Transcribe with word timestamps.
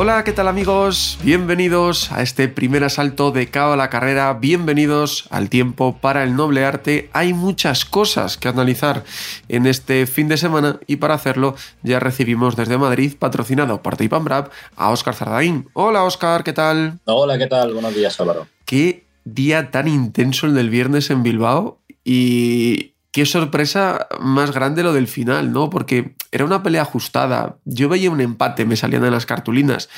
Hola, 0.00 0.22
¿qué 0.22 0.32
tal 0.32 0.46
amigos? 0.46 1.18
Bienvenidos 1.24 2.12
a 2.12 2.22
este 2.22 2.46
primer 2.46 2.84
asalto 2.84 3.32
de 3.32 3.48
Cao 3.48 3.72
a 3.72 3.76
la 3.76 3.90
carrera, 3.90 4.32
bienvenidos 4.34 5.26
al 5.30 5.48
tiempo 5.48 5.98
para 6.00 6.22
el 6.22 6.36
noble 6.36 6.64
arte. 6.64 7.10
Hay 7.12 7.34
muchas 7.34 7.84
cosas 7.84 8.38
que 8.38 8.46
analizar 8.46 9.02
en 9.48 9.66
este 9.66 10.06
fin 10.06 10.28
de 10.28 10.36
semana 10.36 10.78
y 10.86 10.96
para 10.96 11.14
hacerlo 11.14 11.56
ya 11.82 11.98
recibimos 11.98 12.54
desde 12.54 12.78
Madrid, 12.78 13.14
patrocinado 13.18 13.82
por 13.82 13.96
Brab, 14.22 14.52
a 14.76 14.90
Óscar 14.90 15.16
Zardaín. 15.16 15.68
Hola 15.72 16.04
Óscar, 16.04 16.44
¿qué 16.44 16.52
tal? 16.52 17.00
Hola, 17.06 17.36
¿qué 17.36 17.48
tal? 17.48 17.72
Buenos 17.72 17.92
días 17.92 18.20
Álvaro. 18.20 18.46
Qué 18.66 19.04
día 19.24 19.72
tan 19.72 19.88
intenso 19.88 20.46
el 20.46 20.54
del 20.54 20.70
viernes 20.70 21.10
en 21.10 21.24
Bilbao 21.24 21.80
y 22.04 22.92
qué 23.18 23.26
sorpresa 23.26 24.06
más 24.20 24.52
grande 24.52 24.84
lo 24.84 24.92
del 24.92 25.08
final, 25.08 25.52
¿no? 25.52 25.70
Porque 25.70 26.14
era 26.30 26.44
una 26.44 26.62
pelea 26.62 26.82
ajustada. 26.82 27.58
Yo 27.64 27.88
veía 27.88 28.12
un 28.12 28.20
empate, 28.20 28.64
me 28.64 28.76
salían 28.76 29.02
de 29.02 29.10
las 29.10 29.26
cartulinas, 29.26 29.88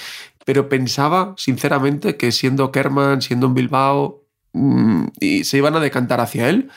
pero 0.46 0.70
pensaba, 0.70 1.34
sinceramente, 1.36 2.16
que 2.16 2.32
siendo 2.32 2.72
Kerman, 2.72 3.20
siendo 3.20 3.48
un 3.48 3.52
Bilbao, 3.52 4.24
mmm, 4.54 5.08
y 5.20 5.44
se 5.44 5.58
iban 5.58 5.76
a 5.76 5.80
decantar 5.80 6.18
hacia 6.18 6.48
él. 6.48 6.70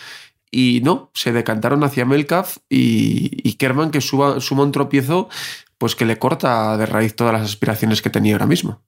Y 0.51 0.81
no, 0.83 1.11
se 1.13 1.31
decantaron 1.31 1.81
hacia 1.85 2.03
Melcaf 2.03 2.57
y, 2.67 3.53
Kerman 3.53 3.89
que 3.89 4.01
suma 4.01 4.35
un 4.35 4.71
tropiezo, 4.73 5.29
pues 5.77 5.95
que 5.95 6.03
le 6.03 6.19
corta 6.19 6.75
de 6.75 6.85
raíz 6.85 7.15
todas 7.15 7.31
las 7.31 7.43
aspiraciones 7.43 8.01
que 8.01 8.09
tenía 8.09 8.33
ahora 8.33 8.47
mismo. 8.47 8.81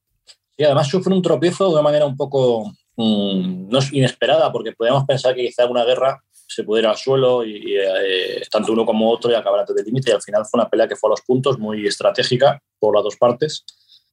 Y 0.58 0.66
además 0.66 0.90
sufre 0.90 1.14
un 1.14 1.22
tropiezo 1.22 1.68
de 1.68 1.72
una 1.76 1.84
manera 1.84 2.06
un 2.06 2.18
poco 2.18 2.74
mmm, 2.98 3.70
no 3.70 3.80
inesperada, 3.94 4.52
porque 4.52 4.74
podíamos 4.74 5.06
pensar 5.06 5.34
que 5.36 5.46
quizá 5.46 5.66
una 5.68 5.86
guerra 5.86 6.22
se 6.48 6.64
pudiera 6.64 6.92
al 6.92 6.98
suelo 6.98 7.44
y, 7.44 7.76
eh, 7.78 8.42
tanto 8.52 8.72
uno 8.72 8.86
como 8.86 9.10
otro 9.10 9.32
y 9.32 9.34
acabar 9.34 9.62
antes 9.62 9.76
del 9.76 9.86
límite. 9.86 10.12
Y 10.12 10.14
al 10.14 10.22
final 10.22 10.46
fue 10.46 10.60
una 10.60 10.70
pelea 10.70 10.88
que 10.88 10.96
fue 10.96 11.10
a 11.10 11.12
los 11.12 11.22
puntos, 11.22 11.58
muy 11.58 11.86
estratégica 11.88 12.62
por 12.80 12.96
las 12.96 13.04
dos 13.04 13.18
partes. 13.18 13.66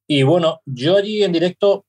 Y 0.07 0.23
bueno, 0.23 0.61
yo 0.67 0.97
allí 0.97 1.23
en 1.23 1.33
directo 1.33 1.85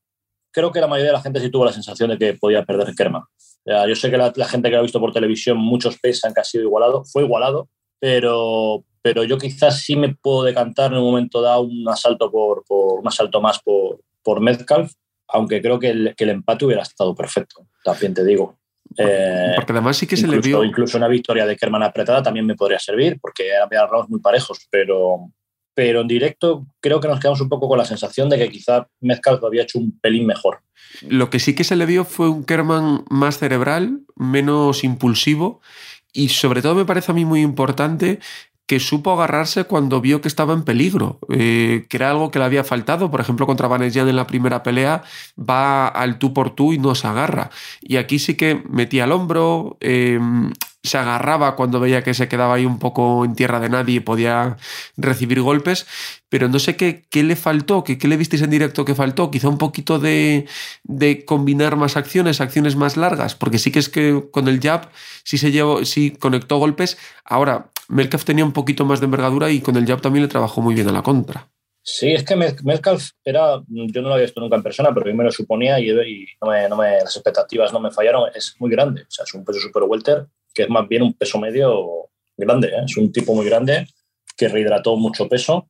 creo 0.52 0.72
que 0.72 0.80
la 0.80 0.88
mayoría 0.88 1.12
de 1.12 1.18
la 1.18 1.22
gente 1.22 1.40
sí 1.40 1.50
tuvo 1.50 1.66
la 1.66 1.74
sensación 1.74 2.12
de 2.12 2.18
que 2.18 2.34
podía 2.36 2.64
perder 2.64 2.94
Kerman. 2.96 3.24
Yo 3.66 3.96
sé 3.96 4.12
que 4.12 4.18
la, 4.18 4.32
gente 4.46 4.70
que 4.70 4.76
lo 4.76 4.80
ha 4.80 4.84
visto 4.84 5.00
por 5.00 5.14
televisión, 5.14 5.58
muchos 5.58 5.98
pesan 5.98 6.34
que 6.34 6.42
ha 6.42 6.44
sido 6.44 6.64
igualado, 6.64 7.06
fue 7.06 7.24
igualado, 7.24 7.70
pero, 8.00 8.84
pero 9.02 9.24
yo 9.24 9.38
quizás 9.38 9.82
sí 9.82 9.96
me 9.96 10.14
puedo 10.16 10.44
decantar 10.44 10.92
en 10.92 10.98
un 10.98 11.06
momento 11.06 11.42
dado 11.42 11.62
un 11.62 11.88
asalto, 11.88 12.30
por, 12.30 12.66
por 12.66 13.00
un 13.00 13.42
más 13.42 13.60
por, 13.62 14.02
por 14.22 14.42
Metcalf, 14.42 14.92
aunque 15.30 15.62
creo 15.62 15.80
que 15.80 15.90
el 15.90 16.30
empate 16.30 16.66
hubiera 16.66 16.84
estado 16.84 17.16
perfecto, 17.16 17.66
también 17.84 18.14
te 18.14 18.26
digo. 18.26 18.58
Eh, 18.98 19.54
porque 19.56 19.72
además 19.72 19.98
sí 19.98 20.08
que 20.08 20.16
incluso, 20.16 20.32
se 20.32 20.36
le 20.36 20.42
vio. 20.42 20.64
Incluso 20.64 20.98
una 20.98 21.08
victoria 21.08 21.46
de 21.46 21.56
Kerman 21.56 21.84
apretada 21.84 22.24
también 22.24 22.46
me 22.46 22.56
podría 22.56 22.80
servir, 22.80 23.18
porque 23.22 23.50
eran 23.50 23.90
rounds 23.90 24.10
muy 24.10 24.20
parejos, 24.20 24.60
pero, 24.70 25.32
pero 25.74 26.02
en 26.02 26.08
directo 26.08 26.66
creo 26.80 27.00
que 27.00 27.08
nos 27.08 27.20
quedamos 27.20 27.42
un 27.42 27.50
poco 27.50 27.68
con 27.68 27.78
la 27.78 27.86
sensación 27.86 28.30
de 28.30 28.38
que 28.38 28.50
quizá 28.50 28.88
Metcalf 29.02 29.42
lo 29.42 29.48
había 29.48 29.64
hecho 29.64 29.80
un 29.80 30.00
pelín 30.00 30.26
mejor. 30.26 30.60
Lo 31.08 31.30
que 31.30 31.40
sí 31.40 31.56
que 31.56 31.64
se 31.64 31.76
le 31.76 31.86
vio 31.86 32.06
fue 32.06 32.30
un 32.30 32.44
Kerman 32.44 33.06
más 33.10 33.40
cerebral, 33.40 34.02
menos 34.16 34.84
impulsivo 34.84 35.62
y 36.14 36.30
sobre 36.30 36.62
todo 36.62 36.76
me 36.76 36.86
parece 36.86 37.12
a 37.12 37.16
mí 37.16 37.26
muy 37.26 37.42
importante 37.42 38.20
que 38.66 38.80
supo 38.80 39.12
agarrarse 39.12 39.66
cuando 39.66 40.00
vio 40.02 40.22
que 40.22 40.28
estaba 40.28 40.54
en 40.54 40.64
peligro, 40.64 41.20
eh, 41.30 41.86
que 41.90 41.98
era 41.98 42.10
algo 42.10 42.32
que 42.32 42.40
le 42.40 42.46
había 42.46 42.64
faltado. 42.64 43.12
Por 43.12 43.20
ejemplo, 43.20 43.46
contra 43.46 43.68
Vanessian 43.68 44.08
en 44.08 44.16
la 44.16 44.28
primera 44.28 44.64
pelea 44.64 45.04
va 45.38 45.88
al 45.88 46.18
tú 46.18 46.34
por 46.34 46.52
tú 46.52 46.74
y 46.74 46.78
no 46.78 46.96
se 46.96 47.08
agarra. 47.08 47.50
Y 47.82 47.98
aquí 47.98 48.20
sí 48.20 48.36
que 48.36 48.64
metía 48.70 49.04
el 49.04 49.12
hombro, 49.12 49.78
eh, 49.82 50.20
se 50.84 50.98
agarraba 50.98 51.56
cuando 51.56 51.80
veía 51.80 52.04
que 52.04 52.14
se 52.14 52.28
quedaba 52.28 52.56
ahí 52.56 52.66
un 52.66 52.78
poco 52.78 53.24
en 53.24 53.36
tierra 53.36 53.62
de 53.62 53.70
nadie 53.70 53.96
y 53.96 54.00
podía 54.02 54.58
recibir 54.98 55.42
golpes, 55.42 55.88
pero 56.28 56.50
no 56.50 56.60
sé 56.60 56.76
qué, 56.76 57.06
qué 57.10 57.24
le 57.24 57.38
faltó, 57.38 57.86
qué, 57.86 57.98
qué 57.98 58.10
le 58.10 58.18
visteis 58.18 58.42
en 58.42 58.50
directo 58.50 58.84
que 58.84 58.94
faltó, 58.94 59.32
quizá 59.32 59.48
un 59.48 59.58
poquito 59.58 59.98
de, 59.98 60.46
de, 60.84 61.24
combinar 61.24 61.78
más 61.78 61.96
acciones, 61.96 62.42
acciones 62.42 62.76
más 62.76 62.98
largas, 62.98 63.34
porque 63.36 63.60
sí 63.60 63.72
que 63.72 63.80
es 63.80 63.88
que 63.88 64.26
con 64.32 64.50
el 64.50 64.60
jab 64.60 64.90
sí 65.24 65.38
se 65.38 65.52
llevó, 65.52 65.86
sí 65.86 66.12
conectó 66.12 66.58
golpes. 66.58 66.98
Ahora, 67.24 67.70
Metcalf 67.94 68.26
tenía 68.26 68.46
un 68.46 68.54
poquito 68.54 68.86
más 68.86 69.00
de 69.00 69.06
envergadura 69.06 69.50
y 69.50 69.62
con 69.62 69.76
el 69.78 69.86
jab 69.86 70.02
también 70.02 70.24
le 70.24 70.30
trabajó 70.30 70.62
muy 70.62 70.74
bien 70.76 70.90
a 70.90 70.92
la 70.92 71.02
contra. 71.02 71.50
Sí, 71.82 72.14
es 72.14 72.24
que 72.24 72.36
Metcalf 72.36 73.10
era, 73.26 73.62
yo 73.68 74.02
no 74.02 74.08
lo 74.08 74.14
había 74.14 74.26
visto 74.26 74.40
nunca 74.40 74.56
en 74.56 74.64
persona, 74.64 74.94
pero 74.94 75.10
yo 75.10 75.16
me 75.16 75.26
lo 75.26 75.32
suponía 75.32 75.80
y, 75.80 75.90
y 75.90 76.26
no 76.42 76.78
me, 76.78 77.00
las 77.00 77.16
expectativas 77.16 77.74
no 77.74 77.80
me 77.80 77.92
fallaron. 77.92 78.30
Es 78.34 78.56
muy 78.60 78.72
grande, 78.72 79.02
o 79.02 79.12
sea, 79.12 79.24
es 79.24 79.34
un 79.34 79.44
peso 79.44 79.60
super 79.60 79.84
welter 79.84 80.28
que 80.54 80.64
es 80.64 80.70
más 80.70 80.88
bien 80.88 81.02
un 81.02 81.14
peso 81.14 81.40
medio 81.40 82.10
grande. 82.38 82.68
¿eh? 82.70 82.84
Es 82.86 82.96
un 82.98 83.12
tipo 83.12 83.34
muy 83.34 83.46
grande 83.46 83.88
que 84.38 84.48
rehidrató 84.48 84.96
mucho 84.96 85.28
peso 85.28 85.70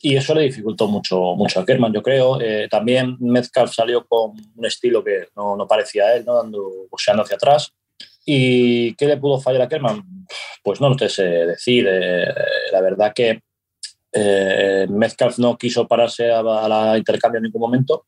y 0.00 0.16
eso 0.16 0.34
le 0.34 0.42
dificultó 0.42 0.86
mucho, 0.86 1.34
mucho 1.34 1.60
a 1.60 1.64
Kerman, 1.64 1.92
yo 1.92 2.02
creo. 2.02 2.40
Eh, 2.40 2.68
también 2.70 3.16
Metcalf 3.20 3.72
salió 3.72 4.06
con 4.06 4.32
un 4.54 4.66
estilo 4.66 5.02
que 5.02 5.28
no, 5.36 5.56
no 5.56 5.66
parecía 5.66 6.04
a 6.04 6.16
él, 6.16 6.24
¿no? 6.24 6.34
dando 6.34 6.86
boxeando 6.90 7.22
hacia 7.22 7.36
atrás. 7.36 7.72
¿Y 8.24 8.94
qué 8.94 9.06
le 9.06 9.16
pudo 9.16 9.40
fallar 9.40 9.62
a 9.62 9.68
Kerman? 9.68 10.26
Pues 10.62 10.80
no 10.80 10.88
lo 10.88 11.08
sé 11.08 11.22
decir. 11.22 11.86
Eh, 11.88 12.26
la 12.72 12.80
verdad 12.80 13.12
que 13.14 13.42
eh, 14.12 14.86
Metcalf 14.88 15.38
no 15.38 15.56
quiso 15.56 15.88
pararse 15.88 16.30
a, 16.30 16.40
a 16.40 16.68
la 16.68 16.98
intercambio 16.98 17.38
en 17.38 17.44
ningún 17.44 17.60
momento 17.60 18.06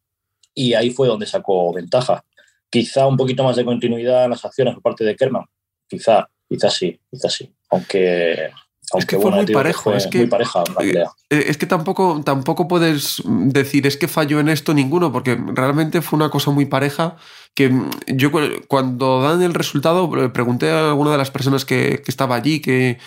y 0.54 0.74
ahí 0.74 0.90
fue 0.90 1.08
donde 1.08 1.26
sacó 1.26 1.72
ventaja. 1.72 2.24
Quizá 2.70 3.06
un 3.06 3.16
poquito 3.16 3.44
más 3.44 3.56
de 3.56 3.64
continuidad 3.64 4.24
en 4.24 4.30
las 4.30 4.44
acciones 4.44 4.74
por 4.74 4.82
parte 4.82 5.04
de 5.04 5.16
Kerman, 5.16 5.44
quizá, 5.88 6.28
quizá 6.48 6.70
sí, 6.70 6.98
quizá 7.10 7.28
sí. 7.28 7.52
Aunque, 7.70 8.50
aunque 8.92 8.98
es 8.98 9.06
que 9.06 9.16
fue 9.16 9.30
bueno, 9.30 9.36
muy 9.38 9.52
parejo, 9.52 9.82
fue 9.82 9.96
es 9.96 10.06
que, 10.06 10.18
muy 10.18 10.26
pareja 10.28 10.64
la 10.68 10.74
pelea. 10.74 11.10
Es 11.28 11.56
que 11.56 11.66
tampoco, 11.66 12.22
tampoco 12.24 12.68
puedes 12.68 13.22
decir 13.24 13.86
es 13.86 13.96
que 13.96 14.08
falló 14.08 14.40
en 14.40 14.48
esto 14.48 14.74
ninguno, 14.74 15.12
porque 15.12 15.36
realmente 15.36 16.02
fue 16.02 16.16
una 16.16 16.30
cosa 16.30 16.50
muy 16.50 16.66
pareja 16.66 17.16
que 17.54 17.72
yo 18.08 18.30
cuando 18.68 19.22
dan 19.22 19.42
el 19.42 19.54
resultado 19.54 20.10
pregunté 20.32 20.70
a 20.70 20.88
alguna 20.88 21.12
de 21.12 21.18
las 21.18 21.30
personas 21.30 21.64
que, 21.64 22.02
que 22.04 22.10
estaba 22.10 22.34
allí, 22.34 22.60
que 22.60 22.98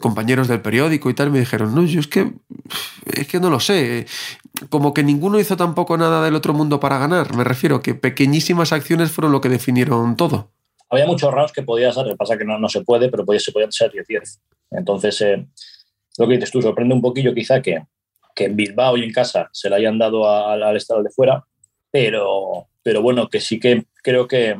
compañeros 0.00 0.48
del 0.48 0.62
periódico 0.62 1.10
y 1.10 1.14
tal, 1.14 1.30
me 1.30 1.40
dijeron, 1.40 1.74
no, 1.74 1.84
yo 1.84 2.00
es 2.00 2.06
que, 2.06 2.32
es 3.12 3.28
que 3.28 3.38
no 3.38 3.50
lo 3.50 3.60
sé, 3.60 4.06
como 4.70 4.94
que 4.94 5.02
ninguno 5.02 5.38
hizo 5.38 5.56
tampoco 5.56 5.98
nada 5.98 6.24
del 6.24 6.34
otro 6.34 6.54
mundo 6.54 6.80
para 6.80 6.98
ganar, 6.98 7.36
me 7.36 7.44
refiero 7.44 7.82
que 7.82 7.94
pequeñísimas 7.94 8.72
acciones 8.72 9.10
fueron 9.10 9.32
lo 9.32 9.42
que 9.42 9.50
definieron 9.50 10.16
todo 10.16 10.50
había 10.90 11.06
muchos 11.06 11.32
rounds 11.32 11.52
que 11.52 11.62
podía 11.62 11.92
ser, 11.92 12.04
lo 12.04 12.12
que 12.12 12.16
pasa 12.16 12.38
que 12.38 12.44
no, 12.44 12.58
no 12.58 12.68
se 12.68 12.82
puede, 12.82 13.10
pero 13.10 13.24
podía, 13.24 13.40
se 13.40 13.52
podían 13.52 13.72
ser 13.72 13.92
10-10. 13.92 14.40
Entonces, 14.70 15.20
eh, 15.20 15.46
lo 16.18 16.26
que 16.26 16.34
dices 16.34 16.50
tú, 16.50 16.62
sorprende 16.62 16.94
un 16.94 17.02
poquillo 17.02 17.34
quizá 17.34 17.60
que, 17.60 17.82
que 18.34 18.44
en 18.44 18.56
Bilbao 18.56 18.96
y 18.96 19.04
en 19.04 19.12
casa 19.12 19.48
se 19.52 19.68
le 19.68 19.76
hayan 19.76 19.98
dado 19.98 20.26
a, 20.26 20.52
a, 20.52 20.54
al 20.54 20.76
estado 20.76 21.02
de 21.02 21.10
fuera, 21.10 21.44
pero, 21.90 22.68
pero 22.82 23.02
bueno, 23.02 23.28
que 23.28 23.40
sí 23.40 23.58
que 23.60 23.86
creo 24.02 24.28
que 24.28 24.56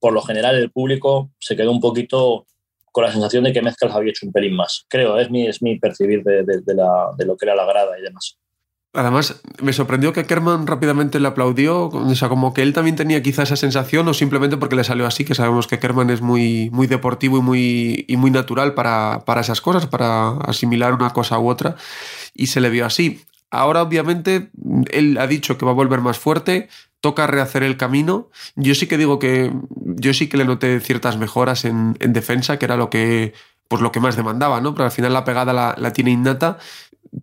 por 0.00 0.12
lo 0.12 0.22
general 0.22 0.56
el 0.56 0.70
público 0.70 1.30
se 1.38 1.56
quedó 1.56 1.70
un 1.70 1.80
poquito 1.80 2.46
con 2.92 3.04
la 3.04 3.12
sensación 3.12 3.44
de 3.44 3.52
que 3.52 3.62
Mezcals 3.62 3.94
había 3.94 4.10
hecho 4.10 4.26
un 4.26 4.32
pelín 4.32 4.56
más. 4.56 4.86
Creo, 4.88 5.18
es 5.18 5.30
mi, 5.30 5.46
es 5.46 5.60
mi 5.62 5.78
percibir 5.78 6.22
de, 6.22 6.44
de 6.44 7.24
lo 7.26 7.36
que 7.36 7.44
era 7.44 7.54
la 7.54 7.66
grada 7.66 7.98
y 7.98 8.02
demás. 8.02 8.38
Además, 8.96 9.42
me 9.60 9.74
sorprendió 9.74 10.14
que 10.14 10.24
Kerman 10.24 10.66
rápidamente 10.66 11.20
le 11.20 11.28
aplaudió, 11.28 11.88
o 11.88 12.14
sea, 12.14 12.30
como 12.30 12.54
que 12.54 12.62
él 12.62 12.72
también 12.72 12.96
tenía 12.96 13.22
quizá 13.22 13.42
esa 13.42 13.56
sensación, 13.56 14.08
o 14.08 14.14
simplemente 14.14 14.56
porque 14.56 14.74
le 14.74 14.84
salió 14.84 15.06
así, 15.06 15.26
que 15.26 15.34
sabemos 15.34 15.66
que 15.66 15.78
Kerman 15.78 16.08
es 16.08 16.22
muy, 16.22 16.70
muy 16.70 16.86
deportivo 16.86 17.36
y 17.36 17.42
muy, 17.42 18.04
y 18.08 18.16
muy 18.16 18.30
natural 18.30 18.72
para, 18.72 19.24
para 19.26 19.42
esas 19.42 19.60
cosas, 19.60 19.86
para 19.86 20.38
asimilar 20.38 20.94
una 20.94 21.10
cosa 21.10 21.38
u 21.38 21.50
otra, 21.50 21.76
y 22.32 22.46
se 22.46 22.62
le 22.62 22.70
vio 22.70 22.86
así. 22.86 23.20
Ahora, 23.50 23.82
obviamente, 23.82 24.50
él 24.90 25.18
ha 25.18 25.26
dicho 25.26 25.58
que 25.58 25.66
va 25.66 25.72
a 25.72 25.74
volver 25.74 26.00
más 26.00 26.18
fuerte, 26.18 26.70
toca 27.06 27.28
rehacer 27.28 27.62
el 27.62 27.76
camino. 27.76 28.30
Yo 28.56 28.74
sí 28.74 28.88
que 28.88 28.98
digo 28.98 29.20
que 29.20 29.52
yo 29.84 30.12
sí 30.12 30.28
que 30.28 30.36
le 30.36 30.44
noté 30.44 30.80
ciertas 30.80 31.16
mejoras 31.18 31.64
en, 31.64 31.96
en 32.00 32.12
defensa, 32.12 32.58
que 32.58 32.64
era 32.64 32.76
lo 32.76 32.90
que, 32.90 33.32
pues 33.68 33.80
lo 33.80 33.92
que 33.92 34.00
más 34.00 34.16
demandaba, 34.16 34.60
¿no? 34.60 34.74
Pero 34.74 34.86
al 34.86 34.90
final 34.90 35.12
la 35.12 35.22
pegada 35.22 35.52
la, 35.52 35.76
la 35.78 35.92
tiene 35.92 36.10
innata 36.10 36.58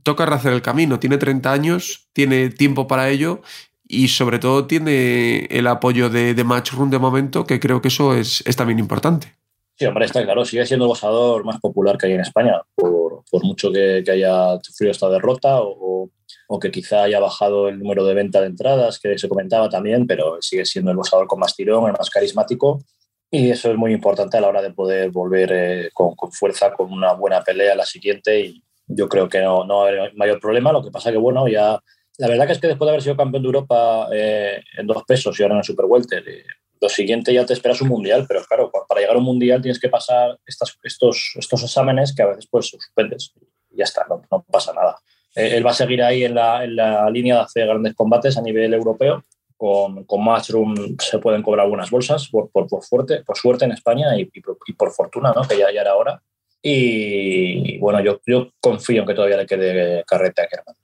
toca 0.03 0.25
rehacer 0.25 0.53
el 0.53 0.61
camino. 0.61 1.01
Tiene 1.01 1.17
30 1.17 1.51
años, 1.51 2.07
tiene 2.13 2.49
tiempo 2.49 2.87
para 2.87 3.09
ello 3.09 3.41
y 3.89 4.07
sobre 4.07 4.39
todo 4.39 4.67
tiene 4.67 5.47
el 5.51 5.67
apoyo 5.67 6.09
de, 6.09 6.33
de 6.33 6.43
Matchroom 6.45 6.89
de 6.89 6.99
momento, 6.99 7.45
que 7.45 7.59
creo 7.59 7.81
que 7.81 7.89
eso 7.89 8.15
es, 8.15 8.41
es, 8.45 8.55
también 8.55 8.79
importante. 8.79 9.35
Sí, 9.75 9.85
hombre, 9.85 10.05
está 10.05 10.23
claro, 10.23 10.45
sigue 10.45 10.65
siendo 10.65 10.85
el 10.85 10.89
boxador 10.89 11.43
más 11.43 11.59
popular 11.59 11.97
que 11.97 12.07
hay 12.07 12.13
en 12.13 12.21
España, 12.21 12.61
por, 12.73 13.25
por 13.29 13.43
mucho 13.43 13.69
que, 13.69 14.01
haya 14.09 14.57
sufrido 14.61 14.91
esta 14.91 15.09
derrota 15.09 15.59
o, 15.61 16.09
o, 16.53 16.59
que 16.59 16.71
quizá 16.71 17.03
haya 17.03 17.19
bajado 17.19 17.67
el 17.69 17.79
número 17.79 18.05
de 18.05 18.13
venta 18.13 18.41
de 18.41 18.47
entradas, 18.47 18.99
que 18.99 19.17
se 19.17 19.29
comentaba 19.29 19.69
también, 19.69 20.07
pero 20.07 20.37
sigue 20.41 20.65
siendo 20.65 20.91
el 20.91 20.97
boxeador 20.97 21.27
con 21.27 21.39
más 21.39 21.55
tirón, 21.55 21.87
el 21.87 21.93
más 21.93 22.09
carismático. 22.09 22.83
Y 23.31 23.49
eso 23.49 23.71
es 23.71 23.77
muy 23.77 23.91
importante 23.93 24.37
a 24.37 24.41
la 24.41 24.47
hora 24.47 24.61
de 24.61 24.71
poder 24.71 25.09
volver 25.09 25.51
eh, 25.51 25.89
con, 25.93 26.15
con, 26.15 26.31
fuerza, 26.31 26.71
con 26.73 26.91
una 26.91 27.13
buena 27.13 27.41
pelea 27.41 27.75
la 27.75 27.85
siguiente. 27.85 28.39
Y 28.39 28.63
yo 28.87 29.09
creo 29.09 29.27
que 29.27 29.41
no, 29.41 29.65
no 29.65 29.83
a 29.83 29.87
haber 29.87 30.15
mayor 30.15 30.39
problema. 30.39 30.71
Lo 30.71 30.83
que 30.83 30.91
pasa 30.91 31.11
que, 31.11 31.17
bueno, 31.17 31.47
ya 31.47 31.79
la 32.17 32.27
verdad 32.27 32.45
que 32.45 32.53
es 32.53 32.59
que 32.59 32.67
después 32.67 32.85
de 32.85 32.91
haber 32.91 33.01
sido 33.01 33.17
campeón 33.17 33.41
de 33.41 33.47
Europa 33.47 34.07
eh, 34.13 34.61
en 34.77 34.85
dos 34.85 35.03
pesos 35.03 35.39
y 35.39 35.43
ahora 35.43 35.55
en 35.55 35.59
el 35.59 35.63
Super 35.63 35.85
Welter, 35.85 36.23
eh, 36.27 36.45
lo 36.79 36.89
siguiente 36.89 37.33
ya 37.33 37.45
te 37.45 37.53
esperas 37.53 37.81
un 37.81 37.87
mundial, 37.87 38.25
pero 38.27 38.43
claro, 38.43 38.71
para 38.87 39.01
llegar 39.01 39.15
a 39.15 39.19
un 39.19 39.25
mundial 39.25 39.61
tienes 39.61 39.79
que 39.79 39.89
pasar 39.89 40.37
estas, 40.45 40.77
estos, 40.83 41.33
estos 41.35 41.63
exámenes 41.63 42.13
que 42.13 42.21
a 42.21 42.27
veces 42.27 42.45
pues 42.51 42.67
suspendes 42.67 43.33
y 43.71 43.77
ya 43.77 43.85
está, 43.85 44.05
no, 44.07 44.43
pasa 44.51 44.73
nada. 44.73 44.99
Eh, 45.35 45.57
él 45.57 45.65
va 45.65 45.71
a 45.71 45.75
seguir 45.75 46.01
ahí 46.03 46.23
en 46.23 46.35
la, 46.35 46.63
en 46.63 46.75
la, 46.75 47.09
línea 47.09 47.35
de 47.35 47.41
hacer 47.41 47.67
grandes 47.67 47.95
combates 47.95 48.37
a 48.37 48.41
nivel 48.41 48.73
europeo. 48.73 49.23
Con, 49.55 50.03
con 50.03 50.23
Matchroom 50.23 50.97
se 50.99 51.19
pueden 51.19 51.41
cobrar 51.41 51.63
algunas 51.63 51.89
bolsas 51.89 52.27
por, 52.27 52.49
por, 52.49 52.67
por, 52.67 52.83
fuerte, 52.83 53.23
por 53.23 53.37
suerte 53.37 53.63
en 53.63 53.71
España 53.71 54.17
y, 54.17 54.29
y, 54.33 54.73
por, 54.73 54.91
fortuna, 54.91 55.31
¿no? 55.33 55.43
que 55.47 55.57
ya, 55.57 55.71
ya 55.71 55.81
era 55.81 55.95
hora. 55.95 56.21
Y 56.61 57.77
bueno, 57.79 58.01
yo, 58.01 58.21
yo 58.25 58.51
confío 58.59 59.01
en 59.01 59.07
que 59.07 59.13
todavía 59.13 59.37
le 59.37 59.45
quede 59.45 60.03
carrete 60.05 60.41
a 60.41 60.47
Kerman. 60.47 60.75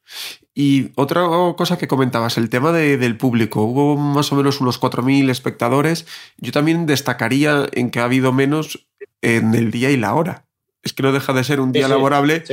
Y 0.54 0.92
otra 0.96 1.22
cosa 1.56 1.78
que 1.78 1.88
comentabas, 1.88 2.38
el 2.38 2.50
tema 2.50 2.74
del 2.74 3.16
público. 3.16 3.64
Hubo 3.64 3.96
más 3.96 4.32
o 4.34 4.36
menos 4.36 4.60
unos 4.60 4.80
4.000 4.82 5.30
espectadores. 5.30 6.06
Yo 6.38 6.52
también 6.52 6.86
destacaría 6.86 7.66
en 7.72 7.92
que 7.92 8.00
ha 8.00 8.04
habido 8.04 8.34
menos 8.34 8.88
en 9.22 9.56
el 9.56 9.72
día 9.72 9.90
y 9.90 9.96
la 9.96 10.14
hora. 10.16 10.46
Es 10.84 10.92
que 10.92 11.04
no 11.04 11.14
deja 11.14 11.32
de 11.32 11.46
ser 11.46 11.62
un 11.62 11.72
día 11.72 11.88
laborable 11.88 12.44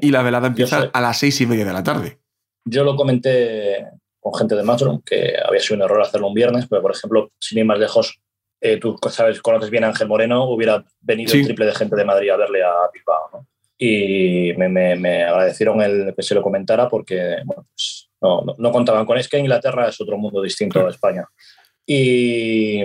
y 0.00 0.10
la 0.10 0.22
velada 0.22 0.48
empieza 0.48 0.90
a 0.92 1.00
las 1.00 1.18
seis 1.18 1.40
y 1.40 1.46
media 1.46 1.64
de 1.64 1.72
la 1.72 1.82
tarde. 1.82 2.18
Yo 2.64 2.84
lo 2.84 2.96
comenté 2.96 3.86
con 4.20 4.34
gente 4.34 4.54
de 4.54 4.62
Matron, 4.62 5.02
que 5.02 5.34
había 5.46 5.60
sido 5.60 5.76
un 5.76 5.82
error 5.82 6.00
hacerlo 6.00 6.28
un 6.28 6.34
viernes, 6.34 6.66
pero 6.68 6.80
por 6.80 6.92
ejemplo, 6.92 7.30
sin 7.38 7.58
ir 7.58 7.64
más 7.66 7.78
lejos, 7.78 8.20
eh, 8.60 8.78
tú 8.78 8.98
sabes, 9.10 9.42
conoces 9.42 9.68
bien 9.68 9.84
a 9.84 9.88
Ángel 9.88 10.08
Moreno, 10.08 10.44
hubiera 10.44 10.82
venido 11.00 11.34
el 11.34 11.44
triple 11.44 11.66
de 11.66 11.74
gente 11.74 11.96
de 11.96 12.04
Madrid 12.04 12.30
a 12.30 12.36
verle 12.36 12.62
a 12.62 12.72
Bilbao. 12.92 13.28
¿no? 13.32 13.46
Y 13.76 14.54
me, 14.56 15.24
agradecieron 15.24 15.82
el 15.82 16.14
que 16.16 16.22
se 16.22 16.34
lo 16.34 16.42
comentara 16.42 16.88
porque 16.88 17.36
pues, 17.44 18.08
no, 18.22 18.72
contaban 18.72 19.04
con 19.04 19.18
es 19.18 19.28
que 19.28 19.38
Inglaterra 19.38 19.88
es 19.88 20.00
otro 20.00 20.16
mundo 20.16 20.40
distinto 20.40 20.86
a 20.86 20.90
España. 20.90 21.26
Y, 21.86 22.82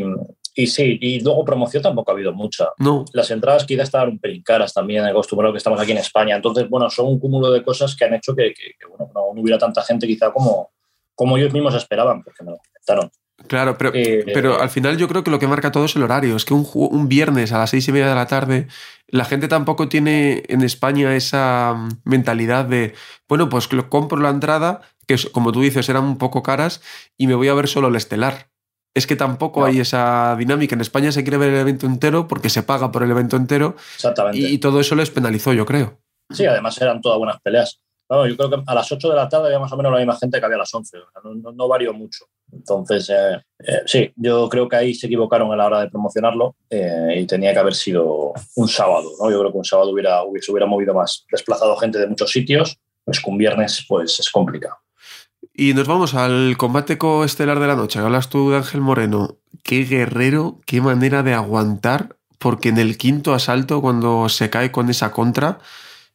y, 0.60 0.68
sí, 0.68 0.98
y 1.02 1.22
luego 1.22 1.46
promoción 1.46 1.82
tampoco 1.82 2.12
ha 2.12 2.14
habido 2.14 2.34
mucha. 2.34 2.68
No. 2.80 3.06
Las 3.14 3.32
entradas 3.32 3.64
quizás 3.64 3.86
estaban 3.86 4.10
un 4.10 4.20
pelín 4.20 4.44
caras 4.44 4.74
también, 4.74 5.06
acostumbrado 5.06 5.54
que 5.54 5.58
estamos 5.58 5.80
aquí 5.80 5.94
en 5.94 6.00
España. 6.00 6.36
Entonces, 6.36 6.68
bueno, 6.70 6.90
son 6.90 7.08
un 7.08 7.20
cúmulo 7.20 7.50
de 7.50 7.64
cosas 7.64 7.96
que 7.96 8.04
han 8.04 8.14
hecho 8.14 8.36
que, 8.36 8.54
bueno, 8.90 9.10
no, 9.16 9.42
hubiera 9.42 9.58
tanta 9.58 9.82
gente 9.84 10.06
quizá 10.06 10.34
como, 10.34 10.72
como 11.16 11.38
ellos 11.38 11.54
mismos 11.54 11.76
esperaban, 11.76 12.22
porque 12.24 12.44
me 12.44 12.52
lo 12.52 12.58
comentaron. 12.58 13.10
Claro, 13.48 13.78
pero, 13.78 13.92
eh, 13.94 14.26
pero 14.34 14.60
al 14.60 14.70
final 14.70 14.98
yo 14.98 15.08
creo 15.08 15.24
que 15.24 15.32
lo 15.32 15.40
que 15.40 15.48
marca 15.48 15.72
todo 15.72 15.86
es 15.86 15.96
el 15.96 16.04
horario. 16.04 16.36
Es 16.36 16.44
que 16.44 16.54
un, 16.54 16.68
un, 16.74 17.08
viernes 17.08 17.54
a 17.54 17.58
las 17.60 17.70
seis 17.70 17.88
y 17.88 17.94
media 17.94 18.10
de 18.10 18.16
la 18.16 18.28
tarde, 18.28 18.68
la 19.08 19.24
gente 19.24 19.48
tampoco 19.48 19.88
tiene 19.88 20.44
en 20.50 20.62
España 20.62 21.16
esa 21.16 21.74
mm, 21.74 22.02
mentalidad 22.04 22.66
de, 22.66 22.96
bueno, 23.30 23.48
pues 23.48 23.70
compro 23.88 24.20
la 24.20 24.30
entrada, 24.30 24.82
que 25.08 25.16
como 25.32 25.54
tú 25.54 25.62
dices 25.62 25.88
eran 25.88 26.04
un 26.04 26.18
poco 26.18 26.44
caras, 26.44 26.82
y 27.18 27.28
me 27.28 27.36
voy 27.36 27.48
a 27.48 27.54
ver 27.54 27.70
solo 27.70 27.88
el 27.88 27.96
estelar. 27.96 28.50
Es 29.00 29.08
que 29.08 29.16
tampoco 29.16 29.66
hay 29.66 29.80
esa 29.80 30.36
dinámica. 30.38 30.76
En 30.76 30.82
España 30.82 31.12
se 31.12 31.24
quiere 31.24 31.38
ver 31.38 31.54
el 31.54 31.60
evento 31.60 31.86
entero 31.86 32.28
porque 32.28 32.50
se 32.50 32.64
paga 32.64 32.92
por 32.92 33.04
el 33.04 33.12
evento 33.12 33.38
entero. 33.38 33.76
Exactamente. 33.96 34.38
Y, 34.38 34.58
todo 34.58 34.80
eso 34.80 34.96
les 34.96 35.10
penalizó, 35.10 35.54
yo 35.54 35.66
creo. 35.66 36.00
Sí, 36.30 36.46
además 36.46 36.80
eran 36.82 37.02
todas 37.02 37.18
buenas 37.18 37.40
peleas 37.42 37.80
yo 38.10 38.36
creo 38.36 38.50
que 38.50 38.64
a 38.66 38.74
las 38.74 38.92
8 38.92 39.10
de 39.10 39.16
la 39.16 39.30
tarde 39.30 39.48
había 39.48 39.60
más 39.60 39.72
o 39.72 39.78
menos 39.78 39.92
la 39.92 40.00
misma 40.00 40.18
gente 40.18 40.40
que 40.40 40.46
había 40.46 40.56
a 40.56 40.60
las 40.60 40.74
11. 40.74 40.98
no, 41.54 41.68
varió 41.68 41.94
mucho. 41.94 42.26
Entonces, 42.52 43.10
eh, 43.10 43.40
eh, 43.60 43.82
sí, 43.86 44.12
yo 44.16 44.50
creo 44.50 44.68
que 44.68 44.76
ahí 44.76 44.94
se 44.96 45.06
equivocaron 45.06 45.52
a 45.52 45.56
la 45.56 45.68
hora 45.68 45.82
de 45.82 45.90
promocionarlo 45.90 46.56
eh, 46.70 47.20
y 47.20 47.28
tenía 47.28 47.54
que 47.54 47.60
haber 47.60 47.76
sido 47.76 48.34
un 48.56 48.68
sábado. 48.68 49.12
¿no? 49.20 49.30
Yo 49.30 49.40
creo 49.40 49.52
que 49.52 49.58
un 49.60 49.66
sábado 49.66 49.92
hubiera, 49.92 50.22
se 50.42 50.52
hubiera 50.52 50.66
movido 50.66 50.94
más, 50.94 51.26
desplazado 51.32 51.78
gente 51.78 52.00
de 52.00 52.08
muchos 52.08 52.32
sitios. 52.32 52.78
Pues 53.06 53.20
con 53.22 53.38
viernes 53.38 53.86
pues 53.88 54.20
es 54.20 54.30
complicado. 54.30 54.76
Y 55.60 55.74
nos 55.74 55.90
vamos 55.90 56.16
al 56.16 56.56
combate 56.56 56.98
coestelar 56.98 57.60
de 57.60 57.68
la 57.68 57.76
noche. 57.76 58.00
Hablas 58.00 58.30
tú 58.30 58.50
de 58.50 58.56
Ángel 58.56 58.80
Moreno. 58.80 59.40
Qué 59.62 59.84
guerrero, 59.84 60.62
qué 60.66 60.80
manera 60.80 61.22
de 61.22 61.34
aguantar, 61.34 62.16
porque 62.38 62.70
en 62.70 62.78
el 62.78 62.98
quinto 62.98 63.34
asalto, 63.34 63.82
cuando 63.82 64.30
se 64.30 64.50
cae 64.50 64.72
con 64.72 64.90
esa 64.90 65.12
contra, 65.12 65.60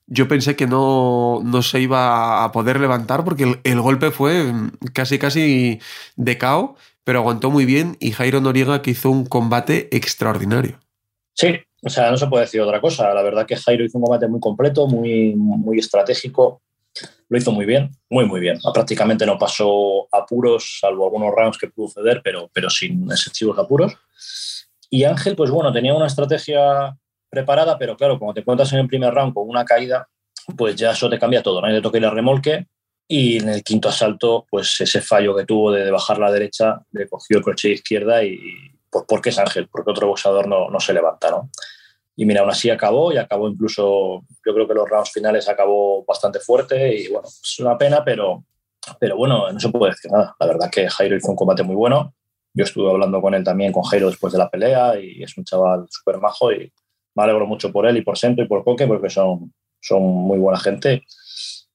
yo 0.06 0.28
pensé 0.28 0.56
que 0.56 0.66
no, 0.66 1.42
se 1.60 1.78
iba 1.78 2.42
a 2.42 2.52
poder 2.52 2.80
levantar 2.80 3.22
porque 3.22 3.60
el, 3.62 3.80
golpe 3.82 4.10
fue 4.12 4.50
casi 4.94 5.18
casi 5.18 5.78
de 6.16 6.38
cao, 6.38 6.76
pero 7.04 7.18
aguantó 7.18 7.50
muy 7.50 7.66
bien 7.66 7.98
y 8.00 8.12
Jairo 8.12 8.40
Noriega 8.40 8.80
que 8.80 8.92
hizo 8.92 9.10
un 9.10 9.26
combate 9.26 9.94
extraordinario. 9.94 10.80
Sí, 11.34 11.48
o 11.82 11.90
sea, 11.90 12.10
no 12.10 12.16
se 12.16 12.28
puede 12.28 12.44
decir 12.44 12.62
otra 12.62 12.80
cosa. 12.80 13.12
La 13.12 13.20
verdad 13.20 13.44
que 13.44 13.56
Jairo 13.56 13.84
hizo 13.84 13.98
un 13.98 14.04
combate 14.04 14.26
muy 14.26 14.40
completo, 14.40 14.86
muy, 14.86 15.34
muy 15.34 15.80
estratégico. 15.80 16.62
Lo 17.34 17.38
hizo 17.38 17.50
muy 17.50 17.66
bien, 17.66 17.90
muy, 18.08 18.26
muy 18.26 18.38
bien. 18.38 18.60
Prácticamente 18.72 19.26
no 19.26 19.36
pasó 19.36 20.06
apuros, 20.12 20.78
salvo 20.78 21.06
algunos 21.06 21.34
rounds 21.34 21.58
que 21.58 21.66
pudo 21.66 21.88
ceder, 21.88 22.20
pero, 22.22 22.48
pero 22.54 22.70
sin 22.70 23.10
excesivos 23.10 23.58
apuros. 23.58 23.92
Y 24.88 25.02
Ángel, 25.02 25.34
pues 25.34 25.50
bueno, 25.50 25.72
tenía 25.72 25.94
una 25.94 26.06
estrategia 26.06 26.96
preparada, 27.28 27.76
pero 27.76 27.96
claro, 27.96 28.20
como 28.20 28.32
te 28.32 28.44
cuentas 28.44 28.72
en 28.72 28.78
el 28.78 28.86
primer 28.86 29.12
round 29.12 29.34
con 29.34 29.48
una 29.48 29.64
caída, 29.64 30.08
pues 30.56 30.76
ya 30.76 30.92
eso 30.92 31.10
te 31.10 31.18
cambia 31.18 31.42
todo, 31.42 31.60
¿no? 31.60 31.66
Le 31.66 31.82
toca 31.82 31.98
ir 31.98 32.04
remolque 32.04 32.68
y 33.08 33.38
en 33.38 33.48
el 33.48 33.64
quinto 33.64 33.88
asalto, 33.88 34.46
pues 34.48 34.80
ese 34.80 35.00
fallo 35.00 35.34
que 35.34 35.44
tuvo 35.44 35.72
de, 35.72 35.90
bajar 35.90 36.20
la 36.20 36.30
derecha, 36.30 36.82
le 36.92 37.08
cogió 37.08 37.38
el 37.38 37.42
coche 37.42 37.66
de 37.66 37.74
izquierda 37.74 38.22
y 38.22 38.38
pues 38.88 39.06
porque 39.08 39.30
es 39.30 39.38
Ángel, 39.40 39.66
porque 39.66 39.90
otro 39.90 40.06
boxeador 40.06 40.46
no, 40.46 40.70
no 40.70 40.78
se 40.78 40.92
levanta, 40.92 41.32
¿no? 41.32 41.50
Y 42.16 42.24
mira, 42.24 42.42
aún 42.42 42.50
así 42.50 42.70
acabó 42.70 43.12
y 43.12 43.16
acabó 43.16 43.48
incluso, 43.48 44.22
yo 44.44 44.54
creo 44.54 44.68
que 44.68 44.74
los 44.74 44.88
rounds 44.88 45.10
finales 45.10 45.48
acabó 45.48 46.04
bastante 46.04 46.38
fuerte 46.38 46.96
y 46.96 47.08
bueno, 47.08 47.26
es 47.26 47.58
una 47.58 47.76
pena, 47.76 48.04
pero, 48.04 48.44
pero 49.00 49.16
bueno, 49.16 49.50
no 49.50 49.58
se 49.58 49.68
puede 49.68 49.92
decir 49.92 50.10
nada. 50.12 50.34
La 50.38 50.46
verdad 50.46 50.70
que 50.70 50.88
Jairo 50.88 51.16
hizo 51.16 51.30
un 51.30 51.36
combate 51.36 51.62
muy 51.62 51.74
bueno. 51.74 52.14
Yo 52.52 52.64
estuve 52.64 52.88
hablando 52.88 53.20
con 53.20 53.34
él 53.34 53.42
también, 53.42 53.72
con 53.72 53.82
Jairo, 53.82 54.08
después 54.08 54.32
de 54.32 54.38
la 54.38 54.48
pelea 54.48 54.98
y 55.00 55.22
es 55.22 55.36
un 55.36 55.44
chaval 55.44 55.86
súper 55.90 56.18
majo 56.18 56.52
y 56.52 56.72
me 57.16 57.22
alegro 57.22 57.46
mucho 57.46 57.72
por 57.72 57.86
él 57.86 57.96
y 57.96 58.02
por 58.02 58.16
Sento 58.16 58.42
y 58.42 58.46
por 58.46 58.62
Coque 58.62 58.86
porque 58.86 59.10
son, 59.10 59.52
son 59.80 60.02
muy 60.02 60.38
buena 60.38 60.58
gente. 60.60 61.02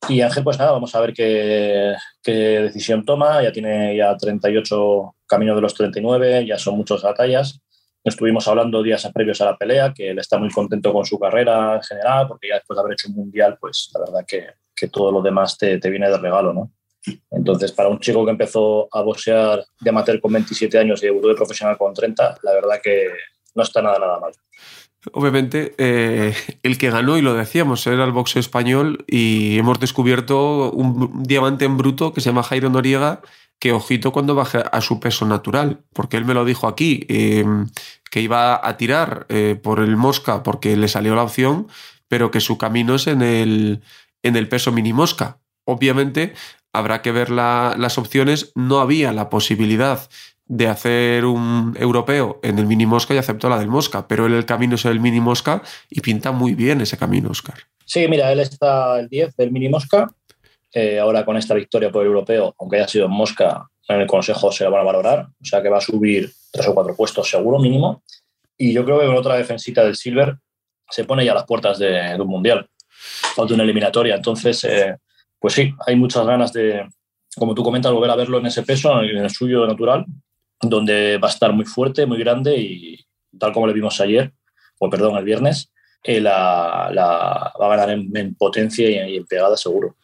Y 0.07 0.21
Ángel, 0.21 0.43
pues 0.43 0.57
nada, 0.57 0.71
vamos 0.71 0.95
a 0.95 1.01
ver 1.01 1.13
qué, 1.13 1.93
qué, 2.23 2.31
decisión 2.31 3.03
toma. 3.03 3.43
Ya 3.43 3.51
tiene 3.51 3.95
ya 3.97 4.15
38 4.15 5.15
caminos 5.25 5.55
de 5.55 5.61
los 5.61 5.73
39, 5.73 6.45
ya 6.45 6.57
son 6.57 6.77
muchas 6.77 7.01
batallas. 7.01 7.61
Estuvimos 8.03 8.47
hablando 8.47 8.81
días 8.81 9.09
previos 9.13 9.41
a 9.41 9.45
la 9.45 9.57
pelea, 9.57 9.93
que 9.93 10.11
él 10.11 10.19
está 10.19 10.37
muy 10.37 10.49
contento 10.49 10.93
con 10.93 11.05
su 11.05 11.19
carrera 11.19 11.75
en 11.75 11.83
general, 11.83 12.27
porque 12.27 12.47
ya 12.49 12.55
después 12.55 12.75
de 12.75 12.81
haber 12.81 12.93
hecho 12.93 13.09
un 13.09 13.15
mundial, 13.15 13.57
pues 13.59 13.91
la 13.93 13.99
verdad 13.99 14.25
que, 14.27 14.47
que 14.75 14.87
todo 14.87 15.11
lo 15.11 15.21
demás 15.21 15.57
te, 15.57 15.77
te, 15.79 15.89
viene 15.89 16.09
de 16.09 16.17
regalo, 16.17 16.53
¿no? 16.53 16.71
Entonces, 17.31 17.71
para 17.71 17.89
un 17.89 17.99
chico 17.99 18.25
que 18.25 18.31
empezó 18.31 18.87
a 18.91 19.01
boxear 19.01 19.63
de 19.79 19.89
amateur 19.89 20.19
con 20.19 20.33
27 20.33 20.77
años 20.77 21.01
y 21.01 21.07
debutó 21.07 21.29
de 21.29 21.35
profesional 21.35 21.77
con 21.77 21.93
30, 21.93 22.37
la 22.43 22.53
verdad 22.53 22.79
que 22.81 23.07
no 23.55 23.63
está 23.63 23.81
nada, 23.81 23.99
nada 23.99 24.19
mal. 24.19 24.33
Obviamente, 25.13 25.75
eh, 25.77 26.33
el 26.61 26.77
que 26.77 26.89
ganó, 26.89 27.17
y 27.17 27.21
lo 27.21 27.33
decíamos, 27.33 27.87
era 27.87 28.03
el 28.03 28.11
boxeo 28.11 28.41
español 28.41 29.05
y 29.07 29.57
hemos 29.57 29.79
descubierto 29.79 30.71
un 30.71 31.23
diamante 31.23 31.65
en 31.65 31.77
bruto 31.77 32.13
que 32.13 32.19
se 32.19 32.29
llama 32.29 32.43
Jairo 32.43 32.69
Noriega, 32.69 33.21
que 33.59 33.73
ojito 33.73 34.11
cuando 34.11 34.35
baje 34.35 34.63
a 34.71 34.81
su 34.81 34.99
peso 34.99 35.25
natural, 35.25 35.81
porque 35.93 36.17
él 36.17 36.25
me 36.25 36.33
lo 36.33 36.45
dijo 36.45 36.67
aquí, 36.67 37.05
em, 37.09 37.67
que 38.09 38.21
iba 38.21 38.65
a 38.67 38.77
tirar 38.77 39.25
eh, 39.29 39.59
por 39.61 39.79
el 39.79 39.97
mosca 39.97 40.43
porque 40.43 40.75
le 40.77 40.87
salió 40.87 41.15
la 41.15 41.23
opción, 41.23 41.67
pero 42.07 42.31
que 42.31 42.39
su 42.39 42.57
camino 42.57 42.95
es 42.95 43.07
en 43.07 43.21
el, 43.21 43.81
en 44.23 44.35
el 44.35 44.47
peso 44.47 44.71
mini 44.71 44.93
mosca. 44.93 45.39
Obviamente, 45.65 46.33
habrá 46.73 47.01
que 47.01 47.11
ver 47.11 47.29
las 47.29 47.97
opciones. 47.97 48.51
No 48.55 48.79
había 48.79 49.11
la 49.13 49.29
posibilidad 49.29 50.09
de 50.45 50.67
hacer 50.67 51.25
un 51.25 51.75
europeo 51.79 52.39
en 52.41 52.57
el 52.57 52.65
mini 52.65 52.87
mosca 52.87 53.13
y 53.13 53.17
aceptó 53.17 53.49
la 53.49 53.59
del 53.59 53.67
mosca, 53.67 54.07
pero 54.07 54.25
él 54.25 54.33
el 54.33 54.45
camino 54.45 54.75
es 54.75 54.85
el 54.85 54.99
mini 54.99 55.19
mosca 55.19 55.61
y 55.89 56.01
pinta 56.01 56.31
muy 56.31 56.55
bien 56.55 56.81
ese 56.81 56.97
camino, 56.97 57.29
Oscar. 57.29 57.55
Sí, 57.85 58.07
mira, 58.07 58.31
él 58.31 58.39
está 58.39 58.99
el 58.99 59.09
10 59.09 59.35
del 59.35 59.51
mini 59.51 59.69
mosca. 59.69 60.11
Eh, 60.73 60.99
ahora 60.99 61.25
con 61.25 61.35
esta 61.37 61.53
victoria 61.55 61.91
por 61.91 62.03
el 62.03 62.07
europeo, 62.07 62.55
aunque 62.59 62.77
haya 62.77 62.87
sido 62.87 63.05
en 63.05 63.11
mosca, 63.11 63.67
en 63.87 64.01
el 64.01 64.07
consejo 64.07 64.51
se 64.51 64.63
lo 64.63 64.71
van 64.71 64.81
a 64.81 64.83
valorar, 64.83 65.27
o 65.41 65.45
sea 65.45 65.63
que 65.63 65.69
va 65.69 65.79
a 65.79 65.81
subir 65.81 66.31
tres 66.51 66.67
o 66.67 66.75
cuatro 66.75 66.95
puestos 66.95 67.29
seguro 67.29 67.57
mínimo. 67.59 68.03
Y 68.57 68.73
yo 68.73 68.85
creo 68.85 68.99
que 68.99 69.07
con 69.07 69.17
otra 69.17 69.35
defensita 69.35 69.83
del 69.83 69.95
Silver 69.95 70.35
se 70.89 71.05
pone 71.05 71.25
ya 71.25 71.31
a 71.31 71.35
las 71.35 71.45
puertas 71.45 71.79
de, 71.79 72.15
un 72.19 72.27
mundial 72.27 72.69
de 73.37 73.53
una 73.53 73.63
eliminatoria. 73.63 74.15
Entonces, 74.15 74.63
eh, 74.65 74.97
pues 75.39 75.53
sí, 75.53 75.73
hay 75.87 75.95
muchas 75.95 76.25
ganas 76.25 76.51
de, 76.51 76.87
como 77.35 77.55
tú 77.55 77.63
comentas, 77.63 77.91
volver 77.91 78.11
a 78.11 78.15
verlo 78.15 78.37
en 78.37 78.47
ese 78.47 78.63
peso, 78.63 79.01
en 79.01 79.17
el 79.17 79.29
suyo 79.29 79.65
natural, 79.65 80.05
donde 80.61 81.17
va 81.17 81.29
a 81.29 81.31
estar 81.31 81.53
muy 81.53 81.65
fuerte, 81.65 82.05
muy 82.05 82.19
grande 82.19 82.57
y 82.57 82.99
tal 83.39 83.53
como 83.53 83.65
le 83.65 83.73
vimos 83.73 83.99
ayer, 84.01 84.33
o 84.79 84.89
perdón, 84.89 85.17
el 85.17 85.23
viernes, 85.23 85.71
la, 86.03 86.91
va 87.59 87.65
a 87.65 87.77
ganar 87.77 87.89
en, 87.91 88.35
potencia 88.35 89.07
y 89.07 89.15
en 89.15 89.25
pegada 89.25 89.55
seguro. 89.57 89.95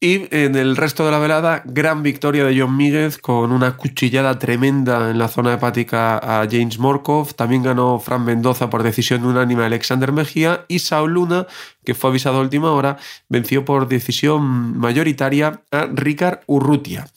Y 0.00 0.28
en 0.30 0.54
el 0.54 0.76
resto 0.76 1.04
de 1.04 1.10
la 1.10 1.18
velada, 1.18 1.62
gran 1.64 2.04
victoria 2.04 2.44
de 2.44 2.56
John 2.56 2.76
Míguez 2.76 3.18
con 3.18 3.50
una 3.50 3.76
cuchillada 3.76 4.38
tremenda 4.38 5.10
en 5.10 5.18
la 5.18 5.26
zona 5.26 5.54
hepática 5.54 6.18
a 6.18 6.46
James 6.48 6.78
Morkov. 6.78 7.34
También 7.34 7.64
ganó 7.64 7.98
Fran 7.98 8.24
Mendoza 8.24 8.70
por 8.70 8.84
decisión 8.84 9.24
unánime 9.24 9.64
a 9.64 9.66
Alexander 9.66 10.12
Mejía. 10.12 10.64
Y 10.68 10.78
Saul 10.78 11.14
Luna, 11.14 11.48
que 11.84 11.94
fue 11.94 12.10
avisado 12.10 12.38
a 12.38 12.42
última 12.42 12.70
hora, 12.70 12.96
venció 13.28 13.64
por 13.64 13.88
decisión 13.88 14.78
mayoritaria 14.78 15.62
a 15.72 15.86
Ricard 15.92 16.42
Urrutia. 16.46 17.08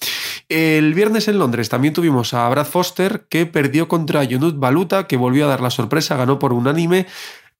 El 0.49 0.95
viernes 0.95 1.27
en 1.27 1.37
Londres 1.37 1.69
también 1.69 1.93
tuvimos 1.93 2.33
a 2.33 2.49
Brad 2.49 2.65
Foster, 2.65 3.27
que 3.29 3.45
perdió 3.45 3.87
contra 3.87 4.23
Yonut 4.23 4.57
Baluta, 4.57 5.05
que 5.05 5.17
volvió 5.17 5.45
a 5.45 5.49
dar 5.49 5.61
la 5.61 5.69
sorpresa, 5.69 6.17
ganó 6.17 6.39
por 6.39 6.51
unánime 6.51 7.05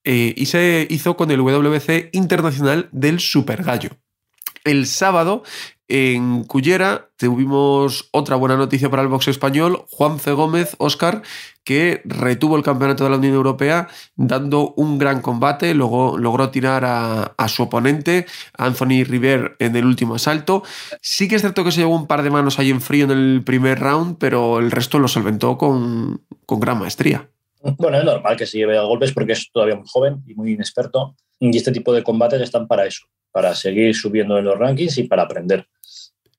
eh, 0.02 0.34
y 0.36 0.46
se 0.46 0.84
hizo 0.90 1.16
con 1.16 1.30
el 1.30 1.40
WBC 1.40 2.10
Internacional 2.10 2.88
del 2.90 3.20
Super 3.20 3.62
Gallo. 3.62 3.90
El 4.64 4.86
sábado 4.86 5.42
en 5.88 6.44
Cullera 6.44 7.10
tuvimos 7.18 8.08
otra 8.12 8.36
buena 8.36 8.56
noticia 8.56 8.88
para 8.88 9.02
el 9.02 9.08
box 9.08 9.28
español, 9.28 9.84
Juan 9.90 10.18
C. 10.18 10.32
Gómez, 10.32 10.74
Oscar, 10.78 11.22
que 11.64 12.00
retuvo 12.04 12.56
el 12.56 12.62
campeonato 12.62 13.04
de 13.04 13.10
la 13.10 13.16
Unión 13.16 13.34
Europea 13.34 13.88
dando 14.16 14.72
un 14.76 14.98
gran 14.98 15.20
combate, 15.20 15.74
luego 15.74 16.16
logró 16.16 16.50
tirar 16.50 16.84
a, 16.86 17.48
su 17.48 17.64
oponente, 17.64 18.24
Anthony 18.56 19.04
River, 19.04 19.56
en 19.58 19.76
el 19.76 19.84
último 19.84 20.14
asalto. 20.14 20.62
Sí 21.02 21.28
que 21.28 21.34
es 21.34 21.42
cierto 21.42 21.62
que 21.62 21.72
se 21.72 21.80
llevó 21.80 21.94
un 21.94 22.06
par 22.06 22.22
de 22.22 22.30
manos 22.30 22.58
ahí 22.58 22.70
en 22.70 22.80
frío 22.80 23.04
en 23.04 23.10
el 23.10 23.42
primer 23.44 23.78
round, 23.78 24.16
pero 24.18 24.60
el 24.60 24.70
resto 24.70 24.98
lo 24.98 25.08
solventó 25.08 25.58
con, 25.58 26.24
con 26.46 26.58
gran 26.58 26.78
maestría. 26.78 27.28
Bueno, 27.78 27.98
es 27.98 28.04
normal 28.04 28.36
que 28.36 28.46
se 28.46 28.58
lleve 28.58 28.78
a 28.78 28.82
golpes 28.82 29.12
porque 29.12 29.32
es 29.32 29.50
todavía 29.52 29.76
muy 29.76 29.86
joven 29.86 30.22
y 30.26 30.34
muy 30.34 30.52
inexperto. 30.52 31.16
Y 31.38 31.56
este 31.56 31.72
tipo 31.72 31.92
de 31.92 32.02
combates 32.02 32.40
están 32.40 32.66
para 32.66 32.86
eso, 32.86 33.06
para 33.32 33.54
seguir 33.54 33.94
subiendo 33.94 34.38
en 34.38 34.44
los 34.44 34.58
rankings 34.58 34.98
y 34.98 35.04
para 35.04 35.22
aprender. 35.22 35.66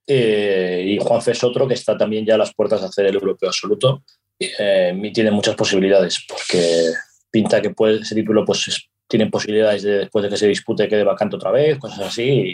Eh, 0.05 0.85
y 0.87 0.97
Juanfe 0.99 1.31
es 1.31 1.43
otro 1.43 1.67
que 1.67 1.73
está 1.73 1.97
también 1.97 2.25
ya 2.25 2.35
a 2.35 2.37
las 2.37 2.53
puertas 2.53 2.81
de 2.81 2.87
hacer 2.87 3.05
el 3.05 3.15
europeo 3.15 3.49
absoluto 3.49 4.03
eh, 4.37 4.93
y 5.01 5.13
tiene 5.13 5.31
muchas 5.31 5.55
posibilidades 5.55 6.25
porque 6.27 6.91
pinta 7.31 7.61
que 7.61 7.69
puede, 7.69 8.01
ese 8.01 8.15
título 8.15 8.43
pues 8.43 8.89
tiene 9.07 9.27
posibilidades 9.27 9.83
de 9.83 9.99
después 9.99 10.23
de 10.23 10.29
que 10.29 10.37
se 10.37 10.47
dispute 10.47 10.89
quede 10.89 11.03
vacante 11.03 11.37
otra 11.37 11.51
vez, 11.51 11.77
cosas 11.77 12.01
así. 12.01 12.53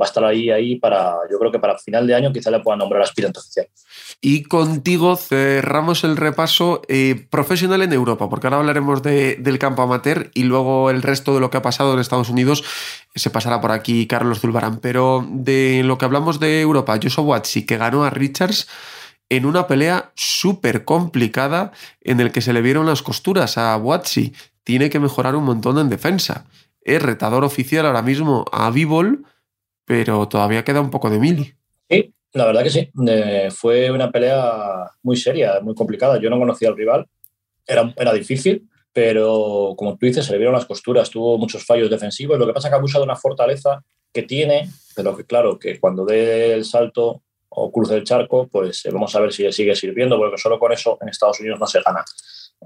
Va 0.00 0.06
a 0.06 0.08
estar 0.08 0.24
ahí, 0.24 0.50
ahí 0.50 0.76
para, 0.76 1.16
yo 1.30 1.38
creo 1.38 1.52
que 1.52 1.58
para 1.58 1.76
final 1.78 2.06
de 2.06 2.14
año 2.14 2.32
quizá 2.32 2.50
le 2.50 2.60
puedan 2.60 2.78
nombrar 2.78 3.02
aspirante 3.02 3.40
oficial. 3.40 3.66
Y 4.20 4.42
contigo 4.44 5.16
cerramos 5.16 6.04
el 6.04 6.16
repaso 6.16 6.82
eh, 6.88 7.26
profesional 7.30 7.82
en 7.82 7.92
Europa, 7.92 8.28
porque 8.28 8.46
ahora 8.46 8.58
hablaremos 8.58 9.02
del 9.02 9.58
campo 9.58 9.82
amateur 9.82 10.30
y 10.34 10.44
luego 10.44 10.90
el 10.90 11.02
resto 11.02 11.34
de 11.34 11.40
lo 11.40 11.50
que 11.50 11.58
ha 11.58 11.62
pasado 11.62 11.94
en 11.94 12.00
Estados 12.00 12.30
Unidos 12.30 12.64
se 13.14 13.30
pasará 13.30 13.60
por 13.60 13.72
aquí 13.72 14.06
Carlos 14.06 14.40
Zulbarán. 14.40 14.78
Pero 14.78 15.26
de 15.28 15.82
lo 15.84 15.98
que 15.98 16.04
hablamos 16.04 16.40
de 16.40 16.60
Europa, 16.60 16.98
Joshua 17.02 17.24
Watsi, 17.24 17.66
que 17.66 17.76
ganó 17.76 18.04
a 18.04 18.10
Richards 18.10 18.68
en 19.28 19.46
una 19.46 19.66
pelea 19.66 20.12
súper 20.16 20.84
complicada 20.84 21.72
en 22.00 22.20
el 22.20 22.32
que 22.32 22.40
se 22.40 22.52
le 22.52 22.62
vieron 22.62 22.86
las 22.86 23.02
costuras 23.02 23.56
a 23.58 23.76
Watsi. 23.76 24.34
Tiene 24.64 24.90
que 24.90 25.00
mejorar 25.00 25.36
un 25.36 25.44
montón 25.44 25.78
en 25.78 25.88
defensa. 25.88 26.46
Es 26.82 27.00
retador 27.00 27.44
oficial 27.44 27.86
ahora 27.86 28.02
mismo 28.02 28.44
a 28.52 28.70
Bivol 28.70 29.24
pero 29.90 30.28
todavía 30.28 30.62
queda 30.62 30.80
un 30.80 30.88
poco 30.88 31.10
de 31.10 31.18
mili. 31.18 31.52
Sí, 31.88 32.14
la 32.34 32.44
verdad 32.46 32.62
que 32.62 32.70
sí. 32.70 32.88
fue 33.50 33.90
una 33.90 34.08
pelea 34.08 34.88
muy 35.02 35.16
seria, 35.16 35.58
muy 35.60 35.74
complicada. 35.74 36.20
Yo 36.20 36.30
no 36.30 36.38
conocía 36.38 36.68
al 36.68 36.76
rival, 36.76 37.08
era, 37.66 37.92
era 37.96 38.12
difícil, 38.12 38.68
pero 38.92 39.74
como 39.76 39.98
tú 39.98 40.06
dices, 40.06 40.24
se 40.24 40.30
le 40.30 40.38
vieron 40.38 40.54
las 40.54 40.66
costuras, 40.66 41.10
tuvo 41.10 41.38
muchos 41.38 41.66
fallos 41.66 41.90
defensivos. 41.90 42.38
Lo 42.38 42.46
que 42.46 42.52
pasa 42.52 42.68
es 42.68 42.70
que 42.70 42.76
abusa 42.76 42.98
de 42.98 43.04
una 43.04 43.16
fortaleza 43.16 43.82
que 44.12 44.22
tiene, 44.22 44.70
pero 44.94 45.16
que 45.16 45.24
claro, 45.24 45.58
que 45.58 45.80
cuando 45.80 46.04
dé 46.04 46.54
el 46.54 46.64
salto 46.64 47.24
o 47.48 47.72
cruce 47.72 47.96
el 47.96 48.04
charco, 48.04 48.46
pues 48.46 48.86
eh, 48.86 48.90
vamos 48.92 49.12
a 49.16 49.20
ver 49.20 49.32
si 49.32 49.42
le 49.42 49.52
sigue 49.52 49.74
sirviendo, 49.74 50.16
porque 50.18 50.38
solo 50.38 50.60
con 50.60 50.72
eso 50.72 50.98
en 51.02 51.08
Estados 51.08 51.40
Unidos 51.40 51.58
no 51.58 51.66
se 51.66 51.80
gana. 51.80 52.04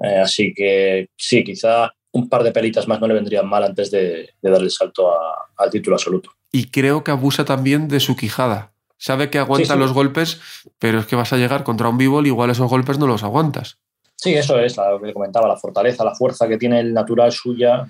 Eh, 0.03 0.19
así 0.19 0.53
que 0.55 1.09
sí, 1.17 1.43
quizá 1.43 1.91
un 2.15 2.29
par 2.29 2.43
de 2.43 2.53
pelitas 2.53 2.89
más 2.89 3.01
no 3.01 3.07
le 3.07 3.15
vendrían 3.15 3.47
mal 3.47 3.63
antes 3.63 3.91
de, 3.91 4.31
darle 4.43 4.65
el 4.65 4.71
salto 4.71 5.13
al 5.57 5.71
título 5.71 5.97
absoluto 5.97 6.31
y 6.55 6.71
creo 6.71 7.03
que 7.03 7.11
abusa 7.11 7.45
también 7.45 7.89
de 7.89 7.99
su 7.99 8.15
quijada. 8.15 8.71
Sabe 8.97 9.29
que 9.29 9.41
aguanta 9.41 9.75
los 9.75 9.93
golpes, 9.93 10.41
pero 10.79 11.01
es 11.01 11.07
que 11.07 11.17
vas 11.17 11.33
a 11.33 11.37
llegar 11.37 11.65
contra 11.65 11.89
un 11.89 11.99
b 11.99 12.05
igual 12.05 12.49
esos 12.49 12.71
golpes 12.71 12.97
no 12.97 13.09
los 13.09 13.25
aguantas. 13.25 13.79
Sí, 14.15 14.35
eso 14.35 14.61
es 14.61 14.77
lo 14.77 15.03
que 15.03 15.13
comentaba, 15.13 15.49
la 15.49 15.57
fortaleza, 15.57 16.05
la 16.05 16.15
fuerza 16.15 16.47
que 16.47 16.57
tiene 16.57 16.79
el 16.79 16.95
natural 16.95 17.33
suya, 17.33 17.85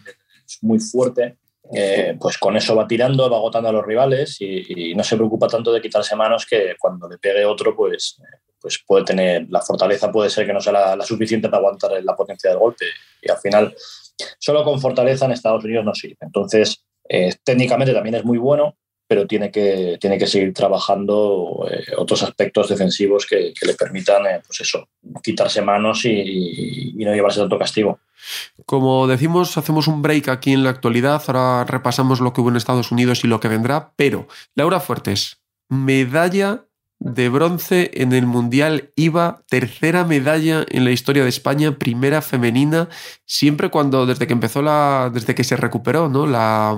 es 0.46 0.58
muy 0.62 0.80
fuerte. 0.80 1.36
Eh, 1.74 2.16
pues 2.18 2.38
con 2.38 2.56
eso 2.56 2.74
va 2.74 2.86
tirando, 2.86 3.28
va 3.28 3.36
agotando 3.36 3.68
a 3.68 3.72
los 3.72 3.84
rivales 3.84 4.38
y, 4.40 4.94
no 4.94 5.04
se 5.04 5.16
preocupa 5.16 5.46
tanto 5.46 5.70
de 5.70 5.82
quitarse 5.82 6.16
manos 6.16 6.46
que 6.46 6.74
cuando 6.80 7.06
le 7.06 7.18
pegue 7.18 7.44
otro, 7.44 7.76
pues, 7.76 8.18
pues 8.58 8.82
puede 8.86 9.04
tener, 9.04 9.46
la 9.50 9.60
fortaleza 9.60 10.10
puede 10.10 10.30
ser 10.30 10.46
que 10.46 10.54
no 10.54 10.60
sea 10.60 10.72
la, 10.72 10.96
la 10.96 11.04
suficiente 11.04 11.50
para 11.50 11.58
aguantar 11.58 12.02
la 12.02 12.16
potencia 12.16 12.48
del 12.48 12.58
golpe. 12.58 12.86
Y 13.20 13.30
al 13.30 13.38
final, 13.38 13.74
solo 14.38 14.64
con 14.64 14.80
fortaleza 14.80 15.24
en 15.24 15.32
Estados 15.32 15.64
Unidos 15.64 15.84
no 15.84 15.94
sirve. 15.94 16.18
Entonces, 16.20 16.84
eh, 17.08 17.34
técnicamente 17.42 17.92
también 17.92 18.16
es 18.16 18.24
muy 18.24 18.38
bueno, 18.38 18.76
pero 19.06 19.26
tiene 19.26 19.50
que, 19.50 19.98
tiene 20.00 20.18
que 20.18 20.26
seguir 20.26 20.54
trabajando 20.54 21.66
eh, 21.70 21.92
otros 21.98 22.22
aspectos 22.22 22.68
defensivos 22.68 23.26
que, 23.26 23.52
le 23.60 23.74
permitan, 23.74 24.26
eh, 24.26 24.40
pues 24.46 24.60
eso, 24.60 24.88
quitarse 25.22 25.62
manos 25.62 26.04
y, 26.04 26.92
y, 26.96 27.04
no 27.04 27.14
llevarse 27.14 27.40
tanto 27.40 27.58
castigo. 27.58 28.00
Como 28.64 29.06
decimos, 29.06 29.58
hacemos 29.58 29.88
un 29.88 30.00
break 30.00 30.28
aquí 30.28 30.52
en 30.52 30.64
la 30.64 30.70
actualidad, 30.70 31.22
ahora 31.26 31.64
repasamos 31.64 32.20
lo 32.20 32.32
que 32.32 32.40
hubo 32.40 32.48
en 32.48 32.56
Estados 32.56 32.90
Unidos 32.90 33.22
y 33.24 33.28
lo 33.28 33.40
que 33.40 33.48
vendrá, 33.48 33.92
pero 33.96 34.26
Laura 34.54 34.80
Fuertes, 34.80 35.42
medalla 35.68 36.64
de 37.04 37.28
bronce 37.28 37.90
en 37.94 38.14
el 38.14 38.24
Mundial 38.24 38.90
IVA, 38.96 39.42
tercera 39.50 40.04
medalla 40.04 40.64
en 40.70 40.84
la 40.84 40.90
historia 40.90 41.22
de 41.22 41.28
España, 41.28 41.76
primera 41.76 42.22
femenina, 42.22 42.88
siempre 43.26 43.68
cuando, 43.68 44.06
desde 44.06 44.26
que 44.26 44.32
empezó 44.32 44.62
la, 44.62 45.10
desde 45.12 45.34
que 45.34 45.44
se 45.44 45.56
recuperó, 45.56 46.08
¿no? 46.08 46.26
La, 46.26 46.74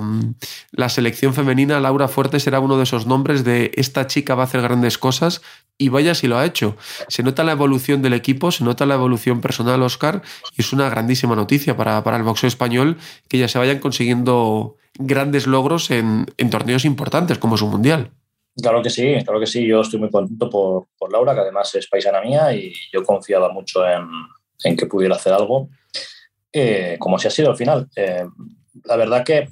la 0.71 0.89
selección 0.89 1.33
femenina, 1.33 1.79
Laura 1.79 2.09
Fuertes 2.09 2.45
era 2.45 2.59
uno 2.59 2.75
de 2.75 2.83
esos 2.83 3.07
nombres 3.07 3.45
de 3.45 3.71
esta 3.75 4.05
chica 4.07 4.35
va 4.35 4.43
a 4.43 4.45
hacer 4.47 4.61
grandes 4.61 4.97
cosas 4.97 5.41
y 5.77 5.87
vaya 5.87 6.13
si 6.13 6.27
lo 6.27 6.37
ha 6.37 6.45
hecho. 6.45 6.75
Se 7.07 7.23
nota 7.23 7.45
la 7.45 7.53
evolución 7.53 8.01
del 8.01 8.13
equipo, 8.13 8.51
se 8.51 8.65
nota 8.65 8.85
la 8.85 8.95
evolución 8.95 9.39
personal, 9.39 9.81
Oscar, 9.81 10.23
y 10.57 10.61
es 10.61 10.73
una 10.73 10.89
grandísima 10.89 11.37
noticia 11.37 11.77
para, 11.77 12.03
para 12.03 12.17
el 12.17 12.23
boxeo 12.23 12.49
español 12.49 12.97
que 13.29 13.37
ya 13.37 13.47
se 13.47 13.59
vayan 13.59 13.79
consiguiendo 13.79 14.75
grandes 14.99 15.47
logros 15.47 15.89
en, 15.89 16.25
en 16.35 16.49
torneos 16.49 16.83
importantes 16.83 17.37
como 17.37 17.55
su 17.55 17.67
Mundial. 17.67 18.11
Claro 18.61 18.81
que 18.81 18.89
sí, 18.89 19.15
claro 19.23 19.39
que 19.39 19.45
sí. 19.45 19.65
Yo 19.65 19.81
estoy 19.81 19.99
muy 19.99 20.09
contento 20.09 20.49
por, 20.49 20.87
por 20.97 21.11
Laura, 21.11 21.33
que 21.33 21.41
además 21.41 21.73
es 21.75 21.87
paisana 21.87 22.21
mía 22.21 22.53
y 22.53 22.73
yo 22.91 23.03
confiaba 23.03 23.51
mucho 23.51 23.87
en, 23.87 24.07
en 24.63 24.75
que 24.75 24.87
pudiera 24.87 25.15
hacer 25.15 25.33
algo, 25.33 25.69
eh, 26.51 26.97
como 26.99 27.19
si 27.19 27.27
ha 27.27 27.31
sido 27.31 27.49
al 27.49 27.57
final. 27.57 27.87
Eh, 27.95 28.25
la 28.83 28.95
verdad 28.95 29.23
que 29.23 29.49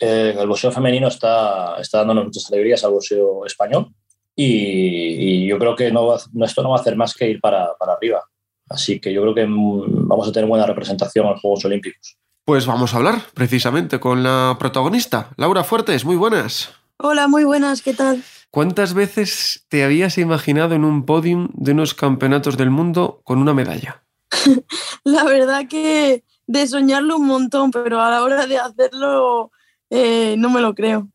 eh, 0.00 0.34
el 0.36 0.46
boxeo 0.46 0.72
femenino 0.72 1.08
está, 1.08 1.76
está 1.80 1.98
dándonos 1.98 2.26
muchas 2.26 2.50
alegrías 2.50 2.84
al 2.84 2.92
boxeo 2.92 3.44
español 3.46 3.88
y, 4.34 5.46
yo 5.46 5.58
creo 5.58 5.74
que 5.74 5.90
no 5.90 6.14
esto 6.14 6.62
no 6.62 6.70
va 6.70 6.76
a 6.76 6.80
hacer 6.80 6.94
más 6.94 7.14
que 7.14 7.28
ir 7.28 7.40
para, 7.40 7.74
para 7.78 7.94
arriba. 7.94 8.22
Así 8.68 9.00
que 9.00 9.12
yo 9.12 9.22
creo 9.22 9.34
que 9.34 9.46
mm, 9.46 10.08
vamos 10.08 10.28
a 10.28 10.32
tener 10.32 10.48
buena 10.48 10.66
representación 10.66 11.26
en 11.26 11.32
los 11.32 11.40
Juegos 11.40 11.64
Olímpicos. 11.64 12.18
Pues 12.44 12.66
vamos 12.66 12.92
a 12.92 12.98
hablar 12.98 13.22
precisamente 13.34 13.98
con 13.98 14.22
la 14.22 14.56
protagonista, 14.58 15.30
Laura 15.36 15.64
Fuertes. 15.64 16.04
Muy 16.04 16.16
buenas. 16.16 16.70
Hola, 16.98 17.28
muy 17.28 17.44
buenas, 17.44 17.82
¿qué 17.82 17.94
tal? 17.94 18.22
¿Cuántas 18.50 18.94
veces 18.94 19.66
te 19.68 19.84
habías 19.84 20.16
imaginado 20.16 20.74
en 20.74 20.84
un 20.84 21.04
podium 21.04 21.48
de 21.52 21.72
unos 21.72 21.94
campeonatos 21.94 22.56
del 22.56 22.70
mundo 22.70 23.20
con 23.24 23.38
una 23.38 23.52
medalla? 23.52 24.04
la 25.04 25.24
verdad 25.24 25.68
que 25.68 26.24
de 26.46 26.66
soñarlo 26.66 27.16
un 27.18 27.26
montón, 27.26 27.70
pero 27.70 28.00
a 28.00 28.10
la 28.10 28.22
hora 28.22 28.46
de 28.46 28.58
hacerlo 28.58 29.50
eh, 29.90 30.36
no 30.38 30.48
me 30.48 30.60
lo 30.60 30.74
creo. 30.74 31.08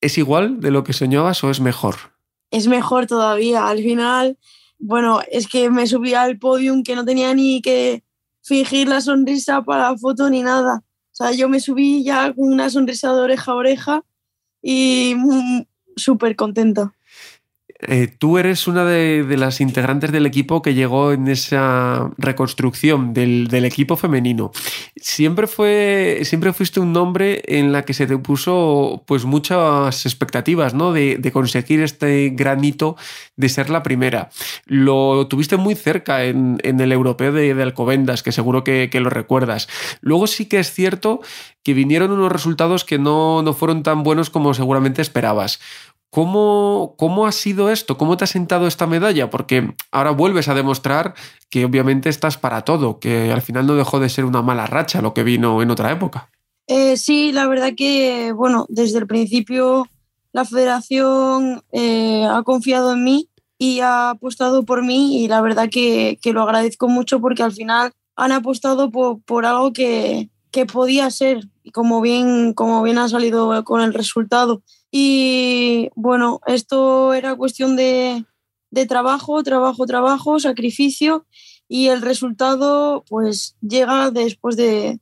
¿Es 0.00 0.16
igual 0.16 0.60
de 0.60 0.70
lo 0.70 0.84
que 0.84 0.92
soñabas 0.92 1.42
o 1.42 1.50
es 1.50 1.60
mejor? 1.60 1.96
Es 2.52 2.68
mejor 2.68 3.06
todavía. 3.06 3.68
Al 3.68 3.78
final, 3.78 4.38
bueno, 4.78 5.20
es 5.30 5.48
que 5.48 5.70
me 5.70 5.88
subí 5.88 6.14
al 6.14 6.38
podium 6.38 6.84
que 6.84 6.94
no 6.94 7.04
tenía 7.04 7.34
ni 7.34 7.60
que 7.62 8.04
fingir 8.42 8.86
la 8.86 9.00
sonrisa 9.00 9.62
para 9.62 9.90
la 9.90 9.98
foto 9.98 10.30
ni 10.30 10.42
nada. 10.42 10.84
O 10.84 11.16
sea, 11.16 11.32
yo 11.32 11.48
me 11.48 11.58
subí 11.58 12.04
ya 12.04 12.32
con 12.32 12.52
una 12.52 12.70
sonrisa 12.70 13.12
de 13.12 13.20
oreja 13.20 13.50
a 13.50 13.54
oreja 13.56 14.04
y 14.62 15.16
súper 15.96 16.36
contenta. 16.36 16.95
Eh, 17.80 18.06
tú 18.06 18.38
eres 18.38 18.66
una 18.66 18.84
de, 18.84 19.24
las 19.36 19.60
integrantes 19.60 20.10
del 20.10 20.24
equipo 20.24 20.62
que 20.62 20.72
llegó 20.72 21.12
en 21.12 21.28
esa 21.28 22.10
reconstrucción 22.16 23.12
del, 23.12 23.64
equipo 23.66 23.96
femenino. 23.96 24.50
Siempre, 24.96 25.46
fue, 25.46 26.20
siempre 26.24 26.52
fuiste 26.52 26.80
un 26.80 26.92
nombre 26.92 27.42
en 27.46 27.72
la 27.72 27.82
que 27.82 27.92
se 27.92 28.06
te 28.06 28.16
puso 28.16 29.02
pues, 29.06 29.24
muchas 29.24 30.06
expectativas 30.06 30.72
¿no? 30.72 30.92
de, 30.92 31.30
conseguir 31.32 31.82
este 31.82 32.30
granito 32.30 32.96
de 33.36 33.48
ser 33.48 33.68
la 33.68 33.82
primera. 33.82 34.30
Lo 34.64 35.26
tuviste 35.26 35.56
muy 35.56 35.74
cerca 35.74 36.24
en, 36.24 36.58
el 36.62 36.92
europeo 36.92 37.32
de, 37.32 37.62
Alcobendas, 37.62 38.22
que 38.22 38.32
seguro 38.32 38.64
que, 38.64 38.88
que 38.90 39.00
lo 39.00 39.10
recuerdas. 39.10 39.68
Luego 40.00 40.26
sí 40.26 40.46
que 40.46 40.60
es 40.60 40.72
cierto 40.72 41.20
que 41.62 41.74
vinieron 41.74 42.12
unos 42.12 42.30
resultados 42.30 42.84
que 42.84 42.96
no, 42.96 43.42
no 43.42 43.52
fueron 43.52 43.82
tan 43.82 44.04
buenos 44.04 44.30
como 44.30 44.54
seguramente 44.54 45.02
esperabas. 45.02 45.58
¿Cómo, 46.10 46.94
¿Cómo 46.98 47.26
ha 47.26 47.32
sido 47.32 47.70
esto? 47.70 47.98
¿Cómo 47.98 48.16
te 48.16 48.24
ha 48.24 48.26
sentado 48.26 48.66
esta 48.66 48.86
medalla? 48.86 49.28
Porque 49.28 49.74
ahora 49.90 50.12
vuelves 50.12 50.48
a 50.48 50.54
demostrar 50.54 51.14
que 51.50 51.64
obviamente 51.64 52.08
estás 52.08 52.38
para 52.38 52.62
todo, 52.62 53.00
que 53.00 53.32
al 53.32 53.42
final 53.42 53.66
no 53.66 53.74
dejó 53.74 54.00
de 54.00 54.08
ser 54.08 54.24
una 54.24 54.42
mala 54.42 54.66
racha 54.66 55.02
lo 55.02 55.14
que 55.14 55.24
vino 55.24 55.60
en 55.62 55.70
otra 55.70 55.92
época. 55.92 56.30
Eh, 56.68 56.96
sí, 56.96 57.32
la 57.32 57.46
verdad 57.46 57.72
que, 57.76 58.32
bueno, 58.32 58.66
desde 58.68 58.98
el 58.98 59.06
principio 59.06 59.86
la 60.32 60.44
federación 60.44 61.62
eh, 61.72 62.26
ha 62.30 62.42
confiado 62.42 62.92
en 62.92 63.04
mí 63.04 63.30
y 63.58 63.80
ha 63.80 64.10
apostado 64.10 64.64
por 64.64 64.84
mí 64.84 65.22
y 65.22 65.28
la 65.28 65.40
verdad 65.40 65.70
que, 65.70 66.18
lo 66.24 66.42
agradezco 66.42 66.88
mucho 66.88 67.20
porque 67.20 67.42
al 67.42 67.52
final 67.52 67.92
han 68.16 68.32
apostado 68.32 68.90
por, 68.90 69.46
algo 69.46 69.72
que, 69.72 70.28
que, 70.56 70.66
podía 70.66 71.10
ser, 71.10 71.48
como 71.74 72.00
bien, 72.00 72.54
como 72.54 72.82
bien 72.82 72.96
ha 72.96 73.08
salido 73.10 73.62
con 73.64 73.82
el 73.82 73.92
resultado. 73.92 74.62
Y 74.90 75.90
bueno, 75.94 76.40
esto 76.46 77.12
era 77.12 77.36
cuestión 77.36 77.76
de, 77.76 78.24
trabajo, 78.88 79.42
trabajo, 79.42 79.84
trabajo, 79.84 80.40
sacrificio 80.40 81.26
y 81.68 81.88
el 81.88 82.00
resultado 82.00 83.04
pues 83.06 83.56
llega 83.60 84.10
después 84.10 84.56
de, 84.56 84.98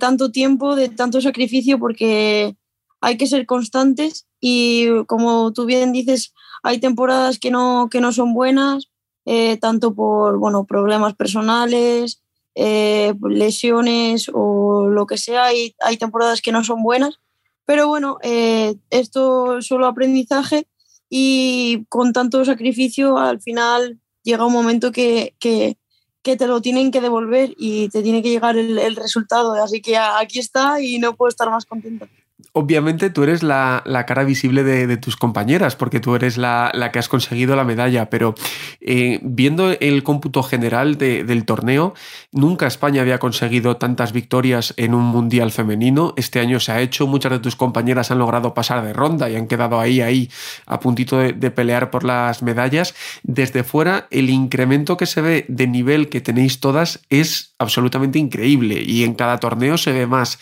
tanto 0.00 0.32
tiempo, 0.32 0.74
de 0.74 0.88
tanto 0.88 1.20
sacrificio 1.20 1.78
porque 1.78 2.56
hay 3.00 3.16
que 3.16 3.28
ser 3.28 3.46
constantes 3.46 4.26
y 4.40 4.88
como 5.06 5.52
tú 5.52 5.64
bien 5.64 5.92
dices, 5.92 6.34
hay 6.64 6.80
temporadas 6.80 7.38
que 7.38 7.52
no, 7.52 7.88
que 7.88 8.00
no 8.00 8.10
son 8.12 8.34
buenas, 8.34 8.90
eh, 9.24 9.58
tanto 9.58 9.94
por 9.94 10.38
bueno, 10.38 10.64
problemas 10.64 11.14
personales, 11.14 12.20
eh, 12.60 13.14
lesiones 13.22 14.28
o 14.34 14.88
lo 14.88 15.06
que 15.06 15.16
sea, 15.16 15.44
hay, 15.44 15.96
temporadas 15.98 16.42
que 16.42 16.50
no 16.50 16.64
son 16.64 16.82
buenas 16.82 17.20
pero 17.68 17.86
bueno, 17.86 18.16
eh, 18.22 18.76
esto 18.88 19.58
es 19.58 19.66
solo 19.66 19.86
aprendizaje 19.86 20.66
y 21.10 21.84
con 21.90 22.14
tanto 22.14 22.42
sacrificio 22.46 23.18
al 23.18 23.42
final 23.42 24.00
llega 24.22 24.46
un 24.46 24.54
momento 24.54 24.90
que, 24.90 25.34
que, 25.38 25.76
te 26.22 26.46
lo 26.46 26.62
tienen 26.62 26.90
que 26.90 27.02
devolver 27.02 27.54
y 27.58 27.90
te 27.90 28.02
tiene 28.02 28.22
que 28.22 28.30
llegar 28.30 28.56
el, 28.56 28.78
el 28.78 28.96
resultado. 28.96 29.52
Así 29.52 29.82
que 29.82 29.98
aquí 29.98 30.38
está 30.38 30.80
y 30.80 30.98
no 30.98 31.14
puedo 31.14 31.28
estar 31.28 31.50
más 31.50 31.66
contento 31.66 32.08
obviamente 32.52 33.10
tú 33.10 33.22
eres 33.22 33.42
la, 33.42 33.82
cara 34.06 34.24
visible 34.24 34.62
de, 34.62 34.96
tus 34.96 35.16
compañeras, 35.16 35.76
porque 35.76 36.00
tú 36.00 36.14
eres 36.14 36.36
la, 36.36 36.90
que 36.92 36.98
has 36.98 37.08
conseguido 37.08 37.56
la 37.56 37.64
medalla, 37.64 38.10
pero 38.10 38.34
eh, 38.80 39.20
viendo 39.22 39.70
el 39.70 40.02
cómputo 40.02 40.42
general 40.42 40.98
del 40.98 41.44
torneo, 41.44 41.94
nunca 42.32 42.66
España 42.66 43.02
había 43.02 43.18
conseguido 43.18 43.76
tantas 43.76 44.12
victorias 44.12 44.74
en 44.76 44.94
un 44.94 45.04
mundial 45.04 45.52
femenino. 45.52 46.14
Este 46.16 46.40
año 46.40 46.60
se 46.60 46.72
ha 46.72 46.80
hecho, 46.80 47.06
muchas 47.06 47.32
de 47.32 47.38
tus 47.38 47.56
compañeras 47.56 48.10
han 48.10 48.18
logrado 48.18 48.54
pasar 48.54 48.84
de 48.84 48.92
ronda 48.92 49.28
y 49.30 49.36
han 49.36 49.46
quedado 49.46 49.80
ahí, 49.80 50.00
ahí, 50.00 50.30
a 50.66 50.80
puntito 50.80 51.18
de, 51.18 51.32
de 51.32 51.50
pelear 51.50 51.90
por 51.90 52.04
las 52.04 52.42
medallas. 52.42 52.94
Desde 53.22 53.64
fuera, 53.64 54.06
el 54.10 54.30
incremento 54.30 54.96
que 54.96 55.06
se 55.06 55.20
ve 55.20 55.44
de 55.48 55.66
nivel 55.66 56.08
que 56.08 56.20
tenéis 56.20 56.60
todas 56.60 57.00
es 57.10 57.54
absolutamente 57.58 58.18
increíble 58.18 58.82
y 58.84 59.04
en 59.04 59.14
cada 59.14 59.38
torneo 59.38 59.78
se 59.78 59.92
ve 59.92 60.06
más. 60.06 60.38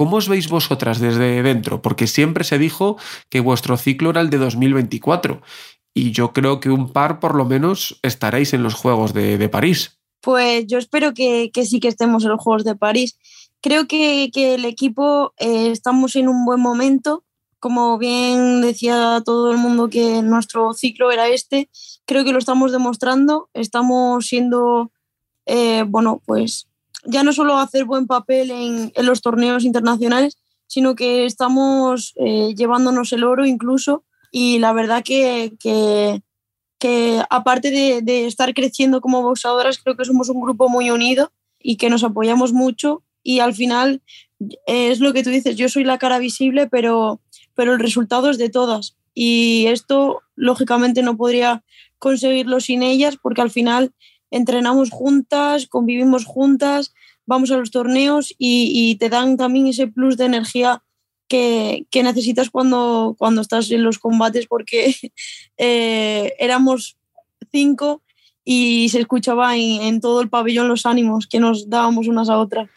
¿Cómo 0.00 0.16
os 0.16 0.30
veis 0.30 0.48
vosotras 0.48 0.98
desde 0.98 1.42
dentro? 1.42 1.82
Porque 1.82 2.06
siempre 2.06 2.42
se 2.42 2.56
dijo 2.56 2.96
que 3.28 3.40
vuestro 3.40 3.76
ciclo 3.76 4.08
era 4.08 4.22
el 4.22 4.30
de 4.30 4.38
2024 4.38 5.42
y 5.92 6.12
yo 6.12 6.32
creo 6.32 6.58
que 6.58 6.70
un 6.70 6.90
par 6.90 7.20
por 7.20 7.34
lo 7.34 7.44
menos 7.44 8.00
estaréis 8.02 8.54
en 8.54 8.62
los 8.62 8.72
Juegos 8.72 9.12
de, 9.12 9.46
París. 9.50 9.98
Pues 10.22 10.66
yo 10.66 10.78
espero 10.78 11.12
que, 11.12 11.50
sí 11.66 11.80
que 11.80 11.88
estemos 11.88 12.24
en 12.24 12.30
los 12.30 12.40
Juegos 12.40 12.64
de 12.64 12.76
París. 12.76 13.18
Creo 13.60 13.86
que, 13.86 14.30
el 14.34 14.64
equipo 14.64 15.34
eh, 15.36 15.70
estamos 15.70 16.16
en 16.16 16.28
un 16.28 16.46
buen 16.46 16.60
momento. 16.60 17.22
Como 17.58 17.98
bien 17.98 18.62
decía 18.62 19.20
todo 19.22 19.52
el 19.52 19.58
mundo 19.58 19.90
que 19.90 20.22
nuestro 20.22 20.72
ciclo 20.72 21.12
era 21.12 21.28
este, 21.28 21.68
creo 22.06 22.24
que 22.24 22.32
lo 22.32 22.38
estamos 22.38 22.72
demostrando. 22.72 23.50
Estamos 23.52 24.28
siendo, 24.28 24.92
eh, 25.44 25.84
bueno, 25.86 26.22
pues 26.24 26.69
ya 27.04 27.22
no 27.22 27.32
solo 27.32 27.56
hacer 27.56 27.84
buen 27.84 28.06
papel 28.06 28.50
en, 28.50 28.92
los 29.04 29.20
torneos 29.22 29.64
internacionales, 29.64 30.38
sino 30.66 30.94
que 30.94 31.24
estamos 31.24 32.14
eh, 32.16 32.54
llevándonos 32.56 33.12
el 33.12 33.24
oro 33.24 33.46
incluso. 33.46 34.04
Y 34.30 34.58
la 34.58 34.72
verdad 34.72 35.02
que, 35.02 35.52
que, 36.78 37.22
aparte 37.30 37.70
de, 37.70 38.26
estar 38.26 38.54
creciendo 38.54 39.00
como 39.00 39.22
boxeadoras, 39.22 39.78
creo 39.78 39.96
que 39.96 40.04
somos 40.04 40.28
un 40.28 40.40
grupo 40.40 40.68
muy 40.68 40.90
unido 40.90 41.32
y 41.58 41.76
que 41.76 41.90
nos 41.90 42.04
apoyamos 42.04 42.52
mucho. 42.52 43.02
Y 43.22 43.40
al 43.40 43.54
final 43.54 44.02
es 44.66 45.00
lo 45.00 45.12
que 45.12 45.22
tú 45.22 45.30
dices, 45.30 45.56
yo 45.56 45.68
soy 45.68 45.84
la 45.84 45.98
cara 45.98 46.18
visible, 46.18 46.68
pero, 46.68 47.20
pero 47.54 47.74
el 47.74 47.80
resultado 47.80 48.30
es 48.30 48.38
de 48.38 48.48
todas. 48.48 48.96
Y 49.12 49.66
esto, 49.66 50.22
lógicamente, 50.36 51.02
no 51.02 51.16
podría 51.16 51.64
conseguirlo 51.98 52.60
sin 52.60 52.82
ellas, 52.82 53.16
porque 53.20 53.42
al 53.42 53.50
final 53.50 53.92
entrenamos 54.30 54.90
juntas, 54.90 55.66
convivimos 55.66 56.24
juntas, 56.24 56.94
vamos 57.26 57.50
a 57.50 57.56
los 57.56 57.70
torneos 57.70 58.34
y, 58.38 58.96
te 58.96 59.08
dan 59.08 59.36
también 59.36 59.68
ese 59.68 59.86
plus 59.86 60.16
de 60.16 60.24
energía 60.24 60.82
que, 61.28 61.86
necesitas 61.94 62.50
cuando, 62.50 63.14
cuando 63.18 63.40
estás 63.40 63.70
en 63.70 63.84
los 63.84 63.98
combates 63.98 64.46
porque 64.46 64.94
eh, 65.56 66.32
éramos 66.38 66.96
cinco 67.52 68.02
y 68.44 68.88
se 68.88 69.00
escuchaba 69.00 69.56
en, 69.56 70.00
todo 70.00 70.20
el 70.20 70.28
pabellón 70.28 70.68
los 70.68 70.86
ánimos 70.86 71.26
que 71.26 71.40
nos 71.40 71.70
dábamos 71.70 72.08
unas 72.08 72.28
a 72.28 72.38
otras. 72.38 72.68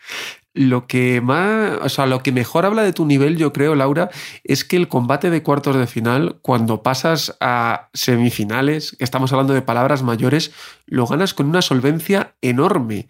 Lo 0.56 0.86
que 0.86 1.20
más, 1.20 1.80
o 1.82 1.90
sea, 1.90 2.06
lo 2.06 2.22
que 2.22 2.32
mejor 2.32 2.66
habla 2.66 2.84
de 2.84 2.94
tu 2.94 3.08
nivel, 3.08 3.38
yo 3.38 3.52
creo, 3.52 3.74
Laura, 3.74 4.12
es 4.44 4.64
que 4.64 4.76
el 4.76 4.88
combate 4.88 5.32
de 5.32 5.42
cuartos 5.42 5.76
de 5.76 5.88
final, 5.88 6.38
cuando 6.44 6.84
pasas 6.84 7.36
a 7.40 7.90
semifinales, 7.94 8.96
que 8.98 9.04
estamos 9.04 9.32
hablando 9.34 9.56
de 9.56 9.64
palabras 9.64 10.04
mayores, 10.04 10.52
lo 10.86 11.08
ganas 11.08 11.34
con 11.34 11.48
una 11.48 11.64
solvencia 11.64 12.36
enorme. 12.42 13.08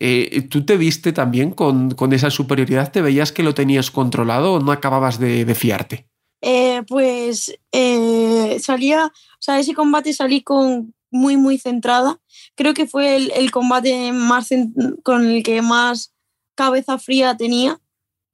Eh, 0.00 0.48
¿Tú 0.50 0.64
te 0.64 0.76
viste 0.76 1.12
también 1.12 1.52
con, 1.52 1.94
esa 2.12 2.30
superioridad? 2.30 2.90
¿Te 2.90 3.02
veías 3.02 3.30
que 3.30 3.44
lo 3.44 3.54
tenías 3.54 3.92
controlado 3.92 4.54
o 4.54 4.60
no 4.60 4.72
acababas 4.72 5.20
de, 5.20 5.54
fiarte? 5.54 6.08
Eh, 6.42 6.82
pues 6.88 7.54
eh, 7.70 8.58
salía, 8.60 9.06
o 9.06 9.38
sea, 9.38 9.60
ese 9.60 9.74
combate 9.74 10.12
salí 10.12 10.40
con 10.42 10.94
muy, 11.12 11.36
muy 11.36 11.58
centrada. 11.58 12.18
Creo 12.56 12.74
que 12.74 12.86
fue 12.86 13.14
el, 13.14 13.30
el 13.32 13.52
combate 13.52 14.12
más 14.12 14.48
con 15.04 15.26
el 15.26 15.42
que 15.44 15.62
más 15.62 16.14
cabeza 16.60 16.98
fría 16.98 17.38
tenía, 17.38 17.80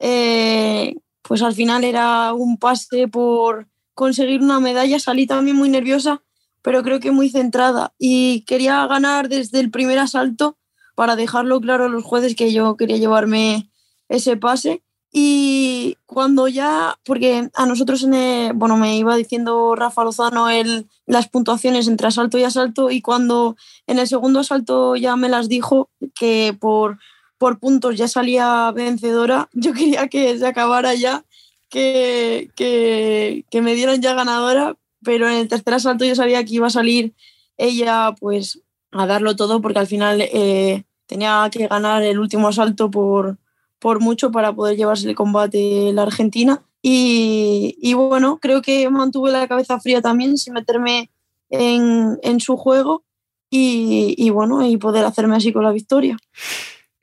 eh, 0.01 0.97
pues 1.23 1.43
al 1.43 1.55
final 1.55 1.85
era 1.85 2.35
un 2.35 2.59
pase 2.59 3.07
por 3.07 3.69
conseguir 3.95 4.43
una 4.43 4.59
medalla. 4.59 4.99
Salí 4.99 5.29
también 5.29 5.57
muy 5.57 5.69
nerviosa, 5.69 6.23
pero 6.61 6.83
creo 6.83 6.99
que 6.99 7.12
muy 7.12 7.29
centrada. 7.31 7.95
Y 8.01 8.41
quería 8.49 8.85
ganar 8.89 9.29
desde 9.29 9.61
el 9.61 9.71
primer 9.71 10.01
asalto 10.01 10.59
para 10.97 11.15
dejarlo 11.15 11.61
claro 11.61 11.85
a 11.85 11.89
los 11.89 12.03
jueces 12.03 12.35
que 12.35 12.53
yo 12.53 12.77
quería 12.77 12.97
llevarme 12.97 13.71
ese 14.09 14.37
pase. 14.37 14.83
Y 15.12 15.97
cuando 16.07 16.49
ya, 16.49 16.99
porque 17.05 17.49
a 17.55 17.65
nosotros, 17.65 18.03
en 18.03 18.59
bueno, 18.59 18.77
me 18.77 18.99
iba 18.99 19.15
diciendo 19.15 19.77
Rafa 19.77 20.03
Lozano 20.03 20.51
el, 20.51 20.89
las 21.07 21.29
puntuaciones 21.29 21.87
entre 21.87 22.09
asalto 22.09 22.39
y 22.39 22.43
asalto, 22.43 22.91
y 22.91 23.01
cuando 23.03 23.57
en 23.87 24.01
el 24.01 24.09
segundo 24.09 24.41
asalto 24.41 24.97
ya 24.97 25.15
me 25.15 25.29
las 25.29 25.49
dijo 25.49 25.91
que 26.15 26.57
por 26.59 26.99
por 27.38 27.59
puntos 27.59 27.96
ya 27.96 28.09
salía 28.09 28.70
vencedora. 28.72 29.49
Yo 29.55 29.72
quería 29.72 30.09
que 30.09 30.38
se 30.38 30.46
acabara 30.46 30.94
ya, 30.94 31.25
que, 31.68 32.51
que, 32.55 33.62
me 33.62 33.75
dieran 33.75 34.01
ya 34.01 34.14
ganadora, 34.14 34.77
pero 35.03 35.29
en 35.29 35.35
el 35.35 35.49
tercer 35.49 35.75
asalto 35.75 36.05
yo 36.05 36.14
sabía 36.14 36.44
que 36.44 36.55
iba 36.55 36.68
a 36.68 36.70
salir 36.70 37.12
ella 37.59 38.14
pues 38.18 38.61
a 38.92 39.07
darlo 39.07 39.37
todo 39.37 39.61
porque 39.61 39.79
al 39.79 39.87
final 39.87 40.20
eh, 40.22 40.85
tenía 41.07 41.49
que 41.51 41.66
ganar 41.66 42.03
el 42.03 42.18
último 42.18 42.49
asalto 42.49 42.90
por, 42.90 43.38
por 43.79 44.01
mucho 44.01 44.31
para 44.31 44.55
poder 44.55 44.77
llevarse 44.77 45.09
el 45.09 45.14
combate 45.14 45.92
la 45.92 46.03
Argentina. 46.03 46.62
Y, 46.83 47.77
y, 47.81 47.94
bueno, 47.94 48.38
creo 48.40 48.62
que 48.62 48.88
mantuve 48.90 49.33
la 49.33 49.49
cabeza 49.49 49.81
fría 49.81 50.01
también 50.01 50.38
sin 50.38 50.53
meterme 50.53 51.11
en, 51.51 52.18
en 52.22 52.40
su 52.40 52.57
juego 52.57 53.03
y, 53.51 54.14
y 54.16 54.31
bueno, 54.31 54.64
y 54.64 54.77
poder 54.77 55.05
hacerme 55.05 55.37
así 55.37 55.53
con 55.53 55.64
la 55.64 55.72
victoria 55.72 56.16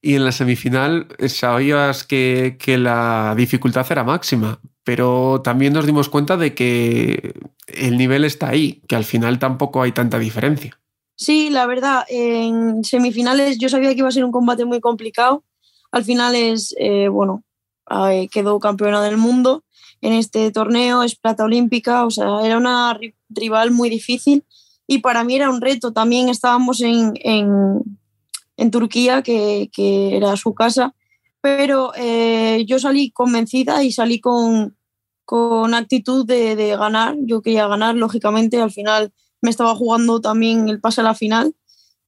y 0.04 0.16
en 0.16 0.26
la 0.26 0.34
semifinal 0.34 1.08
sabías 1.28 2.04
que, 2.04 2.58
que, 2.60 2.78
la 2.78 3.34
dificultad 3.38 3.88
era 3.90 4.04
máxima, 4.04 4.60
pero 4.84 5.42
también 5.42 5.72
nos 5.72 5.86
dimos 5.86 6.10
cuenta 6.10 6.36
de 6.36 6.54
que 6.54 7.34
el 7.68 7.98
nivel 7.98 8.26
está 8.26 8.50
ahí, 8.50 8.82
que 8.88 8.98
al 8.98 9.06
final 9.06 9.40
tampoco 9.40 9.82
hay 9.82 9.94
tanta 9.94 10.20
diferencia. 10.20 10.78
Sí, 11.16 11.50
la 11.50 11.66
verdad, 11.68 12.04
en 12.10 12.84
semifinales 12.84 13.58
yo 13.58 13.70
sabía 13.70 13.92
que 13.92 14.00
iba 14.00 14.10
a 14.10 14.12
ser 14.12 14.26
un 14.26 14.34
combate 14.34 14.66
muy 14.66 14.82
complicado. 14.82 15.46
Al 15.92 16.04
final 16.04 16.36
es, 16.36 16.76
eh, 16.78 17.08
bueno, 17.08 17.44
quedó 18.30 18.60
campeona 18.60 19.02
del 19.02 19.16
mundo 19.16 19.64
en 20.02 20.12
este 20.12 20.52
torneo, 20.52 21.04
es 21.04 21.16
plata 21.16 21.46
olímpica, 21.46 22.06
o 22.06 22.12
sea, 22.12 22.42
era 22.44 22.58
una 22.58 23.00
rival 23.30 23.72
muy 23.72 23.90
difícil 23.90 24.44
y 24.86 24.98
para 24.98 25.24
mí 25.24 25.36
era 25.36 25.50
un 25.50 25.62
reto. 25.62 25.94
También 25.94 26.28
estábamos 26.28 26.82
en, 26.82 27.14
en, 28.58 28.72
Turquía, 28.72 29.22
que, 29.22 29.70
que, 29.74 30.16
era 30.18 30.36
su 30.38 30.54
casa, 30.54 30.96
pero 31.42 31.92
eh, 31.96 32.64
yo 32.66 32.80
salí 32.80 33.12
convencida 33.12 33.84
y 33.84 33.92
salí 33.92 34.22
con, 34.22 34.78
con 35.26 35.74
actitud 35.74 36.26
de, 36.26 36.76
ganar. 36.78 37.16
Yo 37.20 37.42
quería 37.42 37.68
ganar, 37.68 37.96
lógicamente, 37.96 38.62
al 38.62 38.72
final 38.72 39.12
me 39.42 39.50
estaba 39.50 39.76
jugando 39.76 40.22
también 40.22 40.70
el 40.70 40.80
pase 40.80 41.02
a 41.02 41.04
la 41.04 41.16
final. 41.16 41.54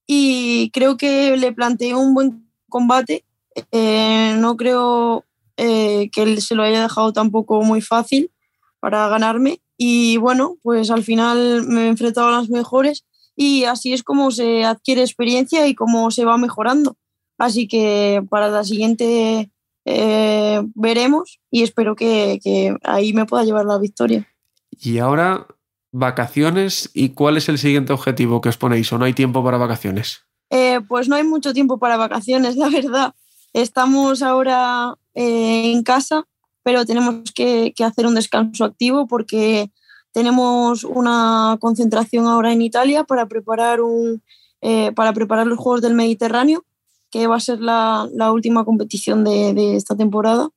Y 0.07 0.69
creo 0.71 0.95
que 0.97 1.35
le 1.35 1.51
planteé 1.51 1.95
un 1.95 2.13
buen 2.13 2.49
combate. 2.69 3.25
Eh, 3.71 4.35
no 4.37 4.55
creo 4.55 5.25
eh, 5.57 6.09
que 6.13 6.23
él 6.23 6.41
se 6.41 6.55
lo 6.55 6.63
haya 6.63 6.83
dejado 6.83 7.11
tampoco 7.11 7.61
muy 7.61 7.81
fácil 7.81 8.31
para 8.79 9.09
ganarme. 9.09 9.59
Y 9.77 10.17
bueno, 10.17 10.57
pues 10.61 10.91
al 10.91 11.03
final 11.03 11.65
me 11.67 11.85
he 11.85 11.87
enfrentado 11.87 12.27
a 12.27 12.39
las 12.39 12.49
mejores 12.49 13.05
y 13.35 13.65
así 13.65 13.93
es 13.93 14.03
como 14.03 14.31
se 14.31 14.63
adquiere 14.63 15.01
experiencia 15.01 15.67
y 15.67 15.75
cómo 15.75 16.11
se 16.11 16.25
va 16.25 16.37
mejorando. 16.37 16.97
Así 17.37 17.67
que 17.67 18.23
para 18.29 18.47
la 18.47 18.63
siguiente 18.63 19.51
eh, 19.85 20.61
veremos 20.73 21.39
y 21.51 21.63
espero 21.63 21.95
que, 21.95 22.39
que, 22.43 22.75
ahí 22.83 23.13
me 23.13 23.25
pueda 23.25 23.43
llevar 23.43 23.65
la 23.65 23.77
victoria. 23.77 24.27
Y 24.71 24.99
ahora, 24.99 25.47
vacaciones 25.91 26.89
y 26.93 27.09
cuál 27.09 27.37
es 27.37 27.49
el 27.49 27.57
siguiente 27.57 27.93
objetivo 27.93 28.41
que 28.41 28.49
os 28.49 28.57
ponéis 28.57 28.91
o 28.91 28.97
no 28.97 29.05
hay 29.05 29.13
tiempo 29.13 29.43
para 29.43 29.57
vacaciones. 29.57 30.21
Eh, 30.49 30.79
pues 30.87 31.07
no 31.07 31.15
hay 31.15 31.23
mucho 31.23 31.53
tiempo 31.53 31.77
para 31.77 31.97
vacaciones, 31.97 32.55
la 32.57 32.69
verdad. 32.69 33.13
Estamos 33.53 34.21
ahora 34.21 34.95
eh, 35.13 35.71
en 35.71 35.83
casa, 35.83 36.25
pero 36.63 36.85
tenemos 36.85 37.31
que, 37.33 37.73
que 37.75 37.83
hacer 37.83 38.07
un 38.07 38.15
descanso 38.15 38.65
activo 38.65 39.07
porque 39.07 39.71
tenemos 40.15 40.85
una 40.85 41.57
concentración 41.59 42.25
ahora 42.25 42.53
en 42.53 42.61
Italia 42.61 43.03
para 43.03 43.25
preparar, 43.25 43.81
un, 43.81 44.23
eh, 44.61 44.93
para 44.93 45.11
preparar 45.11 45.45
los 45.45 45.59
Juegos 45.59 45.81
del 45.81 45.93
Mediterráneo, 45.93 46.63
que 47.11 47.27
va 47.27 47.35
a 47.35 47.41
ser 47.41 47.59
la, 47.59 48.07
la 48.13 48.31
última 48.31 48.63
competición 48.63 49.25
de, 49.25 49.53
de, 49.53 49.75
esta 49.75 49.97
temporada. 49.97 50.47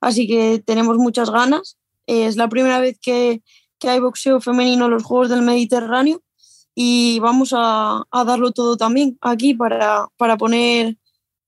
Así 0.00 0.28
que 0.28 0.62
tenemos 0.64 0.96
muchas 0.96 1.30
ganas. 1.30 1.76
Es 2.06 2.36
la 2.36 2.48
primera 2.48 2.78
vez 2.78 2.96
que, 3.02 3.42
que 3.80 3.88
hay 3.88 3.98
boxeo 3.98 4.40
femenino 4.40 4.84
en 4.84 4.92
los 4.92 5.02
Juegos 5.02 5.28
del 5.28 5.42
Mediterráneo 5.42 6.22
y 6.76 7.18
vamos 7.18 7.52
a, 7.52 8.04
a 8.08 8.24
darlo 8.24 8.52
todo 8.52 8.76
también 8.76 9.18
aquí 9.22 9.54
para, 9.54 10.06
para, 10.16 10.36
poner 10.36 10.96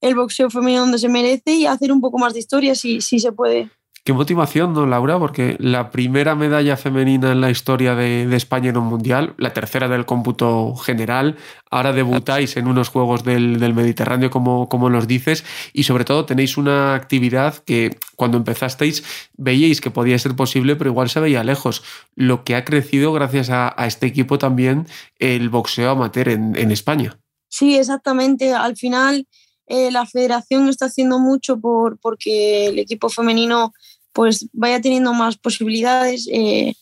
el 0.01 0.15
boxeo 0.15 0.49
femenino 0.49 0.81
donde 0.81 0.99
se 0.99 1.07
merece 1.07 1.53
y 1.53 1.65
hacer 1.65 1.93
un 1.93 2.01
poco 2.01 2.17
más 2.17 2.33
de 2.33 2.39
historia 2.39 2.75
si, 2.75 2.99
si 2.99 3.19
se 3.19 3.31
puede. 3.31 3.71
Qué 4.07 4.13
motivación, 4.13 4.71
¿no, 4.71 4.85
Laura? 4.85 5.19
Porque 5.19 5.57
la 5.59 5.91
primera 5.91 6.33
medalla 6.33 6.77
femenina 6.77 7.33
en 7.33 7.41
la 7.41 7.51
historia 7.51 7.93
de, 7.93 8.33
España 8.37 8.69
en 8.69 8.77
un 8.77 8.85
mundial, 8.85 9.33
la 9.37 9.51
tercera 9.51 9.89
del 9.89 10.05
cómputo 10.05 10.77
general, 10.77 11.35
ahora 11.69 11.91
debutáis 11.91 12.55
en 12.55 12.67
unos 12.69 12.87
Juegos 12.87 13.25
del, 13.25 13.73
Mediterráneo, 13.73 14.29
como, 14.29 14.69
como 14.69 14.89
nos 14.89 15.09
dices, 15.09 15.43
y 15.73 15.83
sobre 15.83 16.05
todo 16.05 16.25
tenéis 16.25 16.55
una 16.55 16.95
actividad 16.95 17.55
que 17.65 17.99
cuando 18.15 18.37
empezasteis 18.37 19.03
veíais 19.35 19.81
que 19.81 19.91
podía 19.91 20.17
ser 20.17 20.37
posible, 20.37 20.77
pero 20.77 20.91
igual 20.91 21.09
se 21.09 21.19
veía 21.19 21.43
lejos. 21.43 21.83
Lo 22.15 22.45
que 22.45 22.55
ha 22.55 22.63
crecido 22.63 23.11
gracias 23.11 23.49
a, 23.49 23.75
este 23.87 24.05
equipo 24.05 24.37
también 24.37 24.87
el 25.19 25.49
boxeo 25.49 25.89
amateur 25.91 26.29
en, 26.29 26.55
en 26.55 26.71
España. 26.71 27.19
Sí, 27.49 27.75
exactamente. 27.75 28.53
Al 28.53 28.77
final 28.77 29.27
eh, 29.67 29.91
la 29.91 30.05
federación 30.05 30.69
está 30.69 30.85
haciendo 30.85 31.19
mucho 31.19 31.59
por, 31.59 31.99
porque 31.99 32.67
el 32.67 32.79
equipo 32.79 33.09
femenino 33.09 33.73
pues 34.17 34.47
vaya 34.51 34.81
teniendo 34.81 35.13
más 35.13 35.37
posibilidades. 35.37 36.27
Eh, 36.33 36.73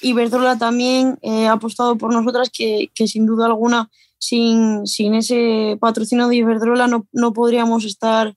Iberdrola 0.00 0.58
también 0.58 1.16
eh, 1.22 1.46
ha 1.46 1.52
apostado 1.52 1.96
por 1.96 2.12
nosotras 2.12 2.50
que, 2.50 2.90
sin 3.06 3.26
duda 3.26 3.46
alguna 3.46 3.88
sin, 4.18 4.84
sin, 4.84 5.14
ese 5.14 5.78
patrocinio 5.80 6.26
de 6.26 6.34
Iberdrola 6.34 6.88
no, 6.88 7.06
no 7.12 7.32
podríamos 7.32 7.84
estar 7.84 8.34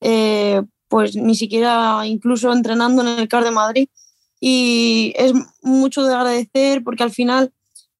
eh, 0.00 0.62
pues 0.88 1.14
ni 1.14 1.34
siquiera 1.34 2.06
incluso 2.06 2.50
entrenando 2.50 3.02
en 3.02 3.18
el 3.18 3.28
CAR 3.28 3.44
de 3.44 3.50
Madrid 3.50 3.88
y 4.40 5.12
es 5.16 5.34
mucho 5.60 6.04
de 6.04 6.14
agradecer 6.14 6.82
porque 6.82 7.02
al 7.02 7.10
final 7.10 7.52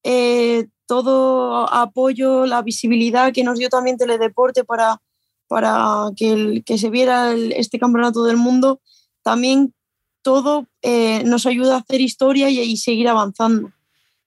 eh, 0.03 0.65
todo 0.87 1.71
apoyo, 1.71 2.47
la 2.47 2.63
visibilidad 2.63 3.31
que 3.31 3.43
nos 3.43 3.59
dio 3.59 3.69
también 3.69 3.97
Teledeporte 3.97 4.63
para, 4.63 4.99
para 5.47 6.09
que, 6.15 6.63
que 6.65 6.79
se 6.79 6.89
viera 6.89 7.33
este 7.33 7.77
campeonato 7.77 8.23
del 8.23 8.37
mundo 8.37 8.81
también 9.23 9.73
todo 10.21 10.67
eh, 10.81 11.23
nos 11.25 11.45
ayuda 11.45 11.75
a 11.75 11.79
hacer 11.79 12.01
historia 12.01 12.49
y, 12.49 12.77
seguir 12.77 13.07
avanzando. 13.07 13.71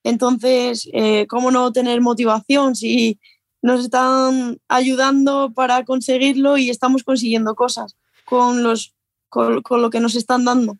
Entonces, 0.03 0.87
eh, 0.93 1.25
¿cómo 1.27 1.51
no 1.51 1.71
tener 1.71 2.01
motivación 2.01 2.75
si 2.75 3.19
nos 3.61 3.81
están 3.85 4.59
ayudando 4.67 5.51
para 5.53 5.83
conseguirlo 5.85 6.57
y 6.57 6.69
estamos 6.69 7.03
consiguiendo 7.03 7.55
cosas 7.55 7.95
con, 8.25 8.63
los, 8.63 8.93
con, 9.29 9.61
con 9.61 9.81
lo 9.81 9.89
que 9.89 9.99
nos 9.99 10.15
están 10.15 10.45
dando? 10.45 10.77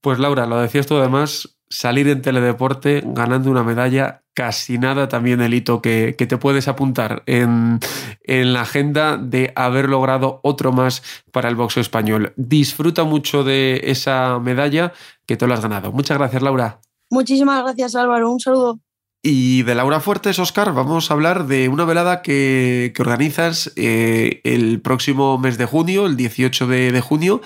Pues 0.00 0.18
Laura, 0.18 0.46
lo 0.46 0.60
decías 0.60 0.86
tú 0.86 0.96
además, 0.96 1.56
salir 1.70 2.08
en 2.08 2.20
teledeporte 2.20 3.02
ganando 3.06 3.50
una 3.50 3.62
medalla, 3.62 4.22
casi 4.34 4.76
nada 4.76 5.08
también 5.08 5.40
el 5.40 5.54
hito 5.54 5.80
que, 5.80 6.16
que 6.18 6.26
te 6.26 6.36
puedes 6.36 6.66
apuntar 6.66 7.22
en, 7.26 7.78
en, 8.24 8.52
la 8.52 8.62
agenda 8.62 9.16
de 9.16 9.52
haber 9.54 9.88
logrado 9.88 10.40
otro 10.42 10.72
más 10.72 11.02
para 11.32 11.48
el 11.48 11.54
boxeo 11.54 11.80
español. 11.80 12.32
Disfruta 12.36 13.04
mucho 13.04 13.44
de 13.44 13.80
esa 13.84 14.38
medalla 14.40 14.92
que 15.26 15.36
te 15.36 15.46
lo 15.46 15.54
has 15.54 15.60
ganado. 15.60 15.92
Muchas 15.92 16.18
gracias, 16.18 16.42
Laura. 16.42 16.80
Muchísimas 17.08 17.62
gracias, 17.62 17.94
Álvaro. 17.94 18.30
Un 18.30 18.40
saludo. 18.40 18.80
Y 19.22 19.62
de 19.64 19.74
Laura 19.74 20.00
Fuertes, 20.00 20.38
Oscar, 20.38 20.72
vamos 20.72 21.10
a 21.10 21.14
hablar 21.14 21.46
de 21.46 21.68
una 21.68 21.84
velada 21.84 22.22
que, 22.22 22.92
que 22.94 23.02
organizas 23.02 23.70
eh, 23.76 24.40
el 24.44 24.80
próximo 24.80 25.36
mes 25.38 25.58
de 25.58 25.66
junio, 25.66 26.06
el 26.06 26.16
18 26.16 26.66
de, 26.66 26.90
de 26.90 27.00
junio, 27.02 27.42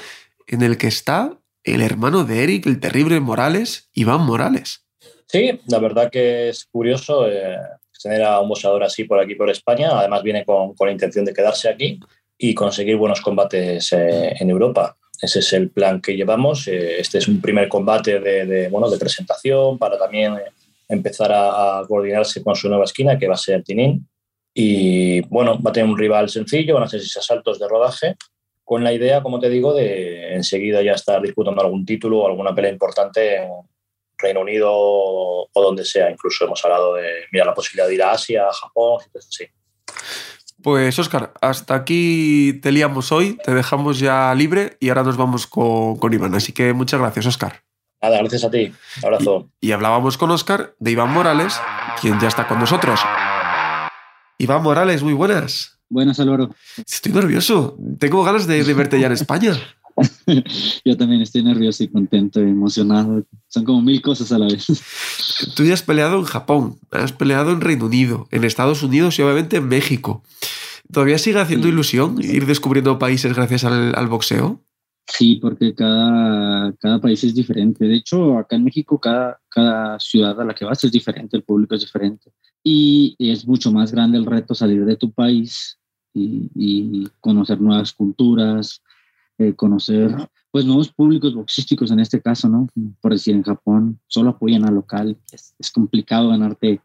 en 0.46 0.62
el 0.62 0.78
que 0.78 0.86
está 0.86 1.36
el 1.64 1.80
hermano 1.80 2.24
de 2.24 2.44
Eric, 2.44 2.66
el 2.66 2.78
terrible 2.78 3.18
Morales, 3.20 3.88
Iván 3.94 4.20
Morales. 4.20 4.84
Sí, 5.26 5.58
la 5.66 5.78
verdad 5.78 6.10
que 6.10 6.50
es 6.50 6.66
curioso 6.66 7.26
eh, 7.26 7.56
tener 8.02 8.22
a 8.22 8.38
un 8.40 8.48
boxeador 8.48 8.84
así 8.84 9.04
por 9.04 9.18
aquí, 9.18 9.34
por 9.34 9.50
España. 9.50 9.88
Además 9.98 10.22
viene 10.22 10.44
con, 10.44 10.74
con 10.74 10.86
la 10.86 10.92
intención 10.92 11.24
de 11.24 11.32
quedarse 11.32 11.68
aquí 11.68 11.98
y 12.38 12.54
conseguir 12.54 12.96
buenos 12.96 13.20
combates 13.20 13.92
eh, 13.92 14.34
en 14.38 14.50
Europa. 14.50 14.96
Ese 15.20 15.38
es 15.38 15.52
el 15.54 15.70
plan 15.70 16.00
que 16.00 16.14
llevamos. 16.14 16.68
Eh, 16.68 17.00
este 17.00 17.18
es 17.18 17.28
un 17.28 17.40
primer 17.40 17.68
combate 17.68 18.20
de, 18.20 18.68
bueno, 18.68 18.90
de 18.90 18.98
presentación 18.98 19.78
para 19.78 19.98
también 19.98 20.34
empezar 20.88 21.32
a, 21.32 21.82
coordinarse 21.88 22.42
con 22.42 22.54
su 22.54 22.68
nueva 22.68 22.84
esquina, 22.84 23.18
que 23.18 23.26
va 23.26 23.34
a 23.34 23.38
ser 23.38 23.62
Tinin. 23.62 24.06
Y 24.52 25.22
bueno, 25.22 25.60
va 25.60 25.70
a 25.70 25.72
tener 25.72 25.88
un 25.88 25.98
rival 25.98 26.28
sencillo, 26.28 26.74
van 26.74 26.84
a 26.84 26.88
ser 26.88 27.00
seis 27.00 27.16
asaltos 27.16 27.58
de 27.58 27.66
rodaje 27.66 28.16
con 28.64 28.82
la 28.82 28.92
idea, 28.92 29.22
como 29.22 29.38
te 29.38 29.50
digo, 29.50 29.74
de 29.74 30.34
enseguida 30.34 30.82
ya 30.82 30.92
estar 30.92 31.20
disputando 31.20 31.60
algún 31.60 31.84
título 31.84 32.20
o 32.20 32.26
alguna 32.26 32.54
pelea 32.54 32.72
importante 32.72 33.36
en 33.36 33.50
Reino 34.16 34.40
Unido 34.40 34.70
o 34.72 35.50
donde 35.54 35.84
sea. 35.84 36.10
Incluso 36.10 36.44
hemos 36.44 36.64
hablado 36.64 36.94
de 36.94 37.24
mirar 37.30 37.46
la 37.46 37.54
posibilidad 37.54 37.86
de 37.86 37.94
ir 37.94 38.02
a 38.02 38.12
Asia, 38.12 38.48
a 38.48 38.52
Japón, 38.52 39.00
sí. 39.28 39.46
Pues 40.62 40.98
Oscar, 40.98 41.34
hasta 41.42 41.74
aquí 41.74 42.58
te 42.62 42.72
liamos 42.72 43.12
hoy, 43.12 43.36
te 43.44 43.52
dejamos 43.52 43.98
ya 43.98 44.34
libre 44.34 44.78
y 44.80 44.88
ahora 44.88 45.02
nos 45.02 45.18
vamos 45.18 45.46
con, 45.46 45.96
con 45.96 46.14
Iván. 46.14 46.34
Así 46.34 46.52
que 46.52 46.72
muchas 46.72 47.00
gracias, 47.00 47.26
Oscar. 47.26 47.62
Nada, 48.00 48.18
gracias 48.18 48.44
a 48.44 48.50
ti. 48.50 48.72
Un 49.02 49.04
abrazo. 49.04 49.50
Y, 49.60 49.68
y 49.68 49.72
hablábamos 49.72 50.16
con 50.16 50.30
Oscar 50.30 50.74
de 50.78 50.90
Iván 50.90 51.10
Morales, 51.10 51.60
quien 52.00 52.18
ya 52.18 52.28
está 52.28 52.48
con 52.48 52.58
nosotros. 52.58 52.98
Iván 54.38 54.62
Morales, 54.62 55.02
muy 55.02 55.12
buenas. 55.12 55.73
Buenas, 55.88 56.18
Álvaro. 56.20 56.54
Estoy 56.76 57.12
nervioso. 57.12 57.76
Tengo 57.98 58.24
ganas 58.24 58.46
de, 58.46 58.64
de 58.64 58.74
verte 58.74 58.98
ya 58.98 59.06
en 59.06 59.12
España. 59.12 59.54
Yo 60.84 60.96
también 60.96 61.22
estoy 61.22 61.42
nervioso 61.42 61.84
y 61.84 61.88
contento 61.88 62.40
y 62.40 62.50
emocionado. 62.50 63.24
Son 63.48 63.64
como 63.64 63.80
mil 63.82 64.02
cosas 64.02 64.32
a 64.32 64.38
la 64.38 64.46
vez. 64.46 64.66
Tú 65.54 65.64
ya 65.64 65.74
has 65.74 65.82
peleado 65.82 66.18
en 66.18 66.24
Japón, 66.24 66.78
has 66.90 67.12
peleado 67.12 67.52
en 67.52 67.60
Reino 67.60 67.86
Unido, 67.86 68.26
en 68.30 68.44
Estados 68.44 68.82
Unidos 68.82 69.18
y 69.18 69.22
obviamente 69.22 69.56
en 69.58 69.68
México. 69.68 70.22
¿Todavía 70.92 71.18
sigue 71.18 71.40
haciendo 71.40 71.66
sí. 71.66 71.72
ilusión 71.72 72.16
ir 72.22 72.46
descubriendo 72.46 72.98
países 72.98 73.34
gracias 73.34 73.64
al, 73.64 73.94
al, 73.96 74.06
boxeo? 74.08 74.60
Sí, 75.06 75.38
porque 75.40 75.74
cada, 75.74 76.72
cada 76.74 77.00
país 77.00 77.22
es 77.24 77.34
diferente. 77.34 77.84
De 77.84 77.96
hecho, 77.96 78.38
acá 78.38 78.56
en 78.56 78.64
México, 78.64 78.98
cada, 78.98 79.40
cada 79.48 79.98
ciudad 79.98 80.40
a 80.40 80.44
la 80.44 80.54
que 80.54 80.64
vas 80.64 80.82
es 80.84 80.92
diferente, 80.92 81.36
el 81.36 81.42
público 81.42 81.74
es 81.74 81.82
diferente. 81.82 82.30
Y 82.64 83.14
es 83.18 83.46
mucho 83.46 83.70
más 83.70 83.92
grande 83.92 84.18
el 84.18 84.26
reto 84.26 84.54
salir 84.54 84.84
de 84.84 84.96
tu 84.96 85.12
país 85.12 85.78
y, 86.14 86.50
y 86.54 87.08
conocer 87.20 87.60
nuevas 87.60 87.92
culturas, 87.92 88.80
eh, 89.38 89.54
conocer 89.54 90.14
pues 90.52 90.64
nuevos 90.64 90.92
públicos 90.92 91.34
boxísticos 91.34 91.90
en 91.90 91.98
este 91.98 92.22
caso, 92.22 92.48
¿no? 92.48 92.68
Por 93.00 93.10
decir, 93.10 93.34
en 93.34 93.42
Japón 93.42 93.98
solo 94.06 94.30
apoyan 94.30 94.64
al 94.64 94.76
local, 94.76 95.16
es, 95.32 95.52
es 95.58 95.72
complicado 95.72 96.28
ganarte 96.28 96.80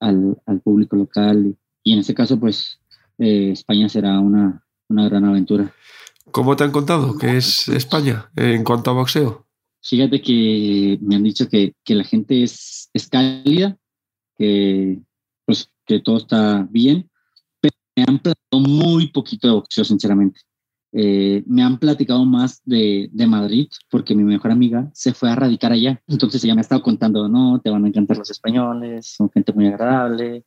al, 0.00 0.38
al, 0.46 0.60
público 0.60 0.96
local 0.96 1.54
y 1.82 1.92
en 1.92 1.98
este 1.98 2.14
caso, 2.14 2.40
pues 2.40 2.78
eh, 3.18 3.50
España 3.52 3.90
será 3.90 4.18
una, 4.18 4.64
una 4.88 5.06
gran 5.10 5.26
aventura. 5.26 5.70
¿Cómo 6.30 6.56
te 6.56 6.64
han 6.64 6.70
contado 6.70 7.18
que 7.18 7.36
es 7.36 7.68
España 7.68 8.30
en 8.36 8.64
cuanto 8.64 8.90
a 8.90 8.94
boxeo? 8.94 9.46
Fíjate 9.82 10.22
que 10.22 10.98
me 11.02 11.16
han 11.16 11.24
dicho 11.24 11.48
que, 11.50 11.74
que 11.84 11.94
la 11.94 12.04
gente 12.04 12.42
es, 12.42 12.88
es 12.94 13.08
cálida, 13.08 13.76
que, 14.38 15.02
pues, 15.44 15.70
que 15.86 16.00
todo 16.00 16.18
está 16.18 16.66
bien, 16.70 17.10
pero 17.60 17.74
me 17.96 18.04
han 18.06 18.18
platicado 18.18 18.62
muy 18.62 19.08
poquito 19.08 19.48
de 19.48 19.54
boxeo, 19.54 19.84
sinceramente. 19.84 20.40
Eh, 20.94 21.42
me 21.46 21.62
han 21.62 21.78
platicado 21.78 22.22
más 22.26 22.60
de, 22.66 23.08
de, 23.12 23.26
Madrid 23.26 23.66
porque 23.90 24.14
mi 24.14 24.24
mejor 24.24 24.50
amiga 24.50 24.90
se 24.92 25.14
fue 25.14 25.30
a 25.30 25.34
radicar 25.34 25.72
allá. 25.72 26.02
Entonces 26.06 26.44
ella 26.44 26.54
me 26.54 26.60
ha 26.60 26.62
estado 26.62 26.82
contando, 26.82 27.28
no, 27.28 27.60
te 27.62 27.70
van 27.70 27.84
a 27.84 27.88
encantar 27.88 28.18
los 28.18 28.30
españoles, 28.30 29.14
son 29.16 29.30
gente 29.30 29.52
muy 29.54 29.68
agradable. 29.68 30.44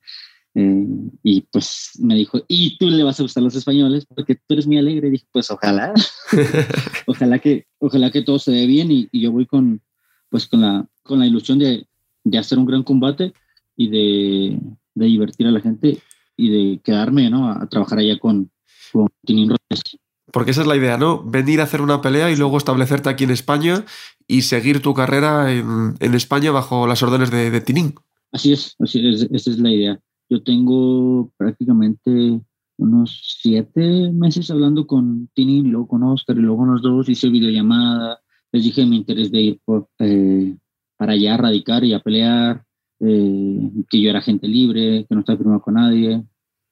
Eh, 0.53 0.87
y 1.23 1.41
pues 1.41 1.91
me 1.99 2.15
dijo, 2.15 2.41
¿y 2.47 2.77
tú 2.77 2.89
le 2.89 3.03
vas 3.03 3.19
a 3.19 3.23
gustar 3.23 3.43
los 3.43 3.55
españoles? 3.55 4.05
Porque 4.05 4.35
tú 4.35 4.53
eres 4.53 4.67
muy 4.67 4.77
alegre. 4.77 5.07
Y 5.07 5.11
dije, 5.11 5.25
pues 5.31 5.49
ojalá, 5.49 5.93
ojalá, 7.07 7.39
que, 7.39 7.65
ojalá 7.79 8.11
que 8.11 8.21
todo 8.21 8.37
se 8.37 8.51
dé 8.51 8.65
bien 8.67 8.91
y, 8.91 9.09
y, 9.11 9.21
yo 9.21 9.31
voy 9.31 9.47
con, 9.47 9.81
pues, 10.29 10.47
con, 10.47 10.61
la, 10.61 10.87
con 11.01 11.19
la 11.19 11.27
ilusión 11.27 11.57
de, 11.57 11.87
de 12.23 12.37
hacer 12.37 12.59
un 12.59 12.65
gran 12.65 12.83
combate 12.83 13.33
y 13.75 13.89
de, 13.89 14.59
de, 14.95 15.05
divertir 15.05 15.47
a 15.47 15.51
la 15.51 15.61
gente 15.61 15.99
y 16.35 16.49
de 16.49 16.81
quedarme 16.81 17.29
¿no? 17.29 17.47
a, 17.47 17.63
a 17.63 17.67
trabajar 17.67 17.99
allá 17.99 18.17
con, 18.17 18.49
con 18.91 19.07
Tinin 19.25 19.49
Rodríguez. 19.49 19.99
Porque 20.31 20.51
esa 20.51 20.61
es 20.61 20.67
la 20.67 20.75
idea, 20.75 20.97
¿no? 20.97 21.23
Venir 21.23 21.61
a 21.61 21.63
hacer 21.63 21.81
una 21.81 22.01
pelea 22.01 22.31
y 22.31 22.35
luego 22.35 22.57
establecerte 22.57 23.09
aquí 23.09 23.23
en 23.23 23.31
España 23.31 23.85
y 24.27 24.41
seguir 24.41 24.81
tu 24.81 24.93
carrera 24.93 25.53
en, 25.53 25.95
en 25.99 26.13
España 26.13 26.51
bajo 26.51 26.87
las 26.87 27.03
órdenes 27.03 27.31
de, 27.31 27.51
de 27.51 27.61
Tinín. 27.61 27.95
Así 28.31 28.51
es, 28.51 28.75
así 28.79 29.07
es, 29.07 29.27
esa 29.31 29.51
es 29.51 29.59
la 29.59 29.71
idea. 29.71 29.99
Yo 30.29 30.43
tengo 30.43 31.31
prácticamente 31.37 32.41
unos 32.77 33.37
siete 33.41 34.11
meses 34.11 34.49
hablando 34.51 34.85
con 34.87 35.29
Tinín 35.33 35.67
y 35.67 35.69
luego 35.69 35.87
con 35.87 36.03
Oscar 36.03 36.35
y 36.37 36.41
luego 36.41 36.57
con 36.57 36.73
los 36.73 36.81
dos, 36.81 37.07
hice 37.07 37.29
videollamada, 37.29 38.19
les 38.51 38.63
dije 38.63 38.85
mi 38.85 38.97
interés 38.97 39.31
de 39.31 39.41
ir 39.41 39.59
por, 39.63 39.87
eh, 39.99 40.55
para 40.97 41.13
allá 41.13 41.35
a 41.35 41.37
radicar 41.37 41.83
y 41.83 41.93
a 41.93 41.99
pelear, 41.99 42.65
eh, 42.99 43.71
que 43.89 44.01
yo 44.01 44.09
era 44.09 44.21
gente 44.21 44.47
libre, 44.47 45.05
que 45.07 45.15
no 45.15 45.21
estaba 45.21 45.37
firmado 45.37 45.61
con 45.61 45.75
nadie. 45.75 46.23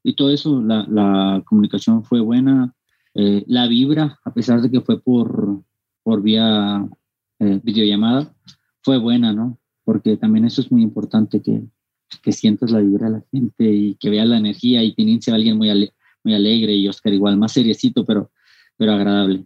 Y 0.03 0.15
todo 0.15 0.29
eso, 0.29 0.61
la, 0.61 0.85
la 0.89 1.41
comunicación 1.45 2.03
fue 2.03 2.19
buena, 2.19 2.73
eh, 3.15 3.43
la 3.47 3.67
vibra, 3.67 4.19
a 4.25 4.33
pesar 4.33 4.61
de 4.61 4.71
que 4.71 4.81
fue 4.81 4.99
por, 4.99 5.61
por 6.03 6.21
vía 6.21 6.87
eh, 7.39 7.59
videollamada, 7.63 8.33
fue 8.81 8.97
buena, 8.97 9.33
¿no? 9.33 9.59
Porque 9.85 10.17
también 10.17 10.45
eso 10.45 10.61
es 10.61 10.71
muy 10.71 10.81
importante, 10.81 11.41
que, 11.41 11.63
que 12.21 12.31
sientas 12.31 12.71
la 12.71 12.79
vibra 12.79 13.07
de 13.07 13.17
la 13.17 13.23
gente 13.31 13.71
y 13.71 13.95
que 13.95 14.09
veas 14.09 14.27
la 14.27 14.37
energía 14.37 14.83
y 14.83 14.93
Tinin 14.93 15.21
sea 15.21 15.35
alguien 15.35 15.57
muy, 15.57 15.69
ale 15.69 15.93
muy 16.23 16.33
alegre 16.33 16.73
y 16.73 16.87
Oscar 16.87 17.13
igual, 17.13 17.37
más 17.37 17.51
seriecito, 17.51 18.05
pero, 18.05 18.31
pero 18.77 18.93
agradable. 18.93 19.45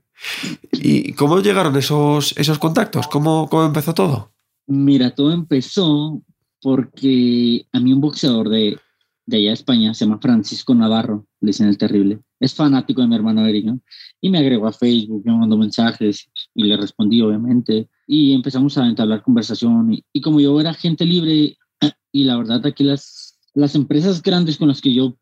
¿Y 0.72 1.14
cómo 1.14 1.40
llegaron 1.40 1.76
esos, 1.76 2.38
esos 2.38 2.60
contactos? 2.60 3.08
¿Cómo, 3.08 3.50
¿Cómo 3.50 3.66
empezó 3.66 3.94
todo? 3.94 4.32
Mira, 4.68 5.14
todo 5.16 5.32
empezó 5.32 6.22
porque 6.62 7.66
a 7.72 7.80
mí 7.80 7.94
un 7.94 8.02
boxeador 8.02 8.50
de, 8.50 8.78
de 9.26 9.38
allá 9.38 9.50
de 9.50 9.54
España, 9.54 9.94
se 9.94 10.06
llama 10.06 10.20
Francisco 10.20 10.74
Navarro, 10.74 11.28
le 11.42 11.48
dicen 11.48 11.68
el 11.68 11.78
terrible, 11.78 12.20
es 12.40 12.54
fanático 12.54 13.02
de 13.02 13.08
mi 13.08 13.16
hermano 13.16 13.46
Eric, 13.46 13.66
¿no? 13.66 13.80
Y 14.22 14.30
me 14.30 14.40
agregó 14.40 14.68
a 14.68 14.74
Facebook, 14.74 15.24
me 15.26 15.36
mandó 15.36 15.58
mensajes 15.58 16.30
y 16.56 16.64
le 16.64 16.78
respondí, 16.78 17.22
obviamente, 17.22 17.90
y 18.08 18.34
empezamos 18.34 18.78
a 18.78 18.88
entablar 18.88 19.24
conversación. 19.24 19.94
Y, 19.94 20.04
y 20.14 20.22
como 20.22 20.40
yo 20.40 20.60
era 20.60 20.74
gente 20.74 21.06
libre, 21.06 21.58
y 22.12 22.24
la 22.24 22.38
verdad 22.38 22.66
aquí 22.66 22.84
las, 22.84 23.38
las 23.54 23.76
empresas 23.76 24.22
grandes 24.22 24.58
con 24.58 24.68
las 24.68 24.82
que 24.82 24.94
yo 24.94 25.18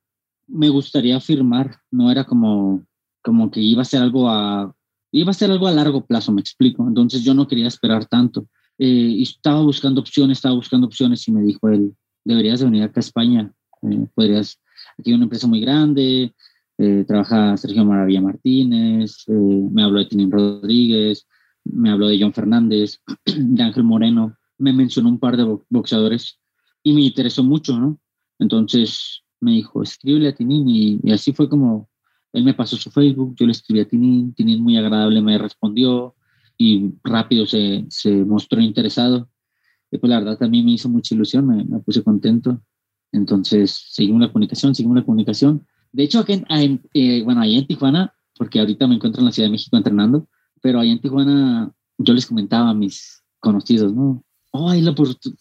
me 0.47 0.69
gustaría 0.69 1.19
firmar, 1.19 1.79
no 1.91 2.11
era 2.11 2.25
como, 2.25 2.85
como 3.23 3.49
que 3.49 3.61
iba 3.61 3.81
a 3.81 3.85
ser 3.85 4.01
algo 4.01 4.29
a, 4.29 4.75
iba 5.11 5.31
a 5.31 5.33
ser 5.33 5.49
algo 5.49 5.67
a 5.67 5.71
largo 5.71 6.05
plazo, 6.05 6.31
me 6.31 6.41
explico. 6.41 6.87
Entonces 6.87 7.23
yo 7.23 7.33
no 7.33 7.47
quería 7.47 7.67
esperar 7.67 8.05
tanto. 8.05 8.47
Eh, 8.77 8.85
y 8.85 9.23
estaba 9.23 9.61
buscando 9.61 10.01
opciones, 10.01 10.37
estaba 10.37 10.55
buscando 10.55 10.87
opciones 10.87 11.27
y 11.27 11.31
me 11.31 11.41
dijo 11.41 11.69
él, 11.69 11.95
deberías 12.25 12.59
de 12.59 12.65
venir 12.65 12.83
acá 12.83 12.99
a 12.99 13.01
España, 13.01 13.53
eh, 13.83 14.07
podrías, 14.13 14.59
aquí 14.97 15.11
hay 15.11 15.13
una 15.13 15.25
empresa 15.25 15.47
muy 15.47 15.61
grande, 15.61 16.33
eh, 16.77 17.05
trabaja 17.07 17.55
Sergio 17.55 17.85
Maravilla 17.85 18.21
Martínez, 18.21 19.23
eh, 19.27 19.31
me 19.71 19.83
habló 19.83 19.99
de 19.99 20.05
Tinin 20.05 20.31
Rodríguez, 20.31 21.25
me 21.63 21.89
habló 21.89 22.07
de 22.07 22.19
John 22.19 22.33
Fernández, 22.33 23.01
de 23.25 23.63
Ángel 23.63 23.83
Moreno, 23.83 24.35
me 24.57 24.73
mencionó 24.73 25.09
un 25.09 25.19
par 25.19 25.37
de 25.37 25.43
bo 25.43 25.65
boxeadores 25.69 26.39
y 26.83 26.93
me 26.93 27.01
interesó 27.01 27.43
mucho, 27.43 27.79
¿no? 27.79 27.99
Entonces 28.39 29.21
me 29.39 29.51
dijo, 29.51 29.83
escríbele 29.83 30.29
a 30.29 30.35
Tinin 30.35 30.67
y, 30.67 30.99
y, 31.01 31.11
así 31.11 31.31
fue 31.31 31.47
como 31.47 31.89
él 32.33 32.43
me 32.43 32.53
pasó 32.53 32.75
su 32.75 32.91
Facebook, 32.91 33.35
yo 33.37 33.45
le 33.45 33.53
escribí 33.53 33.79
a 33.79 33.87
Tinin, 33.87 34.33
Tinin 34.33 34.61
muy 34.61 34.77
agradable 34.77 35.21
me 35.21 35.37
respondió 35.37 36.14
y 36.57 36.93
rápido 37.03 37.45
se, 37.45 37.85
se 37.89 38.11
mostró 38.11 38.61
interesado. 38.61 39.29
Y 39.91 39.97
pues 39.97 40.09
la 40.09 40.19
verdad 40.19 40.37
también 40.37 40.65
me 40.65 40.71
hizo 40.71 40.89
mucha 40.89 41.15
ilusión, 41.15 41.47
me, 41.47 41.63
me 41.63 41.79
puse 41.79 42.03
contento. 42.03 42.61
Entonces 43.11 43.87
seguimos 43.91 44.21
la 44.21 44.31
comunicación, 44.31 44.75
seguimos 44.75 44.97
la 44.97 45.05
comunicación 45.05 45.65
de 45.95 46.03
hecho, 46.03 46.19
aquí 46.19 46.33
en, 46.49 46.81
eh, 46.93 47.23
bueno, 47.23 47.39
ahí 47.39 47.55
en 47.55 47.65
Tijuana, 47.65 48.13
porque 48.37 48.59
ahorita 48.59 48.85
me 48.85 48.95
encuentro 48.95 49.21
en 49.21 49.27
la 49.27 49.31
Ciudad 49.31 49.47
de 49.47 49.53
México 49.53 49.77
entrenando, 49.77 50.27
pero 50.61 50.81
ahí 50.81 50.91
en 50.91 50.99
Tijuana 50.99 51.71
yo 51.97 52.13
les 52.13 52.25
comentaba 52.25 52.71
a 52.71 52.73
mis 52.73 53.23
conocidos, 53.39 53.93
¿no? 53.93 54.21
Oh, 54.51 54.69
hay 54.69 54.81
la, 54.81 54.93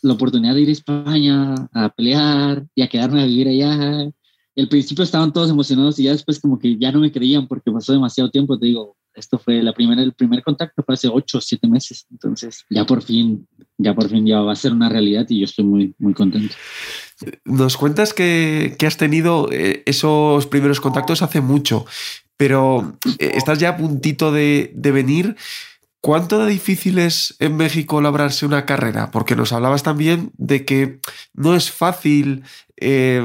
la, 0.03 0.13
oportunidad 0.13 0.55
de 0.55 0.61
ir 0.61 0.69
a 0.69 0.73
España 0.73 1.55
a 1.73 1.89
pelear 1.89 2.69
y 2.73 2.83
a 2.83 2.89
quedarme 2.89 3.23
a 3.23 3.27
vivir 3.27 3.49
allá. 3.49 4.13
Al 4.57 4.69
principio 4.69 5.03
estaban 5.03 5.33
todos 5.33 5.51
emocionados 5.51 5.99
y 5.99 6.05
ya 6.05 6.13
después 6.13 6.39
como 6.39 6.57
que 6.57 6.79
ya 6.79 6.93
no 6.93 7.01
me 7.01 7.11
creían 7.11 7.49
porque 7.49 7.73
pasó 7.73 7.93
demasiado 7.93 8.31
tiempo. 8.31 8.57
Te 8.57 8.67
digo, 8.67 8.97
esto 9.15 9.39
fue 9.39 9.61
el 9.61 10.15
primer 10.15 10.43
contacto 10.43 10.83
fue 10.83 10.95
hace 10.95 11.09
ocho 11.09 11.39
o 11.39 11.41
siete 11.41 11.69
meses. 11.69 12.07
Entonces 12.11 12.65
ya 12.71 12.85
por 12.85 13.03
fin, 13.03 13.47
ya 13.79 13.95
por 13.95 14.09
fin 14.09 14.27
ya 14.27 14.41
va 14.41 14.53
a 14.53 14.57
ser 14.57 14.73
una 14.73 14.89
realidad 14.89 15.27
y 15.29 15.41
yo 15.41 15.45
estoy 15.45 15.65
muy, 15.65 15.95
muy 15.99 16.15
contento. 16.15 16.55
Nos 17.45 17.77
cuentas 17.77 18.13
que, 18.13 18.77
que 18.79 18.87
has 18.87 18.97
tenido 18.97 19.49
eh, 19.53 19.83
esos 19.87 20.47
primeros 20.47 20.81
contactos 20.81 21.23
hace 21.23 21.41
mucho, 21.41 21.87
pero 22.37 22.99
eh, 23.19 23.33
estás 23.35 23.59
ya 23.59 23.71
a 23.71 23.77
puntito 23.77 24.33
de, 24.33 24.73
de 24.75 24.91
venir. 24.91 25.37
¿Cuánto 26.01 26.39
de 26.39 26.51
difícil 26.51 26.99
es 26.99 27.35
en 27.39 27.57
México 27.57 28.03
labrarse 28.03 28.45
una 28.45 28.67
carrera? 28.67 29.11
Porque 29.11 29.37
nos 29.37 29.55
hablabas 29.55 29.83
también 29.83 30.33
de 30.37 30.67
que 30.67 31.01
no 31.33 31.57
es 31.57 31.71
fácil 31.71 32.43
eh, 32.77 33.23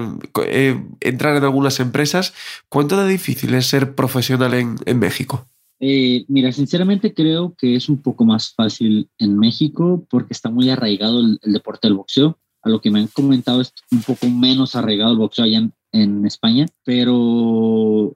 entrar 1.01 1.35
en 1.35 1.43
algunas 1.43 1.81
empresas. 1.81 2.33
¿Cuánto 2.69 2.95
de 2.95 3.11
difícil 3.11 3.53
es 3.53 3.67
ser 3.67 3.95
profesional 3.95 4.53
en, 4.53 4.77
en 4.85 4.97
México? 4.97 5.49
Eh, 5.79 6.25
mira, 6.27 6.51
sinceramente 6.51 7.13
creo 7.13 7.55
que 7.57 7.75
es 7.75 7.87
un 7.87 8.01
poco 8.01 8.25
más 8.25 8.53
fácil 8.53 9.09
en 9.17 9.37
México 9.37 10.05
porque 10.09 10.33
está 10.33 10.49
muy 10.49 10.69
arraigado 10.69 11.19
el, 11.19 11.39
el, 11.41 11.53
deporte 11.53 11.87
del 11.87 11.97
boxeo. 11.97 12.37
A 12.61 12.69
lo 12.69 12.81
que 12.81 12.91
me 12.91 12.99
han 12.99 13.07
comentado 13.07 13.61
es 13.61 13.73
un 13.91 14.01
poco 14.01 14.27
menos 14.29 14.75
arraigado 14.75 15.13
el 15.13 15.17
boxeo 15.17 15.45
allá 15.45 15.59
en, 15.59 15.73
en 15.91 16.25
España, 16.25 16.65
pero 16.83 18.15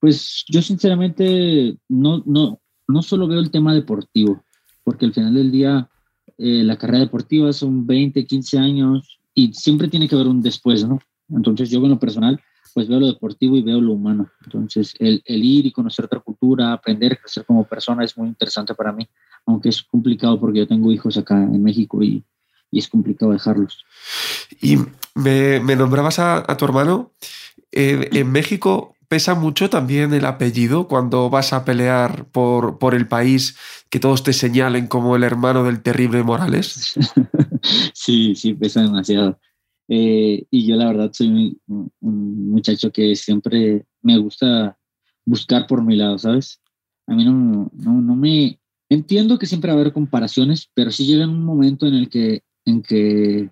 pues 0.00 0.44
yo 0.48 0.60
sinceramente 0.60 1.78
no, 1.88 2.22
no, 2.26 2.60
no 2.86 3.02
solo 3.02 3.26
veo 3.26 3.40
el 3.40 3.50
tema 3.50 3.72
deportivo, 3.72 4.44
porque 4.82 5.06
al 5.06 5.14
final 5.14 5.32
del 5.32 5.50
día 5.50 5.88
eh, 6.36 6.62
la 6.62 6.76
carrera 6.76 6.98
deportiva 7.00 7.52
son 7.52 7.86
20, 7.86 8.26
15 8.26 8.58
años 8.58 9.18
y 9.34 9.52
siempre 9.54 9.88
tiene 9.88 10.08
que 10.08 10.14
haber 10.14 10.28
un 10.28 10.42
después, 10.42 10.86
¿no? 10.86 10.98
Entonces 11.30 11.70
yo 11.70 11.82
en 11.82 11.90
lo 11.90 11.98
personal, 11.98 12.40
pues 12.74 12.88
veo 12.88 13.00
lo 13.00 13.06
deportivo 13.06 13.56
y 13.56 13.62
veo 13.62 13.80
lo 13.80 13.92
humano. 13.92 14.30
Entonces 14.44 14.94
el, 14.98 15.22
el 15.24 15.44
ir 15.44 15.66
y 15.66 15.72
conocer 15.72 16.04
otra 16.04 16.20
cultura, 16.20 16.72
aprender, 16.72 17.18
crecer 17.18 17.46
como 17.46 17.64
persona 17.64 18.04
es 18.04 18.18
muy 18.18 18.28
interesante 18.28 18.74
para 18.74 18.92
mí, 18.92 19.08
aunque 19.46 19.68
es 19.68 19.82
complicado 19.82 20.38
porque 20.38 20.58
yo 20.58 20.66
tengo 20.66 20.92
hijos 20.92 21.16
acá 21.16 21.36
en 21.36 21.62
México 21.62 22.02
y, 22.02 22.24
y 22.70 22.78
es 22.78 22.88
complicado 22.88 23.32
dejarlos. 23.32 23.84
Y 24.60 24.78
me, 25.14 25.60
me 25.60 25.76
nombrabas 25.76 26.18
a, 26.18 26.38
a, 26.38 26.56
tu 26.56 26.64
hermano. 26.64 27.12
Eh, 27.70 28.10
en 28.12 28.30
México 28.32 28.94
pesa 29.08 29.34
mucho 29.36 29.70
también 29.70 30.12
el 30.12 30.24
apellido 30.24 30.88
cuando 30.88 31.30
vas 31.30 31.52
a 31.52 31.64
pelear 31.64 32.24
por, 32.26 32.78
por 32.78 32.96
el 32.96 33.06
país, 33.06 33.56
que 33.88 34.00
todos 34.00 34.24
te 34.24 34.32
señalen 34.32 34.88
como 34.88 35.14
el 35.14 35.22
hermano 35.22 35.62
del 35.62 35.82
terrible 35.82 36.24
Morales. 36.24 36.94
sí, 37.94 38.34
sí, 38.34 38.54
pesa 38.54 38.82
demasiado. 38.82 39.38
Eh, 39.88 40.44
y 40.50 40.66
yo 40.66 40.76
la 40.76 40.86
verdad 40.86 41.10
soy 41.12 41.60
un, 41.66 41.92
un, 42.00 42.50
muchacho 42.50 42.90
que 42.90 43.14
siempre 43.16 43.84
me 44.02 44.16
gusta 44.18 44.78
buscar 45.26 45.66
por 45.66 45.84
mi 45.84 45.96
lado, 45.96 46.18
¿sabes? 46.18 46.60
A 47.06 47.14
mí 47.14 47.24
no, 47.24 47.70
no, 47.72 48.00
no 48.00 48.16
me... 48.16 48.58
Entiendo 48.88 49.38
que 49.38 49.46
siempre 49.46 49.70
va 49.70 49.78
a 49.78 49.80
haber 49.80 49.92
comparaciones, 49.92 50.70
pero 50.74 50.90
sí 50.90 51.06
llega 51.06 51.26
un 51.26 51.44
momento 51.44 51.86
en 51.86 51.94
el 51.94 52.08
que, 52.08 52.42
en 52.64 52.82
que 52.82 53.50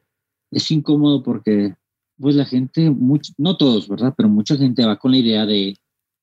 es 0.50 0.70
incómodo 0.70 1.22
porque 1.22 1.74
pues 2.18 2.36
la 2.36 2.44
gente, 2.44 2.90
mucho, 2.90 3.32
no 3.38 3.56
todos, 3.56 3.88
¿verdad? 3.88 4.14
Pero 4.16 4.28
mucha 4.28 4.56
gente 4.56 4.84
va 4.84 4.98
con 4.98 5.10
la 5.10 5.16
idea 5.16 5.44
de, 5.44 5.76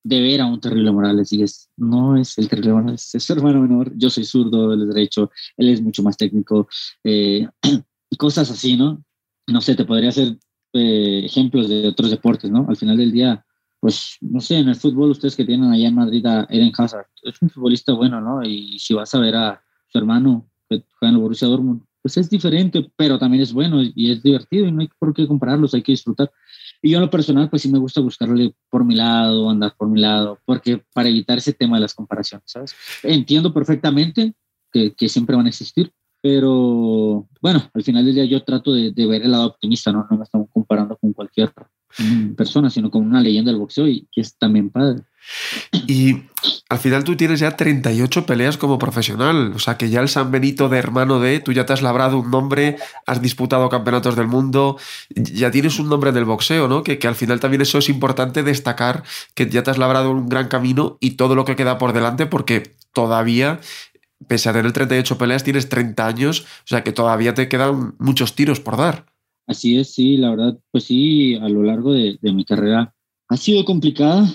de 0.04 0.22
ver 0.22 0.41
a 0.41 0.45
un 0.45 0.62
terrible 0.62 0.91
Morales 0.91 1.34
y 1.34 1.43
es, 1.43 1.69
no 1.76 2.15
es 2.15 2.38
el 2.38 2.48
terrible 2.48 2.74
Morales, 2.74 3.13
es 3.13 3.24
su 3.24 3.34
hermano 3.34 3.62
menor, 3.62 3.91
yo 3.98 4.10
soy 4.10 4.24
zurdo, 4.24 4.72
él 4.74 4.84
es 4.84 4.88
derecho, 4.88 5.30
él 5.58 5.69
es 5.69 5.82
mucho 5.82 6.04
más 6.04 6.15
técnico, 6.15 6.67
eh, 7.04 7.48
cosas 8.17 8.50
así, 8.50 8.78
¿no? 8.78 9.04
No 9.50 9.62
sé, 9.62 9.76
te 9.76 9.86
podría 9.86 10.10
hacer 10.10 10.38
eh, 10.74 11.22
ejemplos 11.26 11.68
de 11.68 11.88
otros 11.88 12.12
deportes, 12.12 12.52
¿no? 12.52 12.66
Al 12.70 12.78
final 12.78 12.98
del 12.98 13.12
día, 13.12 13.46
pues, 13.80 14.18
no 14.22 14.40
sé, 14.40 14.58
en 14.58 14.70
el 14.70 14.76
fútbol, 14.76 15.12
ustedes 15.12 15.36
que 15.36 15.46
tienen 15.46 15.72
allá 15.72 15.88
en 15.88 15.96
Madrid 15.96 16.26
a 16.26 16.46
Eden 16.50 16.72
Hazard, 16.78 17.08
es 17.24 17.42
un 17.42 17.50
futbolista 17.50 17.94
bueno, 17.94 18.22
¿no? 18.22 18.44
Y 18.44 18.78
si 18.80 18.94
vas 18.94 19.14
a 19.16 19.20
ver 19.20 19.36
a 19.36 19.62
su 19.88 19.98
hermano 19.98 20.50
que 20.70 20.84
juega 21.00 21.10
en 21.10 21.16
el 21.16 21.22
Borussia 21.22 21.48
Dortmund, 21.48 21.82
pues 22.02 22.18
es 22.18 22.30
diferente, 22.30 22.92
pero 22.96 23.20
también 23.20 23.44
es 23.44 23.52
bueno 23.52 23.82
y 23.84 24.12
es 24.12 24.24
divertido 24.24 24.68
y 24.68 24.72
no 24.72 24.82
hay 24.82 24.90
por 25.00 25.14
qué 25.14 25.28
compararlos, 25.28 25.74
hay 25.74 25.82
que 25.82 25.92
disfrutar. 25.92 26.32
Y 26.82 26.92
yo 26.92 26.98
en 26.98 27.04
lo 27.04 27.10
personal, 27.10 27.50
pues 27.50 27.62
sí 27.62 27.70
me 27.70 27.80
gusta 27.80 28.00
buscarle 28.00 28.56
por 28.70 28.86
mi 28.86 28.96
lado, 28.96 29.50
andar 29.50 29.76
por 29.76 29.90
mi 29.90 30.00
lado, 30.00 30.40
porque 30.46 30.84
para 30.94 31.10
evitar 31.10 31.38
ese 31.38 31.54
tema 31.54 31.78
de 31.78 31.82
las 31.82 31.94
comparaciones, 31.94 32.50
¿sabes? 32.50 32.74
Entiendo 33.04 33.54
perfectamente 33.54 34.34
que, 34.72 34.94
que 34.94 35.10
siempre 35.10 35.36
van 35.36 35.48
a 35.48 35.50
existir, 35.50 35.92
pero 36.21 37.27
bueno, 37.41 37.69
al 37.73 37.84
final 37.84 38.05
del 38.05 38.15
día 38.15 38.25
yo 38.25 38.43
trato 38.43 38.73
de, 38.73 38.91
de 38.91 39.08
ver 39.08 39.23
el 39.23 39.32
lado 39.32 39.47
optimista, 39.47 39.91
¿no? 39.91 40.08
No 40.10 40.17
me 40.17 40.23
estamos 40.23 40.47
comparando 40.51 40.97
con 40.97 41.13
cualquier 41.13 41.53
persona, 42.36 42.69
sino 42.69 42.91
con 42.91 43.05
una 43.05 43.21
leyenda 43.21 43.51
del 43.51 43.60
boxeo 43.60 43.88
y 43.88 44.08
que 44.12 44.21
es 44.21 44.38
también 44.38 44.69
padre. 44.69 45.01
Y 45.88 46.23
al 46.69 46.79
final 46.79 47.03
tú 47.03 47.15
tienes 47.15 47.39
ya 47.39 47.55
38 47.55 48.25
peleas 48.25 48.58
como 48.58 48.77
profesional, 48.77 49.51
o 49.55 49.60
sea 49.60 49.77
que 49.77 49.89
ya 49.89 49.99
el 50.01 50.10
San 50.10 50.32
Benito 50.32 50.69
de 50.69 50.77
hermano 50.77 51.19
de, 51.19 51.39
tú 51.39 51.51
ya 51.51 51.65
te 51.65 51.73
has 51.73 51.82
labrado 51.82 52.19
un 52.19 52.32
nombre, 52.32 52.77
has 53.05 53.21
disputado 53.21 53.69
campeonatos 53.69 54.15
del 54.15 54.27
mundo, 54.27 54.77
ya 55.10 55.51
tienes 55.51 55.79
un 55.79 55.89
nombre 55.89 56.12
del 56.12 56.25
boxeo, 56.25 56.67
¿no? 56.67 56.84
Que, 56.84 56.99
que 56.99 57.08
al 57.08 57.15
final 57.15 57.39
también 57.39 57.62
eso 57.62 57.77
es 57.79 57.89
importante 57.89 58.43
destacar, 58.43 59.03
que 59.36 59.49
ya 59.49 59.63
te 59.63 59.71
has 59.71 59.77
labrado 59.77 60.12
un 60.12 60.29
gran 60.29 60.47
camino 60.47 60.97
y 60.99 61.12
todo 61.12 61.36
lo 61.36 61.45
que 61.45 61.55
queda 61.55 61.77
por 61.77 61.93
delante, 61.93 62.25
porque 62.25 62.75
todavía 62.93 63.60
pese 64.27 64.49
a 64.49 64.53
tener 64.53 64.71
38 64.71 65.17
peleas, 65.17 65.43
tienes 65.43 65.69
30 65.69 66.05
años, 66.05 66.41
o 66.41 66.67
sea 66.67 66.84
que 66.84 66.91
todavía 66.91 67.34
te 67.34 67.49
quedan 67.49 67.95
muchos 67.99 68.36
tiros 68.36 68.60
por 68.60 68.77
dar. 68.77 69.05
Así 69.47 69.77
es, 69.77 69.93
sí, 69.93 70.17
la 70.17 70.29
verdad, 70.29 70.60
pues 70.71 70.84
sí, 70.84 71.36
a 71.36 71.49
lo 71.49 71.63
largo 71.63 71.93
de, 71.93 72.19
de 72.21 72.34
mi 72.34 72.45
carrera 72.45 72.93
ha 73.29 73.38
sido 73.38 73.65
complicada, 73.65 74.27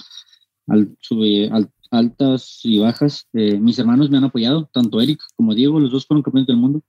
al, 0.67 0.97
sube, 1.01 1.51
al, 1.51 1.71
altas 1.95 2.61
y 2.63 2.79
bajas. 2.79 3.27
Eh, 3.33 3.59
mis 3.59 3.79
hermanos 3.79 4.11
me 4.11 4.19
han 4.19 4.25
apoyado, 4.25 4.69
tanto 4.73 5.01
Eric 5.01 5.21
como 5.37 5.55
Diego, 5.55 5.81
los 5.81 5.91
dos 5.91 6.07
fueron 6.07 6.23
campeones 6.23 6.47
del 6.47 6.57
mundo. 6.57 6.83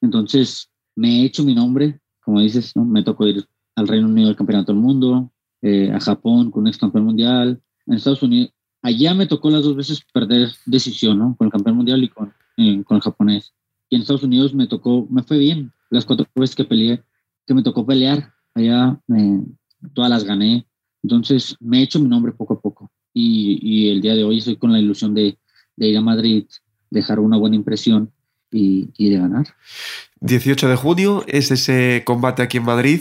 Entonces, 0.00 0.70
me 0.94 1.20
he 1.20 1.24
hecho 1.24 1.44
mi 1.44 1.54
nombre, 1.54 2.00
como 2.20 2.40
dices, 2.40 2.74
¿no? 2.76 2.84
me 2.84 3.02
tocó 3.02 3.26
ir 3.26 3.44
al 3.76 3.88
Reino 3.88 4.06
Unido 4.06 4.28
al 4.28 4.36
Campeonato 4.36 4.72
del 4.72 4.80
Mundo, 4.80 5.32
eh, 5.62 5.90
a 5.92 6.00
Japón 6.00 6.50
con 6.50 6.62
un 6.62 6.68
ex 6.68 6.78
campeón 6.78 7.04
mundial, 7.04 7.60
en 7.86 7.94
Estados 7.94 8.22
Unidos. 8.22 8.52
Allá 8.84 9.14
me 9.14 9.26
tocó 9.26 9.48
las 9.48 9.62
dos 9.62 9.74
veces 9.74 10.04
perder 10.12 10.50
decisión, 10.66 11.18
¿no? 11.18 11.34
Con 11.38 11.46
el 11.46 11.50
campeón 11.52 11.76
mundial 11.76 12.04
y 12.04 12.08
con, 12.10 12.34
eh, 12.58 12.84
con 12.84 12.98
el 12.98 13.02
japonés. 13.02 13.54
Y 13.88 13.96
en 13.96 14.02
Estados 14.02 14.24
Unidos 14.24 14.52
me 14.54 14.66
tocó, 14.66 15.06
me 15.08 15.22
fue 15.22 15.38
bien. 15.38 15.72
Las 15.88 16.04
cuatro 16.04 16.26
veces 16.34 16.54
que 16.54 16.66
peleé, 16.66 17.02
que 17.46 17.54
me 17.54 17.62
tocó 17.62 17.86
pelear, 17.86 18.34
allá 18.52 19.00
todas 19.94 20.10
las 20.10 20.24
gané. 20.24 20.66
Entonces 21.02 21.56
me 21.60 21.78
he 21.78 21.82
hecho 21.84 21.98
mi 21.98 22.08
nombre 22.08 22.32
poco 22.32 22.54
a 22.54 22.60
poco. 22.60 22.90
Y, 23.14 23.58
y 23.62 23.88
el 23.88 24.02
día 24.02 24.14
de 24.14 24.22
hoy 24.22 24.36
estoy 24.36 24.56
con 24.56 24.70
la 24.70 24.78
ilusión 24.78 25.14
de, 25.14 25.38
de 25.76 25.88
ir 25.88 25.96
a 25.96 26.02
Madrid, 26.02 26.44
dejar 26.90 27.20
una 27.20 27.38
buena 27.38 27.56
impresión 27.56 28.12
y, 28.50 28.90
y, 28.98 29.08
de 29.08 29.16
ganar. 29.16 29.46
18 30.24 30.68
de 30.70 30.76
junio 30.76 31.22
es 31.28 31.50
ese 31.50 32.02
combate 32.06 32.42
aquí 32.42 32.56
en 32.56 32.64
Madrid. 32.64 33.00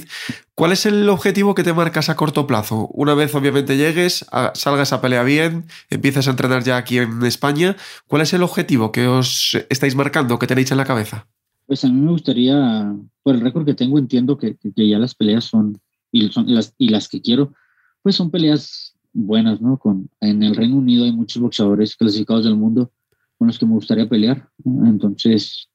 ¿Cuál 0.55 0.73
es 0.73 0.85
el 0.85 1.07
objetivo 1.07 1.55
que 1.55 1.63
te 1.63 1.71
marcas 1.71 2.09
a 2.09 2.17
corto 2.17 2.45
plazo? 2.47 2.89
Una 2.93 3.13
vez 3.13 3.33
obviamente 3.33 3.77
llegues, 3.77 4.25
salgas 4.55 4.91
a 4.91 4.99
pelea 4.99 5.23
bien, 5.23 5.65
empieces 5.89 6.27
a 6.27 6.31
entrenar 6.31 6.63
ya 6.63 6.75
aquí 6.75 6.97
en 6.97 7.23
España, 7.23 7.77
¿cuál 8.07 8.23
es 8.23 8.33
el 8.33 8.43
objetivo 8.43 8.91
que 8.91 9.07
os 9.07 9.57
estáis 9.69 9.95
marcando, 9.95 10.37
que 10.37 10.47
tenéis 10.47 10.71
en 10.71 10.77
la 10.77 10.85
cabeza? 10.85 11.25
Pues 11.65 11.85
a 11.85 11.87
mí 11.87 11.99
me 11.99 12.11
gustaría, 12.11 12.93
por 13.23 13.35
el 13.35 13.41
récord 13.41 13.65
que 13.65 13.73
tengo, 13.73 13.97
entiendo 13.97 14.37
que, 14.37 14.57
ya 14.75 14.99
las 14.99 15.15
peleas 15.15 15.45
son 15.45 15.79
y, 16.11 16.27
son, 16.27 16.53
las, 16.53 16.75
y 16.77 16.89
las 16.89 17.07
que 17.07 17.21
quiero, 17.21 17.53
pues 18.01 18.17
son 18.17 18.31
peleas 18.31 18.95
buenas, 19.13 19.61
¿no? 19.61 19.77
Con, 19.77 20.09
en 20.19 20.43
el 20.43 20.57
Reino 20.57 20.75
Unido 20.75 21.05
hay 21.05 21.13
muchos 21.13 21.41
boxeadores 21.41 21.95
clasificados 21.95 22.43
del 22.43 22.57
mundo 22.57 22.91
con 23.37 23.47
los 23.47 23.57
que 23.57 23.65
me 23.65 23.73
gustaría 23.73 24.09
pelear. 24.09 24.49
Entonces, 24.65 25.69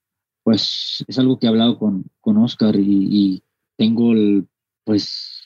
pues 0.49 1.05
es 1.07 1.19
algo 1.19 1.39
que 1.39 1.45
he 1.45 1.51
hablado 1.51 1.79
con, 1.79 2.07
con 2.23 2.39
Oscar 2.39 2.75
y, 2.75 2.81
y 2.81 3.43
tengo 3.77 4.15
el, 4.15 4.49
pues 4.83 5.43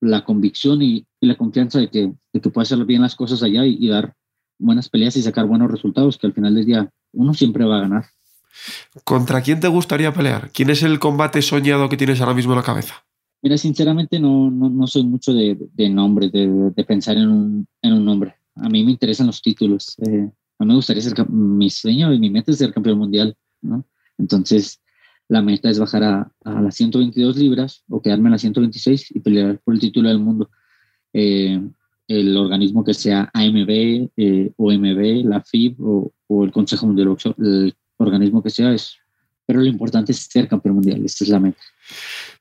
la 0.00 0.24
convicción 0.24 0.82
y, 0.82 1.06
y, 1.20 1.26
la 1.28 1.36
confianza 1.36 1.78
de 1.78 1.88
que, 1.88 2.12
de 2.32 2.40
que 2.40 2.50
puedo 2.50 2.64
hacer 2.64 2.84
bien 2.84 3.02
las 3.02 3.14
cosas 3.14 3.44
allá 3.44 3.64
y, 3.64 3.76
y, 3.78 3.86
dar 3.86 4.16
buenas 4.58 4.88
peleas 4.88 5.16
y 5.16 5.22
sacar 5.22 5.46
buenos 5.46 5.70
resultados, 5.70 6.18
que 6.18 6.26
al 6.26 6.32
final 6.32 6.52
del 6.52 6.66
día 6.66 6.90
uno 7.12 7.32
siempre 7.32 7.64
va 7.64 7.76
a 7.76 7.82
ganar. 7.82 8.06
¿Contra 9.04 9.40
quién 9.40 9.60
te 9.60 9.68
gustaría 9.68 10.12
pelear? 10.12 10.50
¿Quién 10.52 10.70
es 10.70 10.82
el 10.82 10.98
combate 10.98 11.40
soñado 11.40 11.88
que 11.88 11.96
tienes 11.96 12.20
ahora 12.20 12.34
mismo 12.34 12.54
en 12.54 12.58
la 12.58 12.64
cabeza? 12.64 13.04
Mira, 13.40 13.56
sinceramente 13.56 14.18
no, 14.18 14.50
no, 14.50 14.68
no 14.68 14.88
soy 14.88 15.04
mucho 15.04 15.32
de, 15.32 15.56
de 15.74 15.88
nombre, 15.90 16.28
de, 16.28 16.72
de, 16.74 16.84
pensar 16.84 17.16
en 17.18 17.28
un, 17.28 17.68
en 17.82 17.92
un 17.92 18.04
nombre. 18.04 18.34
A 18.56 18.68
mí 18.68 18.82
me 18.82 18.90
interesan 18.90 19.28
los 19.28 19.40
títulos. 19.40 19.94
Eh, 20.04 20.28
a 20.58 20.64
mí 20.64 20.68
me 20.70 20.74
gustaría 20.74 21.02
ser, 21.02 21.30
mi 21.30 21.70
sueño 21.70 22.12
y 22.12 22.18
mi 22.18 22.30
meta 22.30 22.50
es 22.50 22.58
ser 22.58 22.74
campeón 22.74 22.98
mundial, 22.98 23.36
¿no? 23.62 23.84
Entonces, 24.18 24.80
la 25.28 25.42
meta 25.42 25.70
es 25.70 25.78
bajar 25.78 26.02
a, 26.02 26.32
las 26.44 26.74
122 26.74 27.36
libras 27.36 27.84
o 27.88 28.00
quedarme 28.02 28.28
en 28.28 28.32
las 28.32 28.40
126 28.42 29.16
y 29.16 29.20
pelear 29.20 29.58
por 29.64 29.74
el 29.74 29.80
título 29.80 30.08
del 30.08 30.18
mundo. 30.18 30.50
Eh, 31.12 31.60
el 32.06 32.36
organismo 32.36 32.84
que 32.84 32.92
sea 32.92 33.30
AMB, 33.32 34.10
eh, 34.16 34.52
OMB, 34.56 35.24
la 35.24 35.40
FIB 35.40 35.76
o, 35.80 36.12
o, 36.26 36.44
el 36.44 36.52
Consejo 36.52 36.86
Mundial 36.86 37.06
de 37.06 37.10
Boxeo, 37.10 37.34
el 37.38 37.74
organismo 37.96 38.42
que 38.42 38.50
sea, 38.50 38.74
es, 38.74 38.98
pero 39.46 39.60
lo 39.60 39.66
importante 39.66 40.12
es 40.12 40.18
ser 40.18 40.48
campeón 40.48 40.76
mundial, 40.76 41.02
esta 41.04 41.24
es 41.24 41.30
la 41.30 41.40
meta. 41.40 41.60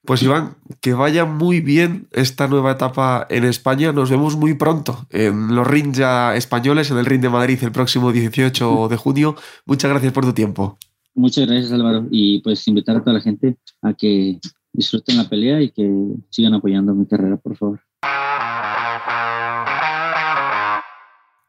Pues 0.05 0.21
Iván, 0.21 0.55
que 0.81 0.93
vaya 0.93 1.25
muy 1.25 1.61
bien 1.61 2.07
esta 2.11 2.47
nueva 2.47 2.73
etapa 2.73 3.25
en 3.29 3.45
España. 3.45 3.93
Nos 3.93 4.09
vemos 4.09 4.35
muy 4.35 4.53
pronto 4.53 5.07
en 5.09 5.55
los 5.55 5.65
rings 5.65 5.97
ya 5.97 6.35
españoles, 6.35 6.91
en 6.91 6.97
el 6.97 7.05
ring 7.05 7.21
de 7.21 7.29
Madrid 7.29 7.57
el 7.61 7.71
próximo 7.71 8.11
18 8.11 8.89
de 8.89 8.97
junio. 8.97 9.35
Muchas 9.65 9.89
gracias 9.91 10.11
por 10.11 10.25
tu 10.25 10.33
tiempo. 10.33 10.77
Muchas 11.15 11.47
gracias 11.47 11.71
Álvaro 11.71 12.07
y 12.09 12.41
pues 12.41 12.67
invitar 12.67 12.97
a 12.97 13.01
toda 13.01 13.13
la 13.13 13.21
gente 13.21 13.57
a 13.81 13.93
que 13.93 14.39
disfruten 14.71 15.17
la 15.17 15.29
pelea 15.29 15.61
y 15.61 15.69
que 15.69 15.89
sigan 16.29 16.55
apoyando 16.55 16.95
mi 16.95 17.05
carrera, 17.05 17.37
por 17.37 17.55
favor. 17.55 17.81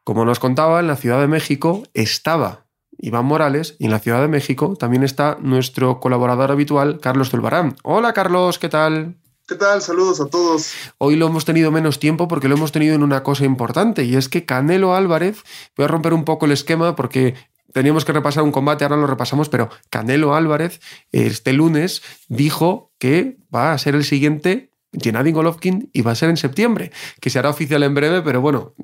Como 0.04 0.26
nos 0.26 0.38
contaba, 0.38 0.80
en 0.80 0.86
la 0.86 0.96
Ciudad 0.96 1.20
de 1.20 1.28
México 1.28 1.82
estaba 1.94 2.66
Iván 2.98 3.24
Morales 3.24 3.76
y 3.78 3.86
en 3.86 3.90
la 3.90 4.00
Ciudad 4.00 4.20
de 4.20 4.28
México 4.28 4.76
también 4.78 5.02
está 5.02 5.38
nuestro 5.40 5.98
colaborador 5.98 6.52
habitual, 6.52 7.00
Carlos 7.00 7.30
Zulbarán. 7.30 7.76
Hola 7.82 8.12
Carlos, 8.12 8.58
¿qué 8.58 8.68
tal? 8.68 9.16
¿Qué 9.48 9.54
tal? 9.56 9.80
Saludos 9.80 10.20
a 10.20 10.26
todos. 10.26 10.72
Hoy 10.98 11.16
lo 11.16 11.26
hemos 11.26 11.44
tenido 11.44 11.70
menos 11.70 11.98
tiempo 11.98 12.28
porque 12.28 12.48
lo 12.48 12.56
hemos 12.56 12.72
tenido 12.72 12.94
en 12.94 13.02
una 13.02 13.22
cosa 13.22 13.44
importante 13.44 14.04
y 14.04 14.16
es 14.16 14.28
que 14.28 14.44
Canelo 14.44 14.94
Álvarez, 14.94 15.42
voy 15.76 15.84
a 15.84 15.88
romper 15.88 16.14
un 16.14 16.24
poco 16.24 16.46
el 16.46 16.52
esquema 16.52 16.96
porque 16.96 17.34
teníamos 17.74 18.04
que 18.04 18.12
repasar 18.12 18.44
un 18.44 18.52
combate, 18.52 18.84
ahora 18.84 18.96
lo 18.96 19.08
repasamos, 19.08 19.48
pero 19.48 19.68
Canelo 19.90 20.34
Álvarez 20.36 20.80
este 21.10 21.52
lunes 21.52 22.02
dijo 22.28 22.92
que 22.98 23.36
va 23.52 23.72
a 23.72 23.78
ser 23.78 23.96
el 23.96 24.04
siguiente 24.04 24.70
Gennady 24.92 25.32
Golovkin 25.32 25.90
y 25.92 26.02
va 26.02 26.12
a 26.12 26.14
ser 26.14 26.30
en 26.30 26.36
septiembre, 26.36 26.92
que 27.20 27.30
se 27.30 27.40
hará 27.40 27.50
oficial 27.50 27.82
en 27.82 27.94
breve, 27.94 28.22
pero 28.22 28.40
bueno, 28.40 28.74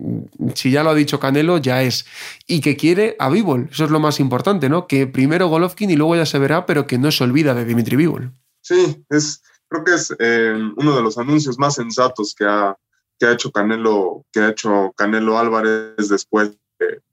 si 0.56 0.72
ya 0.72 0.82
lo 0.82 0.90
ha 0.90 0.94
dicho 0.94 1.20
Canelo, 1.20 1.58
ya 1.58 1.84
es. 1.84 2.04
Y 2.48 2.60
que 2.60 2.76
quiere 2.76 3.14
a 3.20 3.30
Bivol, 3.30 3.68
eso 3.70 3.84
es 3.84 3.92
lo 3.92 4.00
más 4.00 4.18
importante, 4.18 4.68
¿no? 4.68 4.88
Que 4.88 5.06
primero 5.06 5.46
Golovkin 5.46 5.90
y 5.90 5.96
luego 5.96 6.16
ya 6.16 6.26
se 6.26 6.40
verá, 6.40 6.66
pero 6.66 6.88
que 6.88 6.98
no 6.98 7.12
se 7.12 7.22
olvida 7.22 7.54
de 7.54 7.64
Dimitri 7.64 7.94
Bivol. 7.94 8.32
Sí, 8.60 9.04
es, 9.08 9.40
creo 9.68 9.84
que 9.84 9.94
es 9.94 10.12
eh, 10.18 10.52
uno 10.76 10.96
de 10.96 11.02
los 11.02 11.16
anuncios 11.16 11.60
más 11.60 11.76
sensatos 11.76 12.34
que 12.36 12.44
ha, 12.44 12.76
que 13.20 13.26
ha 13.26 13.32
hecho 13.32 13.52
Canelo, 13.52 14.24
que 14.32 14.40
ha 14.40 14.48
hecho 14.48 14.92
Canelo 14.96 15.38
Álvarez 15.38 16.08
después 16.08 16.59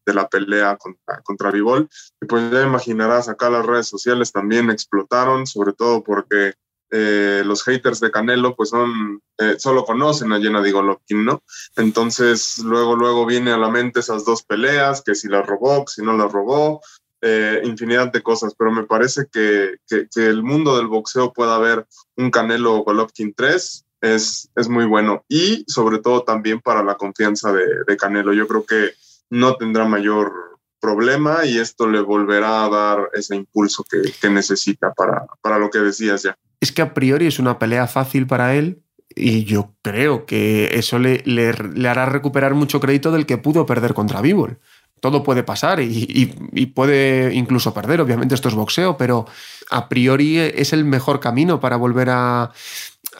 de, 0.07 0.13
la 0.13 0.27
pelea 0.27 0.77
contra, 0.77 1.21
contra 1.21 1.51
Bivol. 1.51 1.89
Y 2.21 2.25
pues 2.25 2.51
ya 2.51 2.63
imaginarás, 2.63 3.29
acá 3.29 3.49
las 3.49 3.65
redes 3.65 3.87
sociales 3.87 4.31
también 4.31 4.69
explotaron, 4.71 5.45
sobre 5.45 5.73
todo 5.73 6.03
porque 6.03 6.53
eh, 6.89 7.43
los 7.45 7.63
haters 7.63 7.99
de 7.99 8.11
Canelo 8.11 8.55
pues 8.55 8.69
son, 8.69 9.21
eh, 9.37 9.55
solo 9.57 9.83
conocen 9.83 10.31
a 10.31 10.39
Gennady 10.39 10.71
Golovkin, 10.71 11.25
¿no? 11.25 11.43
Entonces 11.75 12.59
luego, 12.59 12.95
luego 12.95 13.25
viene 13.25 13.51
a 13.51 13.57
la 13.57 13.69
mente 13.69 13.99
esas 13.99 14.23
dos 14.23 14.43
peleas, 14.43 15.01
que 15.01 15.13
si 15.13 15.27
las 15.27 15.45
robó, 15.45 15.85
si 15.87 16.01
no 16.01 16.15
las 16.15 16.31
robó, 16.31 16.81
eh, 17.21 17.61
infinidad 17.65 18.11
de 18.13 18.23
cosas, 18.23 18.53
pero 18.57 18.71
me 18.71 18.85
parece 18.85 19.25
que, 19.29 19.77
que, 19.87 20.07
el 20.15 20.43
mundo 20.43 20.77
del 20.77 20.87
boxeo 20.87 21.33
pueda 21.33 21.55
haber 21.55 21.85
un 22.15 22.31
Canelo 22.31 22.77
Golovkin 22.83 23.33
3 23.33 23.85
es, 23.99 24.49
es 24.55 24.69
muy 24.69 24.85
bueno 24.85 25.25
y 25.27 25.65
sobre 25.67 25.97
todo 25.99 26.23
también 26.23 26.61
para 26.61 26.83
la 26.83 26.95
confianza 26.95 27.51
de 27.51 27.97
Canelo. 27.97 28.31
Yo 28.33 28.47
creo 28.47 28.65
que 28.65 28.93
no 29.29 29.55
tendrá 29.55 29.85
mayor 29.85 30.33
problema 30.79 31.45
y 31.45 31.57
esto 31.57 31.87
le 31.87 32.01
volverá 32.01 32.65
a 32.65 32.69
dar 32.69 33.09
ese 33.13 33.35
impulso 33.35 33.83
que, 33.89 34.13
que 34.21 34.29
necesita 34.29 34.93
para, 34.93 35.25
para 35.41 35.57
lo 35.57 35.69
que 35.69 35.79
decías 35.79 36.23
ya 36.23 36.37
es 36.59 36.71
que 36.71 36.81
a 36.81 36.93
priori 36.93 37.27
es 37.27 37.39
una 37.39 37.59
pelea 37.59 37.87
fácil 37.87 38.27
para 38.27 38.55
él. 38.55 38.81
y 39.15 39.43
yo 39.45 39.73
creo 39.81 40.25
que 40.25 40.77
eso 40.77 40.99
le, 40.99 41.23
le, 41.25 41.53
le 41.53 41.89
hará 41.89 42.05
recuperar 42.05 42.53
mucho 42.53 42.79
crédito 42.79 43.11
del 43.11 43.25
que 43.25 43.37
pudo 43.37 43.65
perder 43.65 43.93
contra 43.93 44.21
Bivol 44.21 44.59
todo 44.99 45.23
puede 45.23 45.43
pasar 45.43 45.79
y, 45.79 46.65
puede 46.73 47.33
incluso 47.33 47.73
perder, 47.73 48.01
obviamente 48.01 48.35
esto 48.35 48.49
es 48.49 48.55
boxeo, 48.55 48.97
pero 48.97 49.25
a 49.69 49.89
priori 49.89 50.37
es 50.39 50.73
el 50.73 50.85
mejor 50.85 51.19
camino 51.19 51.59
para 51.59 51.77
volver 51.77 52.09
a, 52.09 52.51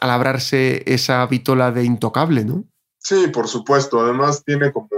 labrarse 0.00 0.82
esa 0.86 1.26
vitola 1.26 1.72
de 1.72 1.84
intocable, 1.84 2.44
¿no? 2.44 2.64
Sí, 2.98 3.28
por 3.28 3.48
supuesto, 3.48 4.00
además 4.00 4.44
tiene 4.44 4.72
como 4.72 4.88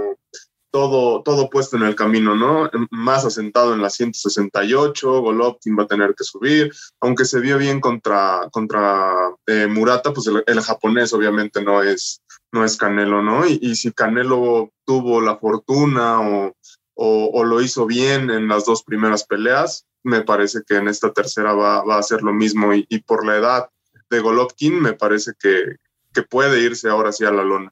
todo, 0.71 1.21
todo 1.23 1.49
puesto 1.49 1.77
en 1.77 1.83
el 1.83 1.95
camino, 1.95 2.35
¿no? 2.35 2.69
Más 2.89 3.25
asentado 3.25 3.73
en 3.73 3.81
la 3.81 3.89
168, 3.89 5.21
Golovkin 5.21 5.77
va 5.77 5.83
a 5.83 5.87
tener 5.87 6.15
que 6.15 6.23
subir, 6.23 6.73
aunque 7.01 7.25
se 7.25 7.39
vio 7.39 7.57
bien 7.57 7.79
contra, 7.79 8.47
contra 8.51 9.13
eh, 9.47 9.67
Murata, 9.67 10.13
pues 10.13 10.27
el, 10.27 10.61
japonés 10.61 11.13
obviamente 11.13 11.61
no 11.61 11.83
es, 11.83 12.21
no 12.51 12.63
es 12.63 12.77
Canelo, 12.77 13.21
¿no? 13.21 13.45
Y, 13.45 13.59
y 13.61 13.75
si 13.75 13.91
Canelo 13.91 14.71
tuvo 14.85 15.21
la 15.21 15.37
fortuna 15.37 16.21
o 16.21 16.55
o, 17.03 17.43
lo 17.43 17.61
hizo 17.61 17.85
bien 17.85 18.29
en 18.29 18.47
las 18.47 18.65
dos 18.65 18.83
primeras 18.83 19.25
peleas. 19.25 19.85
Me 20.03 20.21
parece 20.21 20.61
que 20.67 20.75
en 20.75 20.87
esta 20.87 21.11
tercera 21.11 21.53
va, 21.53 21.79
a 21.79 21.97
hacer 21.97 22.21
lo 22.21 22.33
mismo 22.33 22.73
y, 22.73 22.85
por 22.99 23.25
la 23.25 23.37
edad 23.37 23.69
de 24.09 24.19
Golovkin 24.19 24.79
me 24.79 24.93
parece 24.93 25.31
que, 25.39 25.77
que 26.13 26.23
puede 26.23 26.61
irse 26.61 26.89
ahora 26.89 27.11
sí 27.11 27.25
a 27.25 27.31
la 27.31 27.43
lona. 27.43 27.71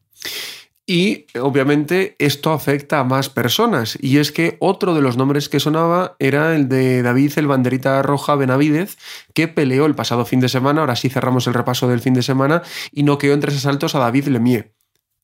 Y 0.89 1.27
obviamente 1.39 2.15
esto 2.17 2.51
afecta 2.51 2.99
a 2.99 3.03
más 3.03 3.29
personas. 3.29 3.95
Y 4.01 4.17
es 4.17 4.31
que 4.31 4.57
otro 4.59 4.95
de 4.95 5.03
los 5.03 5.17
nombres 5.17 5.47
que 5.47 5.59
sonaba 5.59 6.15
era 6.17 6.55
el 6.55 6.67
de 6.67 7.03
David 7.03 7.33
el 7.35 7.45
Banderita 7.45 8.01
Roja 8.01 8.33
Benavidez, 8.33 8.97
que 9.35 9.47
peleó 9.47 9.85
el 9.85 9.93
pasado 9.93 10.25
fin 10.25 10.39
de 10.39 10.49
semana. 10.49 10.81
Ahora 10.81 10.95
sí 10.95 11.11
cerramos 11.11 11.45
el 11.45 11.53
repaso 11.53 11.87
del 11.87 11.99
fin 11.99 12.15
de 12.15 12.23
semana 12.23 12.63
y 12.91 13.03
noqueó 13.03 13.35
en 13.35 13.39
tres 13.39 13.57
asaltos 13.57 13.93
a 13.93 13.99
David 13.99 14.29
Lemieux. 14.29 14.71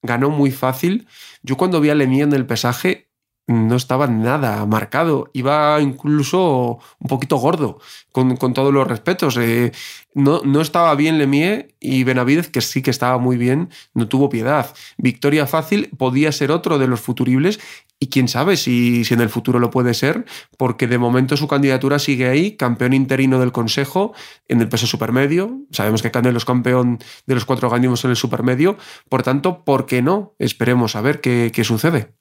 Ganó 0.04 0.30
muy 0.30 0.52
fácil. 0.52 1.08
Yo 1.42 1.58
cuando 1.58 1.82
vi 1.82 1.90
a 1.90 1.96
Lemieux 1.96 2.28
en 2.28 2.34
el 2.34 2.46
pesaje 2.46 3.05
no 3.48 3.76
estaba 3.76 4.08
nada 4.08 4.66
marcado, 4.66 5.30
iba 5.34 5.80
incluso 5.82 6.80
un 7.00 7.08
poquito 7.08 7.38
gordo, 7.38 7.80
con, 8.12 8.38
todos 8.54 8.74
los 8.74 8.88
respetos. 8.88 9.38
Eh, 9.38 9.72
no, 10.14 10.42
no, 10.44 10.62
estaba 10.62 10.96
bien 10.96 11.18
Lemie 11.18 11.76
y 11.80 12.04
Benavidez, 12.04 12.50
que 12.50 12.62
sí 12.62 12.82
que 12.82 12.90
estaba 12.92 13.18
muy 13.18 13.38
bien, 13.38 13.70
no 13.94 14.08
tuvo 14.08 14.30
piedad. 14.30 14.74
Victoria 14.98 15.46
fácil 15.46 15.90
podía 15.98 16.32
ser 16.32 16.52
otro 16.52 16.80
de 16.80 16.88
los 16.88 17.02
futuribles 17.02 17.60
y 18.00 18.08
quién 18.08 18.28
sabe 18.28 18.58
si, 18.58 19.06
si 19.06 19.14
en 19.14 19.22
el 19.22 19.30
futuro 19.30 19.60
lo 19.60 19.70
puede 19.70 19.94
ser, 19.94 20.26
porque 20.58 20.88
de 20.88 20.98
momento 20.98 21.38
su 21.38 21.48
candidatura 21.48 22.00
sigue 22.00 22.28
ahí, 22.28 22.58
campeón 22.58 22.94
interino 22.94 23.40
del 23.40 23.52
Consejo 23.52 24.14
en 24.48 24.62
el 24.62 24.70
peso 24.70 24.88
supermedio. 24.88 25.62
Sabemos 25.72 26.02
que 26.02 26.12
Canelo 26.12 26.38
es 26.38 26.46
campeón 26.46 27.00
de 27.26 27.36
los 27.36 27.46
cuatro 27.46 27.68
organismos 27.68 28.04
en 28.06 28.12
el 28.12 28.18
supermedio, 28.18 28.78
por 29.08 29.24
tanto, 29.24 29.64
¿por 29.64 29.86
qué 29.86 30.02
no? 30.02 30.36
Esperemos 30.40 30.96
a 30.96 31.02
ver 31.02 31.22
qué, 31.22 31.52
qué 31.54 31.64
sucede. 31.64 32.16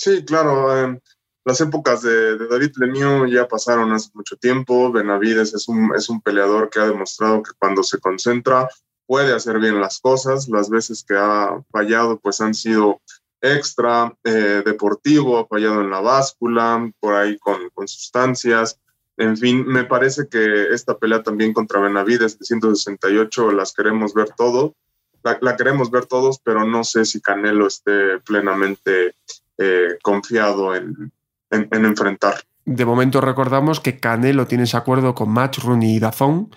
Sí, 0.00 0.24
claro. 0.24 0.74
Em, 0.74 0.98
las 1.44 1.60
épocas 1.60 2.00
de, 2.00 2.38
David 2.48 2.72
Lemieux 2.76 3.30
ya 3.30 3.46
pasaron 3.46 3.92
hace 3.92 4.08
mucho 4.14 4.34
tiempo. 4.36 4.90
Benavides 4.90 5.52
es 5.52 5.68
un, 5.68 5.92
es 5.94 6.08
un 6.08 6.22
peleador 6.22 6.70
que 6.70 6.80
ha 6.80 6.86
demostrado 6.86 7.42
que 7.42 7.50
cuando 7.58 7.82
se 7.82 7.98
concentra 7.98 8.66
puede 9.06 9.34
hacer 9.34 9.58
bien 9.58 9.78
las 9.78 10.00
cosas. 10.00 10.48
Las 10.48 10.70
veces 10.70 11.04
que 11.06 11.16
ha 11.18 11.62
fallado 11.70 12.18
pues 12.18 12.40
han 12.40 12.54
sido 12.54 13.02
extra 13.42 14.16
eh, 14.24 14.62
deportivo, 14.64 15.38
ha 15.38 15.46
fallado 15.46 15.82
en 15.82 15.90
la 15.90 16.00
báscula, 16.00 16.90
por 16.98 17.14
ahí 17.16 17.38
con, 17.38 17.68
con 17.74 17.86
sustancias. 17.86 18.80
En 19.18 19.36
fin, 19.36 19.66
me 19.66 19.84
parece 19.84 20.28
que 20.30 20.68
esta 20.72 20.96
pelea 20.96 21.22
también 21.22 21.52
contra 21.52 21.78
Benavides 21.78 22.38
de 22.38 22.46
168 22.46 23.52
las 23.52 23.74
queremos 23.74 24.14
ver 24.14 24.30
todo. 24.34 24.74
La, 25.22 25.36
la, 25.42 25.58
queremos 25.58 25.90
ver 25.90 26.06
todos, 26.06 26.40
pero 26.42 26.64
no 26.64 26.84
sé 26.84 27.04
si 27.04 27.20
Canelo 27.20 27.66
esté 27.66 28.18
plenamente 28.20 29.14
eh, 29.60 29.98
confiado 30.02 30.74
en, 30.74 31.12
enfrentar. 31.50 32.36
De 32.64 32.86
momento 32.86 33.20
recordamos 33.20 33.80
que 33.80 34.00
Canelo 34.00 34.46
tiene 34.46 34.64
ese 34.64 34.78
acuerdo 34.78 35.14
con 35.14 35.30
Matchroom 35.30 35.82
y 35.82 35.98
Dazón. 35.98 36.50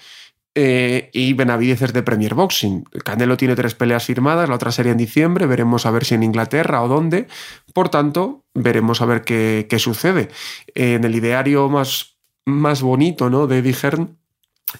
Eh, 0.55 1.09
y 1.13 1.33
Benavidez 1.33 1.81
es 1.81 1.93
de 1.93 2.03
Premier 2.03 2.33
Boxing. 2.33 2.85
Canelo 3.03 3.35
tiene 3.35 3.55
tres 3.55 3.75
peleas 3.75 4.05
firmadas, 4.05 4.47
la 4.47 4.55
otra 4.55 4.71
sería 4.71 4.93
en 4.93 4.99
diciembre, 4.99 5.47
veremos 5.47 5.85
a 5.85 5.91
ver 5.91 6.05
si 6.05 6.15
en 6.15 6.23
Inglaterra 6.23 6.81
o 6.81 6.87
dónde. 6.87 7.27
Por 7.73 7.89
tanto, 7.89 8.45
veremos 8.53 9.01
a 9.01 9.05
ver 9.05 9.23
qué, 9.23 9.67
sucede. 9.79 10.29
en 10.75 11.03
el 11.03 11.15
ideario 11.15 11.67
más, 11.69 12.17
más 12.45 12.81
bonito 12.81 13.29
¿no? 13.29 13.47
de 13.47 13.57
Eddie 13.57 13.73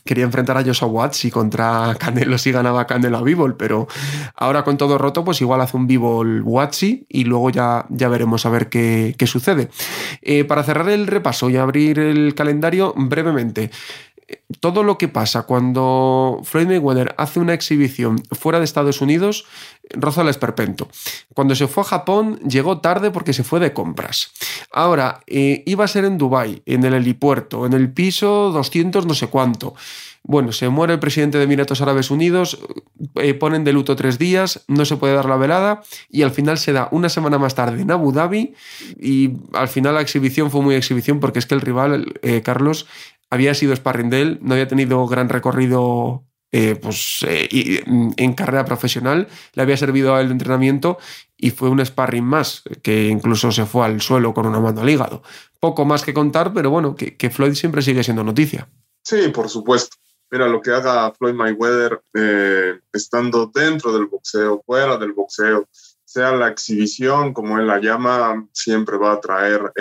quería 0.06 0.24
enfrentar 0.24 0.58
a 0.58 0.64
Joshua 0.64 0.88
Watts 0.88 1.24
contra 1.32 1.96
Canelo 2.00 2.38
si 2.38 2.52
ganaba 2.52 2.86
Canelo 2.88 3.18
a 3.18 3.22
Bivol, 3.22 3.56
pero 3.56 3.88
ahora 4.36 4.64
con 4.64 4.78
todo 4.78 4.98
roto, 4.98 5.24
pues 5.24 5.41
igual 5.41 5.62
hace 5.62 5.78
un 5.78 5.88
Bivol 5.88 6.41
Watsi 6.44 7.06
y 7.10 7.24
luego 7.26 7.50
ya, 7.50 7.86
ya 7.89 8.10
veremos 8.10 8.46
a 8.46 8.50
ver 8.50 8.70
qué, 8.70 9.16
sucede. 9.26 9.70
Eh, 10.22 10.44
para 10.44 10.64
cerrar 10.64 10.89
el 10.89 11.08
repaso 11.08 11.50
y 11.50 11.58
abrir 11.58 11.98
el 11.98 12.36
calendario 12.36 12.94
brevemente 12.96 13.72
todo 14.60 14.84
lo 14.84 14.98
que 14.98 15.08
pasa 15.08 15.44
cuando 15.44 16.42
Floyd 16.44 16.68
Mayweather 16.68 17.16
hace 17.18 17.40
una 17.40 17.54
exhibición 17.54 18.22
fuera 18.32 18.60
de 18.60 18.66
Estados 18.66 19.02
Unidos 19.02 19.46
roza 19.92 20.22
el 20.22 20.30
esperpento. 20.30 20.88
Cuando 21.34 21.56
se 21.56 21.68
fue 21.68 21.82
a 21.82 21.86
Japón 21.86 22.40
llegó 22.48 22.80
tarde 22.80 23.12
porque 23.12 23.34
se 23.34 23.44
fue 23.44 23.60
de 23.60 23.74
compras. 23.74 24.32
Ahora, 24.72 25.20
eh, 25.28 25.64
iba 25.66 25.86
a 25.86 25.90
ser 25.90 26.06
en 26.06 26.18
Dubai, 26.18 26.62
en 26.66 26.84
el 26.86 26.94
helipuerto, 26.94 27.66
en 27.66 27.74
el 27.74 27.92
piso 27.92 28.52
200 28.52 29.06
no 29.06 29.14
sé 29.14 29.28
cuánto. 29.28 29.76
Bueno, 30.26 30.54
se 30.54 30.70
muere 30.70 30.94
el 30.94 31.00
presidente 31.00 31.38
de 31.38 31.44
Emiratos 31.44 31.82
Árabes 31.82 32.10
Unidos, 32.10 32.58
eh, 33.16 33.34
ponen 33.34 33.66
de 33.66 33.74
luto 33.74 33.98
tres 33.98 34.18
días, 34.18 34.64
no 34.70 34.86
se 34.86 34.96
puede 34.96 35.14
dar 35.14 35.26
la 35.26 35.36
velada 35.36 35.84
y 36.10 36.22
al 36.22 36.32
final 36.32 36.58
se 36.58 36.72
da 36.72 36.88
una 36.92 37.10
semana 37.10 37.38
más 37.38 37.56
tarde 37.56 37.82
en 37.82 37.92
Abu 37.92 38.14
Dhabi 38.14 38.54
y 38.98 39.34
al 39.52 39.68
final 39.68 39.96
la 39.96 40.02
exhibición 40.02 40.50
fue 40.50 40.62
muy 40.62 40.76
exhibición 40.76 41.20
porque 41.20 41.40
es 41.40 41.46
que 41.46 41.56
el 41.56 41.62
rival, 41.62 42.14
eh, 42.22 42.42
Carlos, 42.42 42.88
había 43.34 43.56
sido 43.56 43.76
sparring 43.76 44.12
de 44.12 44.22
él, 44.22 44.40
no 44.42 44.54
había 44.54 44.68
tenido 44.68 45.08
gran 45.08 45.28
recorrido 45.28 46.24
eh, 46.52 46.76
pues, 46.76 47.26
eh, 47.28 47.84
en 48.16 48.34
carrera 48.34 48.64
profesional, 48.64 49.28
le 49.54 49.64
había 49.64 49.76
servido 49.76 50.20
el 50.20 50.30
entrenamiento 50.30 51.00
y 51.36 51.50
fue 51.50 51.70
un 51.70 51.84
sparring 51.84 52.24
más, 52.24 52.62
que 52.84 53.08
incluso 53.08 53.52
se 53.52 53.66
fue 53.66 53.88
al 53.88 54.02
suelo 54.02 54.36
con 54.36 54.46
una 54.46 54.60
mano 54.60 54.82
al 54.82 54.90
hígado. 54.90 55.24
Poco 55.60 55.84
más 55.84 56.04
que 56.04 56.14
contar, 56.14 56.54
pero 56.54 56.70
bueno, 56.70 56.96
que, 56.96 57.30
Floyd 57.32 57.56
siempre 57.56 57.82
sigue 57.82 58.04
siendo 58.04 58.24
noticia. 58.24 58.70
Sí, 59.04 59.30
por 59.30 59.50
supuesto. 59.50 59.98
Mira, 60.30 60.48
lo 60.48 60.62
que 60.62 60.70
haga 60.70 61.12
Floyd 61.14 61.34
Mayweather 61.34 62.04
eh, 62.14 62.80
estando 62.94 63.52
dentro 63.52 63.92
del 63.92 64.06
boxeo, 64.06 64.62
fuera 64.64 64.98
del 64.98 65.14
boxeo, 65.14 65.68
sea 66.06 66.34
la 66.34 66.50
exhibición, 66.50 67.34
como 67.34 67.58
él 67.58 67.66
la 67.66 67.80
llama, 67.80 68.48
siempre 68.52 68.98
va 68.98 69.14
a 69.14 69.16
atraer 69.16 69.74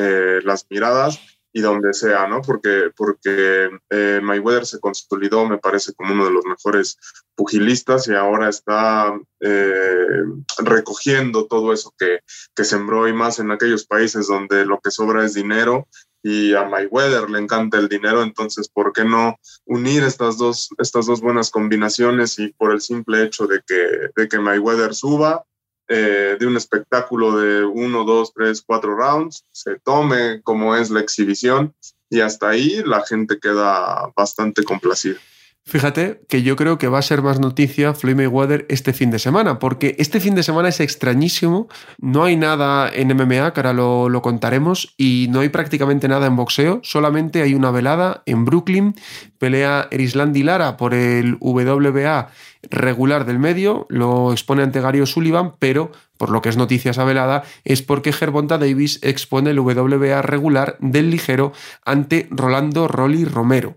las 0.43 0.65
miradas 0.71 1.21
y 1.53 1.61
donde 1.61 1.93
sea, 1.93 2.27
¿no? 2.27 2.41
Porque, 2.41 2.91
porque 2.97 3.71
eh, 3.91 4.21
Mayweather 4.23 4.67
se 4.67 4.81
consolidó, 4.81 5.47
me 5.47 5.59
parece, 5.59 5.93
como 5.95 6.13
uno 6.13 6.25
de 6.25 6.33
los 6.33 6.45
mejores 6.47 6.97
pugilistas 7.35 8.09
y 8.09 8.15
ahora 8.15 8.49
está 8.49 9.13
eh, 9.41 10.23
recogiendo 10.59 11.47
todo 11.47 11.73
eso 11.73 11.93
que, 11.99 12.21
que 12.55 12.65
sembró 12.65 13.09
y 13.09 13.13
más 13.13 13.39
en 13.39 13.51
aquellos 13.51 13.87
países 13.87 14.29
donde 14.29 14.65
lo 14.65 14.81
que 14.81 14.91
sobra 14.91 15.25
es 15.25 15.35
dinero 15.35 15.89
y 16.23 16.55
a 16.55 16.65
Mayweather 16.65 17.29
le 17.29 17.41
encanta 17.41 17.79
el 17.79 17.89
dinero, 17.89 18.23
entonces, 18.23 18.69
¿por 18.69 18.93
qué 18.93 19.05
no 19.05 19.37
unir 19.67 20.05
estas 20.05 20.39
dos, 20.39 20.71
estas 20.79 21.07
dos 21.07 21.21
buenas 21.21 21.51
combinaciones 21.51 22.39
y 22.39 22.53
por 22.53 22.73
el 22.73 22.81
simple 22.81 23.25
hecho 23.25 23.47
de 23.47 23.61
que, 23.67 24.11
de 24.15 24.29
que 24.29 24.39
Mayweather 24.39 24.95
suba, 24.95 25.45
eh, 25.89 26.37
de 26.39 26.47
un 26.47 26.57
espectáculo 26.57 27.37
de 27.39 27.65
uno, 27.65 28.05
dos, 28.05 28.33
tres, 28.33 28.63
cuatro 28.63 28.97
rounds, 28.97 29.45
se 29.51 29.79
tome 29.81 30.41
como 30.43 30.77
es 30.77 30.91
la 30.91 31.01
exhibición 31.01 31.75
y 32.09 32.21
hasta 32.21 32.51
ahí 32.51 32.83
la 32.85 33.05
gente 33.05 33.39
queda 33.39 34.13
bastante 34.17 34.65
complacida. 34.65 35.19
Fíjate 35.65 36.23
que 36.29 36.43
yo 36.43 36.57
creo 36.57 36.77
que 36.77 36.89
va 36.89 36.99
a 36.99 37.03
ser 37.03 37.23
más 37.23 37.39
noticia 37.39 37.95
Floyd 37.95 38.17
Mayweather 38.17 38.67
este 38.69 38.93
fin 38.93 39.13
de 39.13 39.21
semana, 39.21 39.61
porque 39.61 39.95
este 39.99 40.19
fin 40.19 40.35
de 40.35 40.43
semana 40.43 40.69
es 40.69 40.81
extrañísimo, 40.81 41.69
no 41.99 42.25
hay 42.25 42.37
nada 42.37 42.91
en 42.93 43.17
MMA, 43.17 43.53
que 43.53 43.61
ahora 43.61 43.73
lo, 43.73 44.09
lo, 44.09 44.23
contaremos, 44.23 44.93
y 44.97 45.29
no 45.31 45.39
hay 45.39 45.51
prácticamente 45.51 46.09
nada 46.09 46.27
en 46.27 46.35
boxeo, 46.35 46.81
solamente 46.83 47.43
hay 47.43 47.55
una 47.55 47.71
velada 47.71 48.25
en 48.27 48.45
Brooklyn, 48.45 48.97
pelea 49.39 49.87
Erislandi 49.93 50.43
Lara 50.43 50.77
por 50.77 50.95
el 50.95 51.37
WBA 51.41 52.31
regular 52.69 53.25
del 53.25 53.39
medio, 53.39 53.87
lo 53.89 54.33
expone 54.33 54.65
ante 54.65 54.81
Gary 54.81 55.07
Sullivan, 55.07 55.53
pero 55.61 55.93
por 56.17 56.31
lo 56.31 56.43
que 56.43 56.49
es 56.49 56.57
noticia 56.57 56.91
esa 56.91 57.05
velada, 57.05 57.45
es 57.65 57.83
porque 57.83 58.13
Gervonta 58.13 58.59
Davis 58.59 58.99
expone 59.03 59.51
el 59.51 59.61
WBA 59.61 60.23
regular 60.23 60.77
del 60.81 61.11
ligero 61.11 61.53
ante 61.85 62.29
Rolando 62.31 62.89
Rolly 62.89 63.25
Romero. 63.25 63.75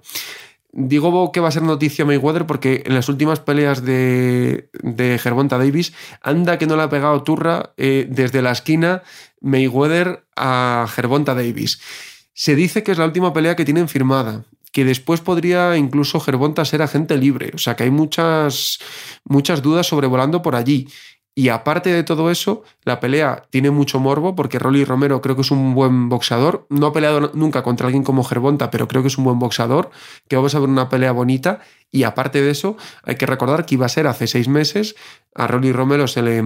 Digo 0.78 1.32
que 1.32 1.40
va 1.40 1.48
a 1.48 1.52
ser 1.52 1.64
noticia 1.64 2.04
Mayweather 2.04 2.46
porque 2.46 2.84
en 2.86 2.96
las 2.96 3.08
últimas 3.08 3.40
peleas 3.40 3.82
de, 3.82 4.70
de 4.84 5.18
Gervonta 5.18 5.58
Davis, 5.58 5.94
anda 6.22 6.58
que 6.58 6.68
no 6.68 6.76
le 6.76 6.84
ha 6.84 6.90
pegado 6.90 7.24
turra 7.24 7.72
eh, 7.78 8.06
desde 8.10 8.42
la 8.42 8.52
esquina 8.52 9.02
Mayweather 9.40 10.26
a 10.36 10.86
Gervonta 10.94 11.34
Davis. 11.34 11.80
Se 12.34 12.56
dice 12.56 12.84
que 12.84 12.92
es 12.92 12.98
la 12.98 13.06
última 13.06 13.32
pelea 13.32 13.56
que 13.56 13.64
tienen 13.64 13.88
firmada, 13.88 14.44
que 14.74 14.84
después 14.84 15.22
podría 15.22 15.78
incluso 15.78 16.20
Gervonta 16.20 16.66
ser 16.66 16.82
agente 16.82 17.16
libre. 17.16 17.52
O 17.54 17.58
sea 17.58 17.78
que 17.78 17.84
hay 17.84 17.92
muchas, 17.92 18.80
muchas 19.24 19.62
dudas 19.62 19.88
sobrevolando 19.88 20.42
por 20.42 20.58
allí. 20.58 20.90
Y 21.38 21.50
aparte 21.50 21.92
de 21.92 22.04
todo 22.04 22.32
eso, 22.32 22.64
la 22.86 23.02
pelea 23.02 23.46
tiene 23.50 23.70
mucho 23.70 24.00
morbo 24.00 24.36
porque 24.36 24.58
Rolly 24.58 24.86
Romero 24.86 25.22
creo 25.22 25.36
que 25.36 25.42
es 25.42 25.52
un 25.52 25.76
buen 25.76 26.08
boxeador. 26.08 26.66
No 26.70 26.88
ha 26.88 26.94
peleado 26.94 27.32
nunca 27.34 27.62
contra 27.62 27.88
alguien 27.88 28.06
como 28.06 28.24
Gervonta, 28.24 28.72
pero 28.72 28.88
creo 28.88 29.02
que 29.02 29.10
es 29.10 29.18
un 29.18 29.26
buen 29.26 29.38
boxeador, 29.38 29.92
que 30.30 30.38
vamos 30.38 30.56
a 30.56 30.60
ver 30.60 30.70
una 30.70 30.88
pelea 30.88 31.12
bonita. 31.12 31.60
Y 31.92 32.04
aparte 32.04 32.42
de 32.42 32.52
eso, 32.52 32.78
hay 33.04 33.16
que 33.16 33.26
recordar 33.26 33.66
que 33.66 33.76
iba 33.76 33.86
a 33.86 33.90
ser 33.90 34.08
hace 34.08 34.28
seis 34.28 34.48
meses. 34.48 34.96
A 35.34 35.46
Rolly 35.46 35.74
Romero 35.74 36.08
se 36.08 36.22
le, 36.22 36.42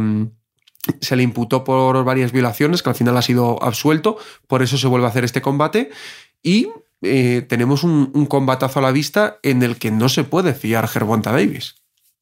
se 1.02 1.16
le 1.16 1.22
imputó 1.22 1.64
por 1.64 2.04
varias 2.04 2.32
violaciones, 2.32 2.82
que 2.82 2.90
al 2.90 2.96
final 2.96 3.16
ha 3.16 3.22
sido 3.22 3.62
absuelto. 3.62 4.18
Por 4.48 4.64
eso 4.64 4.80
se 4.80 4.88
vuelve 4.88 5.06
a 5.06 5.10
hacer 5.10 5.24
este 5.24 5.44
combate. 5.44 5.92
Y 6.42 6.68
eh, 7.04 7.46
tenemos 7.48 7.84
un, 7.84 8.10
un 8.16 8.26
combatazo 8.26 8.80
a 8.80 8.82
la 8.82 8.92
vista 8.92 9.38
en 9.44 9.62
el 9.62 9.78
que 9.78 9.92
no 9.92 10.10
se 10.10 10.24
puede 10.24 10.56
fiar 10.56 10.88
Gervonta 10.88 11.32
Davis. 11.32 11.79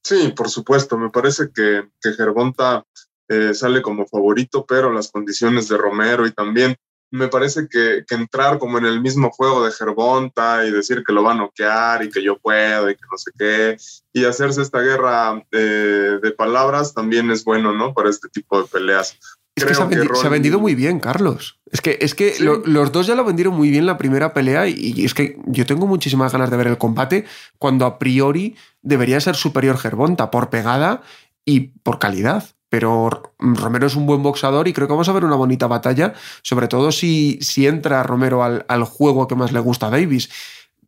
Sí, 0.08 0.30
por 0.30 0.50
supuesto. 0.50 0.98
Me 0.98 1.10
parece 1.10 1.52
que, 1.54 1.90
que 2.02 2.14
Gervonta 2.14 2.86
eh, 3.28 3.54
sale 3.54 3.82
como 3.82 4.08
favorito, 4.08 4.66
pero 4.66 4.90
las 4.94 5.12
condiciones 5.12 5.68
de 5.68 5.76
Romero 5.76 6.26
y 6.26 6.32
también 6.32 6.78
me 7.12 7.28
parece 7.28 7.68
que, 7.70 8.06
que, 8.08 8.16
entrar 8.16 8.58
como 8.58 8.78
en 8.78 8.86
el 8.86 9.02
mismo 9.02 9.30
juego 9.32 9.66
de 9.66 9.72
Gervonta 9.74 10.66
y 10.66 10.72
decir 10.72 11.04
que 11.06 11.12
lo 11.12 11.24
va 11.24 11.34
a 11.34 11.36
noquear 11.36 12.06
y 12.06 12.10
que 12.10 12.24
yo 12.24 12.38
puedo 12.38 12.90
y 12.90 12.96
que 12.96 13.02
no 13.12 13.18
sé 13.18 13.32
qué, 13.38 13.78
y 14.14 14.24
hacerse 14.24 14.62
esta 14.62 14.80
guerra 14.80 15.44
eh, 15.52 16.20
de 16.22 16.32
palabras 16.32 16.94
también 16.94 17.30
es 17.30 17.44
bueno, 17.44 17.74
¿no? 17.74 17.94
Para 17.94 18.10
este 18.10 18.30
tipo 18.30 18.62
de 18.62 18.68
peleas. 18.70 19.20
Es 19.58 19.66
que, 19.66 19.74
se 19.74 19.82
ha, 19.82 19.86
vendi 19.86 20.08
se 20.14 20.28
ha, 20.28 20.30
vendido 20.30 20.60
muy 20.60 20.76
bien, 20.76 21.00
Carlos. 21.00 21.60
Es 21.72 21.82
que, 21.82 21.98
es 22.00 22.14
que 22.14 22.34
¿Sí? 22.34 22.44
lo, 22.44 22.58
los 22.58 22.92
dos 22.92 23.08
ya 23.08 23.16
lo 23.16 23.26
vendieron 23.26 23.56
muy 23.56 23.70
bien 23.70 23.86
la 23.86 23.98
primera 23.98 24.34
pelea 24.34 24.68
y, 24.68 24.94
y, 24.96 25.04
es 25.04 25.14
que 25.14 25.38
yo 25.48 25.66
tengo 25.66 25.88
muchísimas 25.88 26.32
ganas 26.32 26.52
de 26.52 26.58
ver 26.58 26.68
el 26.68 26.78
combate 26.78 27.26
cuando 27.58 27.86
a 27.86 27.98
priori 27.98 28.56
debería 28.84 29.20
ser 29.20 29.36
superior 29.36 29.78
Gervonta 29.78 30.30
por 30.30 30.50
pegada 30.50 31.02
y 31.44 31.72
por 31.82 31.98
calidad. 31.98 32.46
Pero 32.70 33.34
Romero 33.40 33.88
es 33.88 33.96
un 33.96 34.06
buen 34.06 34.22
boxador 34.22 34.68
y 34.68 34.74
creo 34.74 34.88
que 34.88 34.94
vamos 34.94 35.10
a 35.10 35.14
ver 35.14 35.26
una 35.26 35.36
bonita 35.36 35.68
batalla, 35.68 36.14
sobre 36.44 36.68
todo 36.68 36.92
si, 36.92 37.40
si 37.42 37.66
entra 37.66 38.04
Romero 38.04 38.44
al, 38.44 38.66
al 38.68 38.84
juego 38.84 39.28
que 39.28 39.36
más 39.36 39.54
le 39.54 39.60
gusta 39.60 39.88
a 39.88 39.90
Davis 39.90 40.30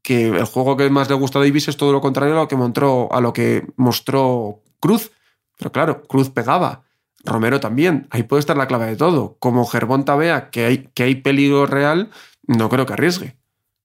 que 0.01 0.27
el 0.27 0.45
juego 0.45 0.77
que 0.77 0.89
más 0.89 1.09
le 1.09 1.15
gusta 1.15 1.39
a 1.39 1.41
Davis 1.41 1.67
es 1.67 1.77
todo 1.77 1.91
lo 1.91 2.01
contrario 2.01 2.33
a 2.33 2.41
lo 2.41 2.47
que 2.47 2.55
mostró, 2.55 3.09
a 3.11 3.21
lo 3.21 3.33
que 3.33 3.65
mostró 3.75 4.61
Cruz. 4.79 5.11
Pero 5.57 5.71
claro, 5.71 6.03
Cruz 6.03 6.29
pegaba. 6.29 6.83
Romero 7.25 7.59
también. 7.59 8.07
Ahí 8.09 8.23
puede 8.23 8.39
estar 8.39 8.57
la 8.57 8.67
clave 8.67 8.87
de 8.87 8.95
todo. 8.95 9.37
Como 9.39 9.65
Gervonta 9.65 10.15
vea 10.15 10.49
que 10.49 10.65
hay, 10.65 10.89
que 10.93 11.03
hay 11.03 11.15
peligro 11.15 11.65
real, 11.65 12.09
no 12.47 12.69
creo 12.69 12.85
que 12.85 12.93
arriesgue. 12.93 13.35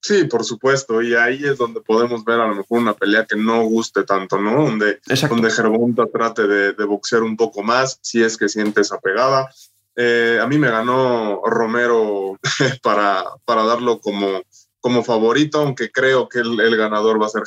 Sí, 0.01 0.24
por 0.24 0.45
supuesto. 0.45 1.01
Y 1.01 1.14
ahí 1.14 1.43
es 1.45 1.57
donde 1.57 1.80
podemos 1.80 2.24
ver 2.24 2.39
a 2.39 2.47
lo 2.47 2.57
mejor 2.57 2.78
una 2.78 2.95
pelea 2.95 3.24
que 3.24 3.37
no 3.37 3.64
guste 3.64 4.05
tanto, 4.05 4.39
¿no? 4.39 4.64
Donde, 4.64 5.01
donde 5.28 5.51
Gervonta 5.51 6.05
trate 6.12 6.47
de, 6.47 6.72
de, 6.74 6.85
boxear 6.85 7.22
un 7.22 7.39
poco 7.39 7.62
más, 7.62 7.99
si 8.03 8.22
es 8.22 8.37
que 8.37 8.51
siente 8.51 8.82
esa 8.82 9.01
pegada. 9.01 9.49
Eh, 9.97 10.39
a 10.43 10.47
mí 10.47 10.59
me 10.59 10.70
ganó 10.70 11.41
Romero 11.47 12.39
para, 12.82 13.24
para 13.47 13.64
darlo 13.64 14.01
como, 14.01 14.43
como 14.80 15.03
favorito, 15.03 15.61
aunque 15.61 15.91
creo 15.91 16.28
que 16.28 16.41
el, 16.41 16.61
el 16.61 16.76
ganador 16.76 17.18
va 17.18 17.26
a 17.26 17.30
ser 17.30 17.45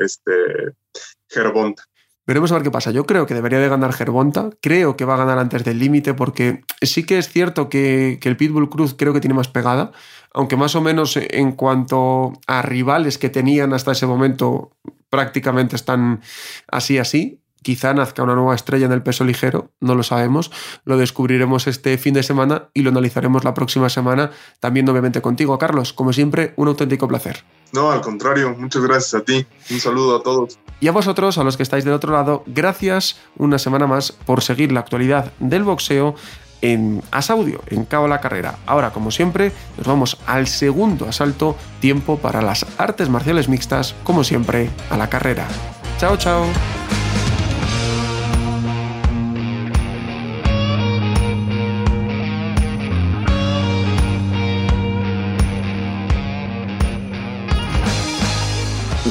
este, 0.00 0.32
Gervonta. 1.28 1.84
Veremos 2.26 2.52
a 2.52 2.54
ver 2.54 2.62
qué 2.62 2.70
pasa. 2.70 2.92
Yo 2.92 3.04
creo 3.04 3.26
que 3.26 3.34
debería 3.34 3.58
de 3.58 3.68
ganar 3.68 3.92
Gervonta. 3.92 4.50
Creo 4.60 4.96
que 4.96 5.04
va 5.04 5.14
a 5.14 5.18
ganar 5.18 5.38
antes 5.38 5.64
del 5.64 5.80
límite 5.80 6.14
porque 6.14 6.62
sí 6.80 7.04
que 7.04 7.18
es 7.18 7.28
cierto 7.28 7.68
que, 7.68 8.18
que, 8.20 8.28
el 8.28 8.36
Pitbull 8.36 8.70
Cruz 8.70 8.94
creo 8.96 9.12
que 9.12 9.20
tiene 9.20 9.34
más 9.34 9.48
pegada, 9.48 9.90
aunque 10.32 10.56
más 10.56 10.76
o 10.76 10.80
menos 10.80 11.16
en 11.16 11.52
cuanto 11.52 12.34
a 12.46 12.62
rivales 12.62 13.18
que 13.18 13.28
tenían 13.28 13.72
hasta 13.72 13.92
ese 13.92 14.06
momento 14.06 14.70
prácticamente 15.10 15.74
están 15.76 16.20
así 16.68 16.98
así. 16.98 17.40
Quizá 17.62 17.94
nazca 17.94 18.24
una 18.24 18.34
nueva 18.34 18.56
estrella 18.56 18.86
en 18.86 18.92
el 18.92 19.02
peso 19.02 19.24
ligero, 19.24 19.70
no 19.80 19.94
lo 19.94 20.02
sabemos. 20.02 20.50
Lo 20.84 20.96
descubriremos 20.96 21.66
este 21.66 21.96
fin 21.96 22.14
de 22.14 22.24
semana 22.24 22.70
y 22.74 22.82
lo 22.82 22.90
analizaremos 22.90 23.44
la 23.44 23.54
próxima 23.54 23.88
semana, 23.88 24.30
también 24.58 24.88
obviamente 24.88 25.20
contigo, 25.20 25.58
Carlos. 25.58 25.92
Como 25.92 26.12
siempre, 26.12 26.54
un 26.56 26.68
auténtico 26.68 27.06
placer. 27.06 27.44
No, 27.72 27.90
al 27.90 28.00
contrario, 28.00 28.54
muchas 28.58 28.82
gracias 28.82 29.14
a 29.14 29.24
ti. 29.24 29.46
Un 29.70 29.80
saludo 29.80 30.16
a 30.16 30.22
todos. 30.22 30.58
Y 30.80 30.88
a 30.88 30.92
vosotros, 30.92 31.38
a 31.38 31.44
los 31.44 31.56
que 31.56 31.62
estáis 31.62 31.84
del 31.84 31.94
otro 31.94 32.12
lado, 32.12 32.42
gracias 32.46 33.18
una 33.36 33.58
semana 33.58 33.86
más 33.86 34.12
por 34.12 34.42
seguir 34.42 34.72
la 34.72 34.80
actualidad 34.80 35.32
del 35.38 35.62
boxeo 35.62 36.14
en 36.60 37.02
Asaudio, 37.10 37.60
en 37.68 37.84
Cabo 37.84 38.08
la 38.08 38.20
Carrera. 38.20 38.58
Ahora, 38.66 38.90
como 38.90 39.10
siempre, 39.10 39.52
nos 39.76 39.86
vamos 39.86 40.18
al 40.26 40.46
segundo 40.46 41.06
asalto, 41.08 41.56
tiempo 41.80 42.18
para 42.18 42.40
las 42.40 42.66
artes 42.78 43.08
marciales 43.08 43.48
mixtas, 43.48 43.94
como 44.04 44.24
siempre, 44.24 44.70
a 44.90 44.96
la 44.96 45.10
carrera. 45.10 45.46
Chao, 45.98 46.16
chao. 46.16 46.46